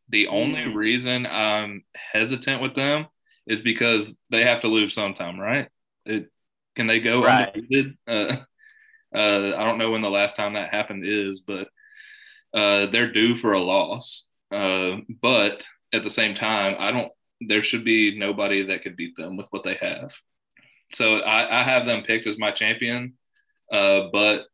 the 0.09 0.27
only 0.27 0.61
Mm. 0.61 0.75
reason 0.75 1.25
I'm 1.27 1.83
hesitant 1.95 2.61
with 2.61 2.75
them 2.75 3.07
is 3.45 3.59
because 3.59 4.19
they 4.29 4.43
have 4.43 4.61
to 4.61 4.67
lose 4.67 4.93
sometime, 4.93 5.39
right? 5.39 5.67
It, 6.05 6.31
can 6.75 6.87
they 6.87 6.99
go 6.99 7.23
Right. 7.23 7.49
undefeated? 7.49 7.97
Uh, 8.07 8.37
uh, 9.15 9.53
I 9.57 9.63
don't 9.63 9.77
know 9.77 9.91
when 9.91 10.01
the 10.01 10.09
last 10.09 10.35
time 10.35 10.53
that 10.53 10.73
happened 10.73 11.05
is, 11.05 11.41
but 11.41 11.67
uh, 12.53 12.87
they're 12.87 13.11
due 13.11 13.35
for 13.35 13.53
a 13.53 13.59
loss. 13.59 14.27
Uh, 14.51 14.97
but 15.21 15.67
at 15.93 16.03
the 16.03 16.09
same 16.09 16.33
time, 16.33 16.75
I 16.79 16.91
don't. 16.91 17.11
There 17.41 17.61
should 17.61 17.83
be 17.83 18.17
nobody 18.17 18.63
that 18.67 18.81
could 18.81 18.95
beat 18.95 19.15
them 19.15 19.37
with 19.37 19.47
what 19.51 19.63
they 19.63 19.75
have. 19.75 20.13
So 20.91 21.17
I, 21.19 21.59
I 21.59 21.63
have 21.63 21.85
them 21.85 22.03
picked 22.03 22.27
as 22.27 22.37
my 22.37 22.51
champion, 22.51 23.13
uh, 23.71 24.07
but 24.11 24.45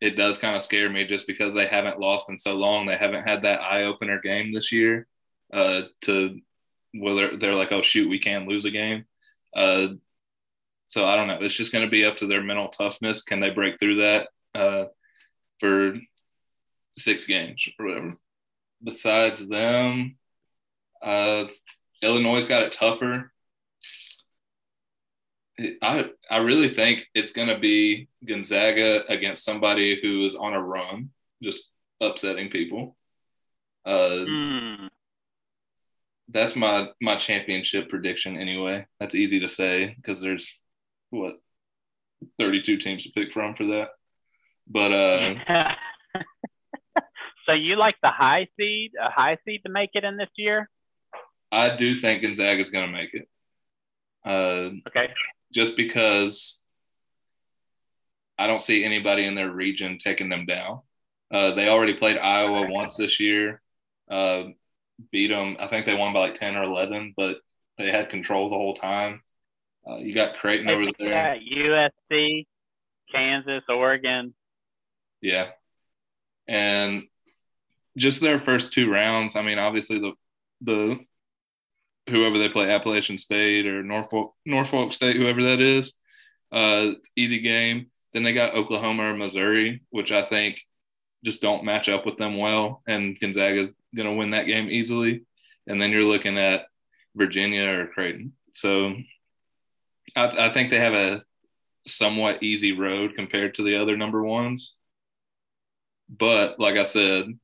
it 0.00 0.16
does 0.16 0.38
kind 0.38 0.56
of 0.56 0.62
scare 0.62 0.88
me 0.90 1.06
just 1.06 1.26
because 1.26 1.54
they 1.54 1.66
haven't 1.66 2.00
lost 2.00 2.28
in 2.30 2.38
so 2.38 2.54
long. 2.54 2.86
They 2.86 2.96
haven't 2.96 3.22
had 3.22 3.42
that 3.42 3.60
eye 3.60 3.84
opener 3.84 4.20
game 4.20 4.52
this 4.52 4.72
year 4.72 5.06
uh, 5.52 5.82
to 6.02 6.40
where 6.94 7.14
they're, 7.14 7.36
they're 7.36 7.54
like, 7.54 7.72
oh, 7.72 7.82
shoot, 7.82 8.08
we 8.08 8.18
can't 8.18 8.48
lose 8.48 8.64
a 8.64 8.70
game. 8.70 9.04
Uh, 9.54 9.88
so 10.86 11.04
I 11.04 11.16
don't 11.16 11.28
know. 11.28 11.38
It's 11.40 11.54
just 11.54 11.72
going 11.72 11.84
to 11.84 11.90
be 11.90 12.04
up 12.04 12.16
to 12.16 12.26
their 12.26 12.42
mental 12.42 12.68
toughness. 12.68 13.22
Can 13.22 13.40
they 13.40 13.50
break 13.50 13.78
through 13.78 13.96
that 13.96 14.28
uh, 14.54 14.86
for 15.60 15.94
six 16.98 17.26
games 17.26 17.68
or 17.78 17.86
whatever? 17.86 18.10
Besides 18.82 19.46
them, 19.46 20.16
uh, 21.02 21.44
Illinois 22.02 22.46
got 22.46 22.62
it 22.62 22.72
tougher. 22.72 23.32
I 25.82 26.10
I 26.30 26.38
really 26.38 26.74
think 26.74 27.06
it's 27.14 27.32
going 27.32 27.48
to 27.48 27.58
be 27.58 28.08
Gonzaga 28.26 29.04
against 29.12 29.44
somebody 29.44 29.98
who 30.00 30.24
is 30.24 30.34
on 30.34 30.54
a 30.54 30.62
run, 30.62 31.10
just 31.42 31.68
upsetting 32.00 32.48
people. 32.50 32.96
Uh, 33.84 34.24
Hmm. 34.26 34.86
that's 36.28 36.54
my 36.56 36.88
my 37.00 37.16
championship 37.16 37.88
prediction 37.88 38.36
anyway. 38.36 38.86
That's 38.98 39.14
easy 39.14 39.40
to 39.40 39.48
say 39.48 39.94
because 39.96 40.20
there's 40.20 40.58
what 41.10 41.34
32 42.38 42.76
teams 42.78 43.04
to 43.04 43.10
pick 43.10 43.32
from 43.32 43.54
for 43.54 43.64
that. 43.66 43.88
But 44.66 44.92
uh, 44.92 45.74
so 47.46 47.52
you 47.52 47.76
like 47.76 47.96
the 48.02 48.10
high 48.10 48.48
seed, 48.58 48.92
a 49.00 49.10
high 49.10 49.36
seed 49.44 49.62
to 49.66 49.72
make 49.72 49.90
it 49.94 50.04
in 50.04 50.16
this 50.16 50.30
year? 50.36 50.70
I 51.52 51.76
do 51.76 51.96
think 51.98 52.22
Gonzaga 52.22 52.60
is 52.60 52.70
going 52.70 52.86
to 52.86 52.92
make 52.92 53.14
it. 53.14 53.28
Uh, 54.24 54.70
Okay. 54.88 55.12
just 55.52 55.76
because 55.76 56.62
I 58.38 58.46
don't 58.46 58.62
see 58.62 58.84
anybody 58.84 59.24
in 59.26 59.34
their 59.34 59.50
region 59.50 59.98
taking 59.98 60.28
them 60.28 60.46
down. 60.46 60.80
Uh, 61.30 61.54
they 61.54 61.68
already 61.68 61.94
played 61.94 62.18
Iowa 62.18 62.70
once 62.70 62.96
this 62.96 63.20
year, 63.20 63.60
uh, 64.10 64.44
beat 65.12 65.28
them. 65.28 65.56
I 65.60 65.68
think 65.68 65.86
they 65.86 65.94
won 65.94 66.12
by 66.12 66.20
like 66.20 66.34
10 66.34 66.56
or 66.56 66.64
11, 66.64 67.14
but 67.16 67.38
they 67.78 67.90
had 67.90 68.10
control 68.10 68.50
the 68.50 68.56
whole 68.56 68.74
time. 68.74 69.22
Uh, 69.88 69.96
you 69.96 70.14
got 70.14 70.36
Creighton 70.38 70.68
over 70.68 70.86
there. 70.98 71.36
Yeah, 71.36 71.88
USC, 72.10 72.46
Kansas, 73.12 73.62
Oregon. 73.68 74.34
Yeah. 75.20 75.50
And 76.48 77.04
just 77.96 78.20
their 78.20 78.40
first 78.40 78.72
two 78.72 78.90
rounds, 78.90 79.36
I 79.36 79.42
mean, 79.42 79.58
obviously 79.58 79.98
the 79.98 80.12
the 80.62 80.98
whoever 82.08 82.38
they 82.38 82.48
play, 82.48 82.70
Appalachian 82.70 83.18
State 83.18 83.66
or 83.66 83.82
Norfolk 83.82 84.34
Norfolk 84.46 84.92
State, 84.92 85.16
whoever 85.16 85.42
that 85.42 85.60
is, 85.60 85.94
uh, 86.52 86.92
easy 87.16 87.40
game. 87.40 87.86
Then 88.12 88.22
they 88.22 88.32
got 88.32 88.54
Oklahoma 88.54 89.10
or 89.10 89.16
Missouri, 89.16 89.82
which 89.90 90.10
I 90.10 90.24
think 90.24 90.60
just 91.24 91.40
don't 91.40 91.64
match 91.64 91.88
up 91.88 92.06
with 92.06 92.16
them 92.16 92.38
well, 92.38 92.82
and 92.88 93.18
Gonzaga's 93.20 93.68
going 93.94 94.08
to 94.08 94.16
win 94.16 94.30
that 94.30 94.46
game 94.46 94.68
easily. 94.68 95.24
And 95.66 95.80
then 95.80 95.90
you're 95.90 96.04
looking 96.04 96.38
at 96.38 96.66
Virginia 97.14 97.68
or 97.68 97.86
Creighton. 97.86 98.32
So 98.54 98.94
I, 100.16 100.26
I 100.26 100.52
think 100.52 100.70
they 100.70 100.78
have 100.78 100.94
a 100.94 101.22
somewhat 101.86 102.42
easy 102.42 102.72
road 102.72 103.14
compared 103.14 103.54
to 103.56 103.62
the 103.62 103.76
other 103.76 103.96
number 103.96 104.22
ones. 104.22 104.74
But 106.08 106.58
like 106.58 106.76
I 106.76 106.82
said, 106.82 107.38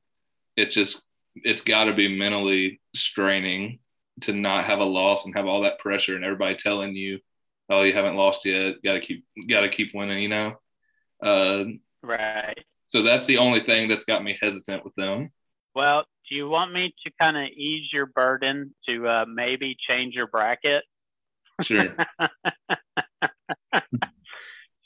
it 0.55 0.71
just 0.71 1.07
it's 1.35 1.61
got 1.61 1.85
to 1.85 1.93
be 1.93 2.17
mentally 2.17 2.81
straining 2.95 3.79
to 4.21 4.33
not 4.33 4.65
have 4.65 4.79
a 4.79 4.83
loss 4.83 5.25
and 5.25 5.35
have 5.35 5.45
all 5.45 5.61
that 5.61 5.79
pressure 5.79 6.15
and 6.15 6.23
everybody 6.23 6.55
telling 6.55 6.95
you, 6.95 7.19
"Oh, 7.69 7.83
you 7.83 7.93
haven't 7.93 8.15
lost 8.15 8.45
yet. 8.45 8.81
Got 8.83 8.93
to 8.93 8.99
keep 8.99 9.25
got 9.47 9.61
to 9.61 9.69
keep 9.69 9.93
winning." 9.93 10.21
You 10.23 10.29
know. 10.29 10.55
Uh, 11.21 11.65
Right. 12.03 12.63
so 12.87 13.01
that's 13.01 13.25
the 13.25 13.37
only 13.39 13.59
thing 13.61 13.87
that's 13.89 14.05
got 14.05 14.23
me 14.23 14.37
hesitant 14.39 14.85
with 14.85 14.93
them. 14.95 15.31
Well, 15.73 16.05
do 16.29 16.35
you 16.35 16.47
want 16.47 16.71
me 16.73 16.93
to 17.05 17.11
kind 17.19 17.35
of 17.37 17.45
ease 17.45 17.91
your 17.91 18.05
burden 18.05 18.73
to 18.87 19.07
uh, 19.07 19.25
maybe 19.27 19.75
change 19.87 20.13
your 20.13 20.27
bracket? 20.27 20.83
Sure. 21.61 21.83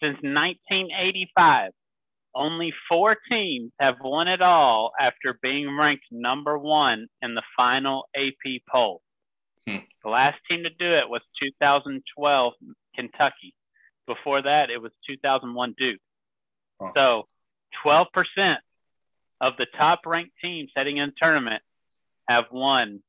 Since 0.02 0.18
1985, 0.24 1.72
only 2.34 2.74
four 2.90 3.18
teams 3.30 3.72
have 3.80 3.96
won 4.02 4.28
it 4.28 4.42
all 4.42 4.94
after 5.00 5.38
being 5.44 5.78
ranked 5.78 6.06
number 6.12 6.58
one 6.58 7.08
in 7.22 7.36
the 7.36 7.44
final 7.56 8.08
AP 8.16 8.62
poll. 8.72 9.02
Hmm. 9.68 9.78
The 10.04 10.10
last 10.10 10.38
team 10.50 10.64
to 10.64 10.70
do 10.70 10.94
it 10.96 11.10
was 11.10 11.22
2012 11.42 12.54
Kentucky. 12.96 13.54
Before 14.08 14.42
that, 14.42 14.70
it 14.70 14.82
was 14.82 14.92
2001 15.08 15.76
Duke. 15.78 16.00
Huh. 16.82 16.92
So 16.96 17.28
12% 17.86 18.56
of 19.40 19.54
the 19.58 19.68
top 19.78 20.02
ranked 20.06 20.34
teams 20.42 20.72
heading 20.76 20.98
in 20.98 21.10
the 21.10 21.16
tournament 21.18 21.62
have 22.28 22.46
won. 22.52 23.02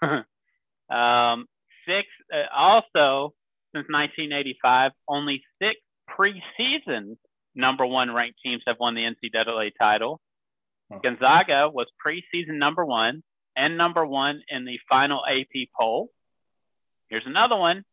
um, 0.02 1.46
six, 1.86 2.08
uh, 2.32 2.54
also 2.54 3.34
since 3.74 3.86
1985, 3.88 4.92
only 5.08 5.42
six 5.60 5.76
preseason 6.10 7.16
number 7.54 7.86
one 7.86 8.12
ranked 8.12 8.38
teams 8.42 8.62
have 8.66 8.76
won 8.78 8.94
the 8.94 9.02
NCAA 9.02 9.72
title. 9.78 10.20
Huh. 10.90 10.98
Gonzaga 11.02 11.68
was 11.68 11.86
preseason 12.04 12.58
number 12.58 12.84
one 12.84 13.22
and 13.56 13.76
number 13.76 14.04
one 14.06 14.42
in 14.48 14.64
the 14.64 14.78
final 14.88 15.22
AP 15.26 15.68
poll. 15.78 16.10
Here's 17.08 17.26
another 17.26 17.56
one. 17.56 17.84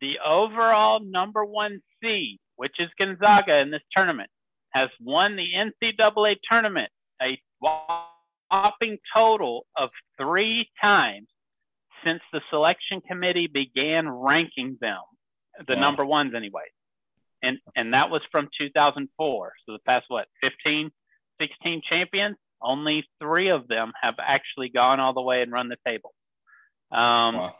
The 0.00 0.18
overall 0.24 1.00
number 1.00 1.44
one 1.44 1.82
seed, 2.02 2.38
which 2.56 2.76
is 2.78 2.88
Gonzaga 2.98 3.58
in 3.58 3.70
this 3.70 3.82
tournament, 3.94 4.30
has 4.70 4.88
won 5.00 5.36
the 5.36 5.48
NCAA 5.54 6.36
tournament 6.48 6.90
a 7.20 7.38
whopping 7.60 8.98
total 9.14 9.66
of 9.76 9.90
three 10.18 10.68
times 10.80 11.28
since 12.04 12.20
the 12.32 12.40
selection 12.50 13.00
committee 13.00 13.46
began 13.46 14.08
ranking 14.08 14.76
them, 14.80 15.00
the 15.68 15.74
Wow. 15.74 15.80
number 15.80 16.04
ones 16.04 16.34
anyway. 16.34 16.64
And, 17.42 17.60
and 17.76 17.94
that 17.94 18.10
was 18.10 18.22
from 18.30 18.48
2004. 18.58 19.52
So 19.66 19.72
the 19.72 19.78
past, 19.80 20.06
what, 20.08 20.28
15, 20.40 20.90
16 21.40 21.82
champions? 21.88 22.36
Only 22.62 23.04
three 23.20 23.48
of 23.48 23.68
them 23.68 23.92
have 24.00 24.14
actually 24.18 24.68
gone 24.68 25.00
all 25.00 25.12
the 25.12 25.22
way 25.22 25.42
and 25.42 25.50
run 25.52 25.68
the 25.68 25.76
table. 25.86 26.12
Um, 26.90 27.36
Wow. 27.36 27.56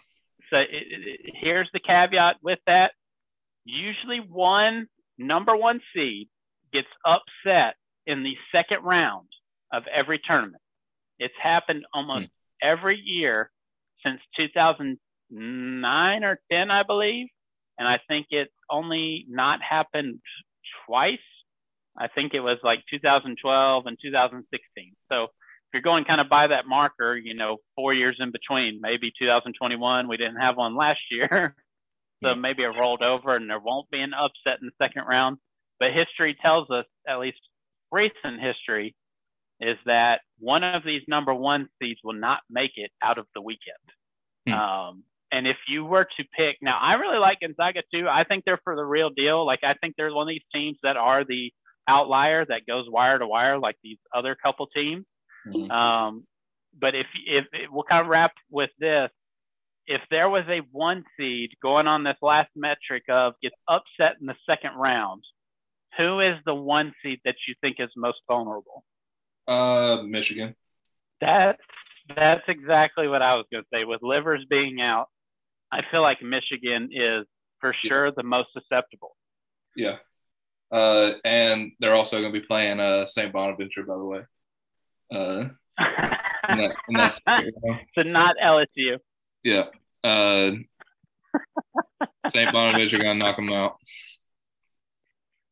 so 0.51 0.57
it, 0.59 0.69
it, 0.71 1.21
here's 1.35 1.69
the 1.73 1.81
caveat 1.81 2.37
with 2.43 2.59
that. 2.67 2.93
Usually, 3.65 4.19
one 4.19 4.89
number 5.19 5.57
one 5.57 5.81
seed 5.95 6.29
gets 6.73 6.89
upset 7.05 7.77
in 8.07 8.23
the 8.23 8.37
second 8.51 8.83
round 8.85 9.29
of 9.73 9.85
every 9.87 10.19
tournament. 10.27 10.63
It's 11.19 11.35
happened 11.41 11.85
almost 11.95 12.27
every 12.61 12.99
year 12.99 13.51
since 14.05 14.21
2009 14.37 16.25
or 16.25 16.41
10, 16.51 16.71
I 16.71 16.83
believe. 16.83 17.29
And 17.79 17.87
I 17.89 17.99
think 18.09 18.27
it's 18.31 18.53
only 18.71 19.25
not 19.29 19.61
happened 19.63 20.21
twice. 20.87 21.19
I 21.99 22.09
think 22.09 22.35
it 22.35 22.41
was 22.41 22.59
like 22.63 22.81
2012 22.91 23.87
and 23.87 23.99
2016. 24.01 24.93
So 25.11 25.25
if 25.25 25.31
you're 25.73 25.83
going 25.83 26.05
kind 26.05 26.21
of 26.21 26.29
by 26.29 26.47
that 26.47 26.67
marker, 26.67 27.17
you 27.17 27.35
know, 27.35 27.59
four 27.77 27.95
years 27.95 28.17
in 28.19 28.31
between, 28.31 28.81
maybe 28.81 29.13
2021, 29.19 30.09
we 30.09 30.17
didn't 30.17 30.37
have 30.37 30.57
one 30.57 30.77
last 30.77 31.01
year. 31.11 31.55
so 32.25 32.35
maybe 32.35 32.63
it 32.63 32.79
rolled 32.79 33.03
over 33.03 33.37
and 33.37 33.49
there 33.49 33.59
won't 33.59 33.91
be 33.91 34.01
an 34.01 34.13
upset 34.15 34.61
in 34.61 34.67
the 34.67 34.85
second 34.85 35.05
round. 35.09 35.39
But 35.81 35.93
history 35.93 36.37
tells 36.41 36.71
us, 36.71 36.85
at 37.09 37.19
least 37.19 37.41
recent 37.91 38.41
history, 38.41 38.95
is 39.61 39.77
that 39.87 40.21
one 40.39 40.65
of 40.65 40.83
these 40.85 41.03
number 41.09 41.35
one 41.35 41.69
seeds 41.81 42.01
will 42.03 42.15
not 42.15 42.41
make 42.51 42.73
it 42.77 42.91
out 43.03 43.19
of 43.19 43.27
the 43.35 43.43
weekend. 43.43 43.77
Hmm. 44.47 44.53
Um, 44.53 45.05
and 45.31 45.47
if 45.47 45.57
you 45.67 45.85
were 45.85 46.05
to 46.05 46.25
pick, 46.37 46.59
now 46.61 46.79
I 46.79 46.95
really 46.95 47.19
like 47.19 47.41
Gonzaga 47.41 47.83
too. 47.93 48.07
I 48.09 48.25
think 48.25 48.45
they're 48.45 48.61
for 48.65 48.77
the 48.77 48.85
real 48.85 49.09
deal. 49.09 49.47
Like 49.47 49.61
I 49.65 49.75
think 49.75 49.95
they're 49.97 50.13
one 50.13 50.29
of 50.29 50.29
these 50.29 50.43
teams 50.55 50.77
that 50.83 50.97
are 50.97 51.25
the 51.25 51.53
outlier 51.89 52.45
that 52.45 52.67
goes 52.67 52.87
wire 52.89 53.19
to 53.19 53.27
wire, 53.27 53.59
like 53.59 53.77
these 53.83 53.99
other 54.15 54.35
couple 54.35 54.67
teams. 54.69 55.05
Mhm. 55.47 55.71
Um, 55.71 56.27
but 56.79 56.95
if 56.95 57.07
if 57.27 57.47
we'll 57.71 57.83
kind 57.85 58.03
of 58.03 58.09
wrap 58.09 58.33
with 58.51 58.71
this, 58.79 59.11
if 59.87 60.01
there 60.11 60.29
was 60.29 60.45
a 60.49 60.61
one 60.71 61.05
seed 61.17 61.51
going 61.61 61.87
on 61.87 62.05
this 62.05 62.17
last 62.23 62.51
metric 62.55 63.05
of 63.09 63.35
gets 63.43 63.57
upset 63.69 64.17
in 64.21 64.27
the 64.27 64.37
second 64.47 64.75
round, 64.77 65.25
who 65.97 66.21
is 66.21 66.39
the 66.45 66.55
one 66.55 66.95
seed 67.03 67.21
that 67.25 67.35
you 67.47 67.55
think 67.61 67.81
is 67.81 67.91
most 67.97 68.21
vulnerable? 68.29 68.85
Uh, 69.47 70.03
Michigan. 70.05 70.55
That's 71.21 71.61
that's 72.17 72.49
exactly 72.49 73.07
what 73.09 73.23
I 73.23 73.35
was 73.35 73.47
going 73.53 73.63
to 73.65 73.69
say. 73.73 73.85
With 73.85 74.03
Livers 74.03 74.45
being 74.49 74.81
out, 74.81 75.09
I 75.71 75.83
feel 75.91 76.03
like 76.03 76.21
Michigan 76.23 76.89
is 76.93 77.27
for 77.61 77.75
Yeah. 77.83 77.89
sure 77.89 78.11
the 78.11 78.23
most 78.25 78.53
susceptible. 78.53 79.17
Yeah. 79.77 79.99
Uh, 80.73 81.13
and 81.25 81.73
they're 81.81 81.95
also 81.95 82.21
going 82.21 82.33
to 82.33 82.41
be 82.41 82.47
playing 82.47 82.81
uh 82.81 83.05
St. 83.07 83.31
Bonaventure, 83.33 83.83
by 83.83 83.95
the 83.95 84.05
way. 84.05 84.21
Uh, 85.15 85.45
and 86.49 86.61
that, 86.61 86.75
and 86.89 86.99
that's, 86.99 87.21
so 87.95 88.03
not 88.03 88.35
LSU. 88.43 88.99
yeah. 89.45 89.65
Uh, 90.03 90.53
St. 92.29 92.53
Bonaventure 92.53 92.99
going 92.99 93.19
to 93.19 93.25
knock 93.25 93.37
them 93.37 93.53
out. 93.53 93.77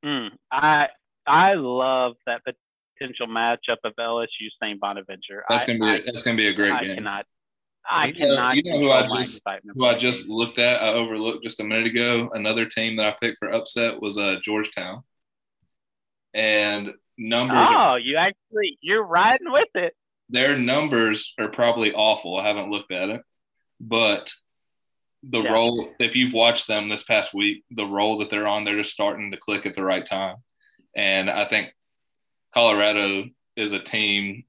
Mm, 0.04 0.30
I 0.50 0.88
I 1.26 1.54
love 1.54 2.14
that 2.26 2.40
potential 2.44 3.26
matchup 3.26 3.76
of 3.84 3.92
LSU 3.98 4.48
St. 4.62 4.80
Bonaventure. 4.80 5.44
That's 5.48 5.66
going 5.66 5.78
to 5.80 5.84
be 5.84 5.90
I, 5.90 5.94
a, 5.96 6.02
that's 6.04 6.22
going 6.22 6.36
to 6.36 6.40
be 6.42 6.48
a 6.48 6.54
great 6.54 6.68
game. 6.70 6.76
I 6.78 6.84
game. 6.84 6.96
cannot. 6.96 7.26
I 7.90 8.06
You 8.06 8.12
know- 8.12 8.36
cannot 8.36 8.56
you 8.56 8.62
know 8.64 8.78
who 8.78 8.90
I 8.90 9.06
just- 9.22 9.42
Who 9.74 9.84
I 9.86 9.98
just 9.98 10.28
looked 10.28 10.58
at, 10.58 10.82
I 10.82 10.88
overlooked 10.88 11.44
just 11.44 11.60
a 11.60 11.64
minute 11.64 11.86
ago. 11.86 12.30
Another 12.32 12.64
team 12.66 12.96
that 12.96 13.06
I 13.06 13.16
picked 13.20 13.38
for 13.38 13.50
upset 13.52 14.00
was 14.00 14.16
uh, 14.18 14.36
Georgetown. 14.44 15.02
And 16.34 16.92
numbers, 17.18 17.68
Oh, 17.70 17.96
you 17.96 18.16
actually 18.16 18.78
you're 18.80 19.02
riding 19.04 19.50
with 19.50 19.68
it. 19.74 19.94
their 20.28 20.56
numbers 20.58 21.34
are 21.38 21.48
probably 21.48 21.92
awful. 21.92 22.36
I 22.38 22.46
haven't 22.46 22.70
looked 22.70 22.92
at 22.92 23.08
it, 23.10 23.22
but 23.80 24.32
the 25.22 25.42
Yeah. 25.42 25.52
roll, 25.52 25.94
if 25.98 26.16
you've 26.16 26.32
watched 26.32 26.66
them 26.66 26.88
this 26.88 27.02
past 27.02 27.34
week, 27.34 27.64
the 27.70 27.84
roll 27.84 28.18
that 28.18 28.30
they're 28.30 28.46
on, 28.46 28.64
they're 28.64 28.78
just 28.78 28.92
starting 28.92 29.30
to 29.32 29.36
click 29.36 29.66
at 29.66 29.74
the 29.74 29.82
right 29.82 30.06
time. 30.06 30.36
And 30.96 31.28
I 31.28 31.44
think 31.44 31.74
Colorado 32.54 33.28
is 33.56 33.72
a 33.72 33.78
team 33.80 34.44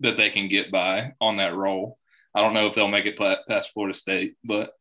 that 0.00 0.16
they 0.16 0.30
can 0.30 0.48
get 0.48 0.70
by 0.70 1.14
on 1.20 1.38
that 1.38 1.54
roll. 1.56 1.96
I 2.34 2.40
don't 2.42 2.52
know 2.54 2.66
if 2.66 2.74
they'll 2.74 2.88
make 2.88 3.06
it 3.06 3.16
past 3.48 3.72
Florida 3.72 3.94
State, 3.96 4.36
but 4.44 4.72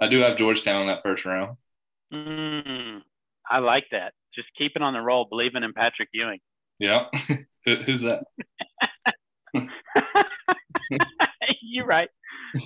I 0.00 0.08
do 0.08 0.18
have 0.18 0.36
Georgetown 0.36 0.82
in 0.82 0.88
that 0.88 1.02
first 1.02 1.24
round. 1.24 1.56
Mm, 2.12 3.02
I 3.50 3.58
like 3.58 3.86
that. 3.90 4.12
Just 4.36 4.48
keeping 4.56 4.82
on 4.82 4.92
the 4.92 5.00
roll, 5.00 5.26
believing 5.28 5.62
in 5.64 5.72
Patrick 5.72 6.10
Ewing. 6.12 6.40
Yeah. 6.78 7.06
Who, 7.64 7.74
who's 7.76 8.02
that? 8.02 8.24
You're 11.62 11.86
right. 11.86 12.08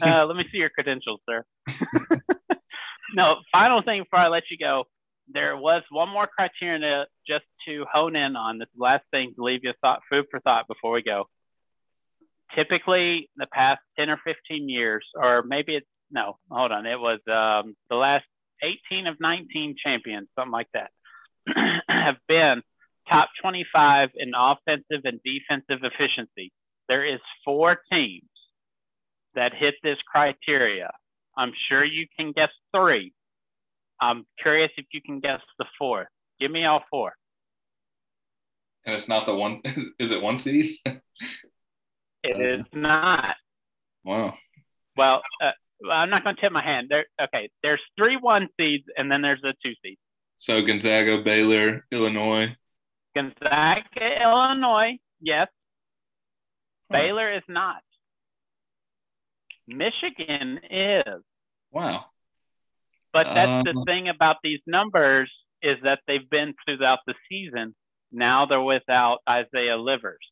Uh, 0.02 0.26
let 0.26 0.36
me 0.36 0.44
see 0.52 0.58
your 0.58 0.68
credentials, 0.68 1.20
sir. 1.26 1.42
no, 3.14 3.36
final 3.50 3.80
thing 3.82 4.02
before 4.02 4.18
I 4.18 4.28
let 4.28 4.42
you 4.50 4.58
go. 4.58 4.84
There 5.32 5.56
was 5.56 5.82
one 5.90 6.10
more 6.10 6.26
criterion 6.26 6.82
to, 6.82 7.06
just 7.26 7.46
to 7.66 7.86
hone 7.90 8.14
in 8.14 8.36
on. 8.36 8.58
This 8.58 8.68
last 8.76 9.04
thing 9.10 9.32
to 9.36 9.42
leave 9.42 9.60
you 9.62 9.72
thought, 9.80 10.00
food 10.10 10.26
for 10.30 10.38
thought 10.40 10.68
before 10.68 10.92
we 10.92 11.02
go. 11.02 11.28
Typically, 12.54 13.30
the 13.36 13.46
past 13.46 13.80
10 13.98 14.10
or 14.10 14.18
15 14.22 14.68
years, 14.68 15.06
or 15.14 15.42
maybe 15.42 15.76
it's 15.76 15.86
no, 16.10 16.38
hold 16.50 16.72
on. 16.72 16.86
It 16.86 16.98
was 16.98 17.20
um, 17.28 17.76
the 17.88 17.96
last 17.96 18.24
18 18.62 19.06
of 19.06 19.16
19 19.20 19.76
champions, 19.82 20.28
something 20.36 20.52
like 20.52 20.68
that, 20.74 20.90
have 21.88 22.16
been 22.28 22.62
top 23.08 23.28
25 23.42 24.10
in 24.16 24.32
offensive 24.36 25.02
and 25.04 25.20
defensive 25.24 25.84
efficiency. 25.84 26.52
There 26.88 27.04
is 27.04 27.20
four 27.44 27.80
teams 27.92 28.24
that 29.34 29.54
hit 29.54 29.74
this 29.82 29.98
criteria. 30.10 30.90
I'm 31.36 31.52
sure 31.68 31.84
you 31.84 32.06
can 32.16 32.32
guess 32.32 32.50
three. 32.74 33.12
I'm 34.00 34.26
curious 34.40 34.70
if 34.76 34.86
you 34.92 35.00
can 35.02 35.20
guess 35.20 35.40
the 35.58 35.66
fourth. 35.78 36.08
Give 36.40 36.50
me 36.50 36.64
all 36.64 36.82
four. 36.90 37.12
And 38.86 38.94
it's 38.94 39.08
not 39.08 39.26
the 39.26 39.34
one. 39.34 39.60
Is 39.98 40.10
it 40.10 40.22
one 40.22 40.38
seed? 40.38 40.66
It 42.22 42.38
is 42.38 42.66
not. 42.74 43.34
wow. 44.04 44.34
Well, 44.94 45.22
uh, 45.42 45.52
I'm 45.90 46.10
not 46.10 46.22
going 46.22 46.36
to 46.36 46.42
tip 46.42 46.52
my 46.52 46.62
hand. 46.62 46.88
There, 46.90 47.06
okay. 47.18 47.48
There's 47.62 47.80
three 47.96 48.18
one 48.18 48.48
seeds, 48.58 48.84
and 48.94 49.10
then 49.10 49.22
there's 49.22 49.42
a 49.42 49.54
two 49.64 49.72
seed. 49.82 49.96
So 50.40 50.62
Gonzaga, 50.62 51.20
Baylor, 51.22 51.84
Illinois. 51.92 52.56
Gonzaga, 53.14 54.22
Illinois, 54.22 54.98
yes. 55.20 55.48
Huh. 56.90 56.96
Baylor 56.96 57.30
is 57.30 57.42
not. 57.46 57.82
Michigan 59.68 60.58
is. 60.70 61.22
Wow. 61.70 62.06
But 63.12 63.24
that's 63.24 63.64
the 63.64 63.78
Um, 63.78 63.84
thing 63.84 64.08
about 64.08 64.36
these 64.42 64.60
numbers 64.66 65.30
is 65.60 65.76
that 65.82 66.00
they've 66.06 66.30
been 66.30 66.54
throughout 66.64 67.00
the 67.06 67.14
season. 67.28 67.74
Now 68.10 68.46
they're 68.46 68.62
without 68.62 69.18
Isaiah 69.28 69.76
Livers. 69.76 70.26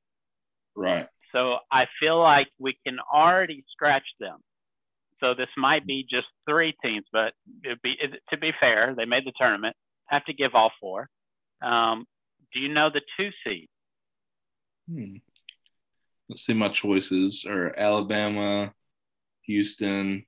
Right. 0.75 1.07
So 1.33 1.59
I 1.71 1.87
feel 2.01 2.19
like 2.19 2.49
we 2.59 2.79
can 2.87 2.99
already 3.13 3.63
scratch 3.73 4.09
them. 4.19 4.39
So 5.21 5.35
this 5.35 5.51
might 5.59 5.85
be 5.85 6.07
just 6.09 6.29
three 6.49 6.75
teams, 6.83 7.05
but 7.13 7.35
it'd 7.63 7.83
be 7.83 7.95
to 8.31 8.37
be 8.39 8.53
fair, 8.59 8.95
they 8.97 9.05
made 9.05 9.27
the 9.27 9.33
tournament. 9.37 9.77
Have 10.09 10.25
to 10.27 10.33
give 10.33 10.55
all 10.55 10.73
four. 10.81 11.09
Um, 11.63 12.07
do 12.53 12.61
you 12.61 12.69
know 12.69 12.91
the 12.91 13.03
two 13.17 13.31
seed? 13.45 13.69
Hmm. 14.91 15.17
Let's 16.29 16.45
see. 16.45 16.55
My 16.55 16.69
choices 16.69 17.47
are 17.49 17.75
Alabama, 17.77 18.73
Houston, 19.43 20.25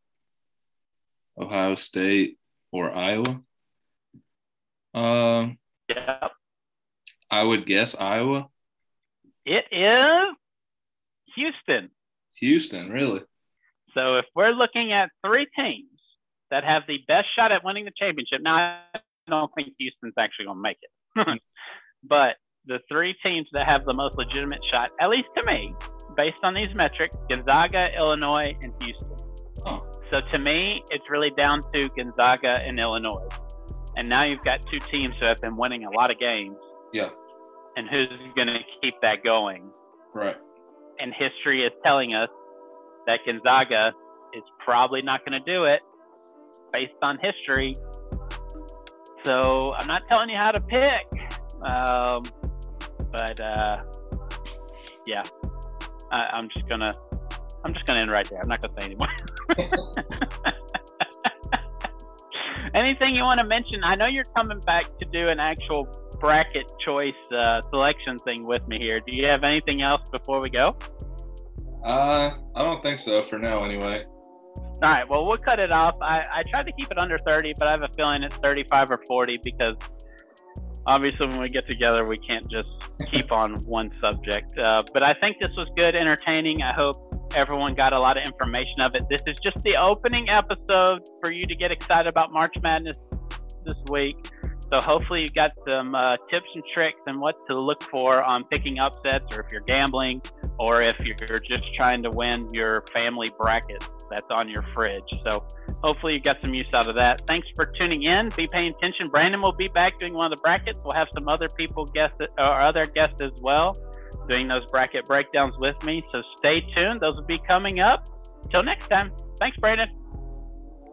Ohio 1.38 1.74
State, 1.74 2.38
or 2.72 2.90
Iowa. 2.90 3.42
Um. 4.94 5.58
Yep. 5.88 6.32
I 7.30 7.42
would 7.42 7.64
guess 7.64 7.94
Iowa. 7.94 8.48
It 9.46 9.64
is 9.70 10.36
Houston. 11.36 11.90
Houston, 12.40 12.90
really? 12.90 13.20
So 13.94 14.16
if 14.16 14.24
we're 14.34 14.50
looking 14.50 14.92
at 14.92 15.10
three 15.24 15.46
teams 15.56 15.88
that 16.50 16.64
have 16.64 16.82
the 16.86 16.98
best 17.06 17.28
shot 17.36 17.52
at 17.52 17.64
winning 17.64 17.84
the 17.84 17.92
championship, 17.96 18.42
now 18.42 18.56
I 18.56 19.00
don't 19.28 19.50
think 19.54 19.74
Houston's 19.78 20.14
actually 20.18 20.46
going 20.46 20.58
to 20.58 20.62
make 20.62 20.78
it, 20.82 21.40
but 22.08 22.36
the 22.66 22.78
three 22.90 23.14
teams 23.24 23.48
that 23.52 23.66
have 23.66 23.84
the 23.84 23.94
most 23.96 24.18
legitimate 24.18 24.60
shot, 24.70 24.90
at 25.00 25.08
least 25.08 25.30
to 25.36 25.42
me, 25.46 25.74
based 26.16 26.44
on 26.44 26.54
these 26.54 26.68
metrics, 26.76 27.16
Gonzaga, 27.28 27.86
Illinois, 27.96 28.54
and 28.62 28.72
Houston. 28.82 29.16
Oh. 29.66 29.86
So 30.12 30.20
to 30.30 30.38
me, 30.38 30.82
it's 30.90 31.10
really 31.10 31.30
down 31.40 31.60
to 31.74 31.88
Gonzaga 31.98 32.60
and 32.62 32.78
Illinois. 32.78 33.28
And 33.96 34.08
now 34.08 34.24
you've 34.26 34.42
got 34.42 34.60
two 34.70 34.78
teams 34.90 35.14
who 35.20 35.26
have 35.26 35.38
been 35.38 35.56
winning 35.56 35.84
a 35.84 35.90
lot 35.90 36.10
of 36.10 36.18
games. 36.18 36.56
Yeah. 36.92 37.08
And 37.76 37.88
who's 37.88 38.08
going 38.34 38.48
to 38.48 38.58
keep 38.82 38.94
that 39.02 39.22
going? 39.24 39.70
Right. 40.14 40.36
And 40.98 41.12
history 41.14 41.64
is 41.64 41.72
telling 41.84 42.14
us 42.14 42.28
that 43.06 43.20
Gonzaga 43.24 43.92
is 44.34 44.42
probably 44.64 45.02
not 45.02 45.24
going 45.24 45.40
to 45.40 45.52
do 45.52 45.64
it 45.64 45.80
based 46.72 46.92
on 47.02 47.18
history. 47.20 47.74
So 49.24 49.74
I'm 49.74 49.86
not 49.86 50.02
telling 50.08 50.30
you 50.30 50.36
how 50.38 50.50
to 50.50 50.60
pick. 50.60 51.06
Um, 51.62 52.22
but 53.12 53.40
uh, 53.40 53.74
yeah, 55.06 55.22
I, 56.10 56.38
am 56.38 56.48
just 56.48 56.68
gonna 56.68 56.92
I'm 57.64 57.74
just 57.74 57.86
gonna 57.86 58.00
end 58.00 58.08
right 58.08 58.28
there. 58.28 58.40
I'm 58.42 58.48
not 58.48 58.62
gonna 58.62 58.74
say 58.80 58.86
anymore. 58.86 59.08
Anything 62.74 63.16
you 63.16 63.22
want 63.22 63.40
to 63.40 63.46
mention? 63.50 63.80
I 63.82 63.96
know 63.96 64.06
you're 64.08 64.24
coming 64.36 64.60
back 64.60 64.96
to 64.98 65.06
do 65.12 65.28
an 65.28 65.40
actual 65.40 65.88
bracket 66.20 66.70
choice 66.86 67.08
uh, 67.32 67.60
selection 67.62 68.16
thing 68.18 68.44
with 68.44 68.66
me 68.68 68.78
here. 68.78 68.94
Do 69.06 69.16
you 69.16 69.26
have 69.28 69.42
anything 69.42 69.82
else 69.82 70.08
before 70.10 70.40
we 70.40 70.50
go? 70.50 70.76
Uh, 71.84 72.30
I 72.54 72.62
don't 72.62 72.82
think 72.82 73.00
so 73.00 73.24
for 73.24 73.38
now, 73.38 73.64
anyway. 73.64 74.04
All 74.82 74.90
right, 74.90 75.06
well, 75.10 75.26
we'll 75.26 75.36
cut 75.36 75.58
it 75.58 75.72
off. 75.72 75.94
I, 76.00 76.22
I 76.32 76.42
tried 76.48 76.62
to 76.62 76.72
keep 76.72 76.90
it 76.90 76.96
under 76.98 77.18
30, 77.18 77.52
but 77.58 77.68
I 77.68 77.72
have 77.72 77.82
a 77.82 77.92
feeling 77.94 78.22
it's 78.22 78.36
35 78.36 78.86
or 78.90 79.00
40 79.06 79.38
because 79.44 79.76
obviously 80.86 81.26
when 81.26 81.42
we 81.42 81.48
get 81.48 81.68
together, 81.68 82.02
we 82.08 82.16
can't 82.16 82.48
just 82.50 82.66
keep 83.10 83.30
on 83.38 83.54
one 83.66 83.92
subject. 84.00 84.54
Uh, 84.58 84.80
but 84.94 85.06
I 85.06 85.12
think 85.22 85.36
this 85.38 85.52
was 85.54 85.66
good, 85.76 85.94
entertaining. 85.94 86.62
I 86.62 86.72
hope 86.74 86.96
everyone 87.36 87.74
got 87.74 87.92
a 87.92 88.00
lot 88.00 88.16
of 88.16 88.24
information 88.24 88.80
of 88.80 88.94
it. 88.94 89.02
This 89.10 89.20
is 89.26 89.36
just 89.44 89.62
the 89.64 89.76
opening 89.78 90.28
episode 90.30 91.02
for 91.22 91.30
you 91.30 91.44
to 91.44 91.54
get 91.54 91.70
excited 91.70 92.06
about 92.06 92.32
March 92.32 92.54
Madness 92.62 92.96
this 93.66 93.76
week. 93.90 94.16
So 94.72 94.78
hopefully 94.80 95.24
you 95.24 95.28
got 95.28 95.50
some 95.68 95.94
uh, 95.94 96.16
tips 96.30 96.46
and 96.54 96.64
tricks 96.72 97.00
and 97.04 97.20
what 97.20 97.34
to 97.50 97.58
look 97.58 97.82
for 97.82 98.24
on 98.24 98.44
picking 98.44 98.78
upsets, 98.78 99.36
or 99.36 99.40
if 99.40 99.48
you're 99.52 99.66
gambling, 99.66 100.22
or 100.58 100.80
if 100.80 100.96
you're 101.00 101.38
just 101.38 101.74
trying 101.74 102.02
to 102.02 102.10
win 102.14 102.48
your 102.54 102.82
family 102.94 103.30
bracket 103.38 103.84
that's 104.10 104.26
on 104.38 104.48
your 104.48 104.64
fridge. 104.74 105.08
So 105.28 105.46
hopefully 105.82 106.14
you 106.14 106.20
got 106.20 106.36
some 106.42 106.52
use 106.52 106.66
out 106.74 106.88
of 106.88 106.96
that. 106.96 107.22
Thanks 107.26 107.46
for 107.56 107.66
tuning 107.66 108.02
in. 108.02 108.28
Be 108.36 108.48
paying 108.52 108.70
attention. 108.70 109.06
Brandon 109.10 109.40
will 109.40 109.56
be 109.56 109.68
back 109.68 109.98
doing 109.98 110.14
one 110.14 110.30
of 110.30 110.36
the 110.36 110.42
brackets. 110.42 110.78
We'll 110.84 110.94
have 110.94 111.08
some 111.14 111.28
other 111.28 111.48
people 111.56 111.84
guest 111.86 112.12
or 112.38 112.66
other 112.66 112.86
guests 112.86 113.22
as 113.22 113.32
well 113.42 113.74
doing 114.28 114.48
those 114.48 114.64
bracket 114.70 115.04
breakdowns 115.06 115.54
with 115.58 115.82
me. 115.84 115.98
So 116.12 116.22
stay 116.36 116.60
tuned. 116.74 117.00
Those 117.00 117.16
will 117.16 117.24
be 117.24 117.40
coming 117.48 117.80
up. 117.80 118.04
Till 118.50 118.62
next 118.62 118.88
time. 118.88 119.12
Thanks, 119.38 119.56
Brandon. 119.58 119.88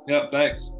Yep. 0.07 0.31
Thanks. 0.31 0.76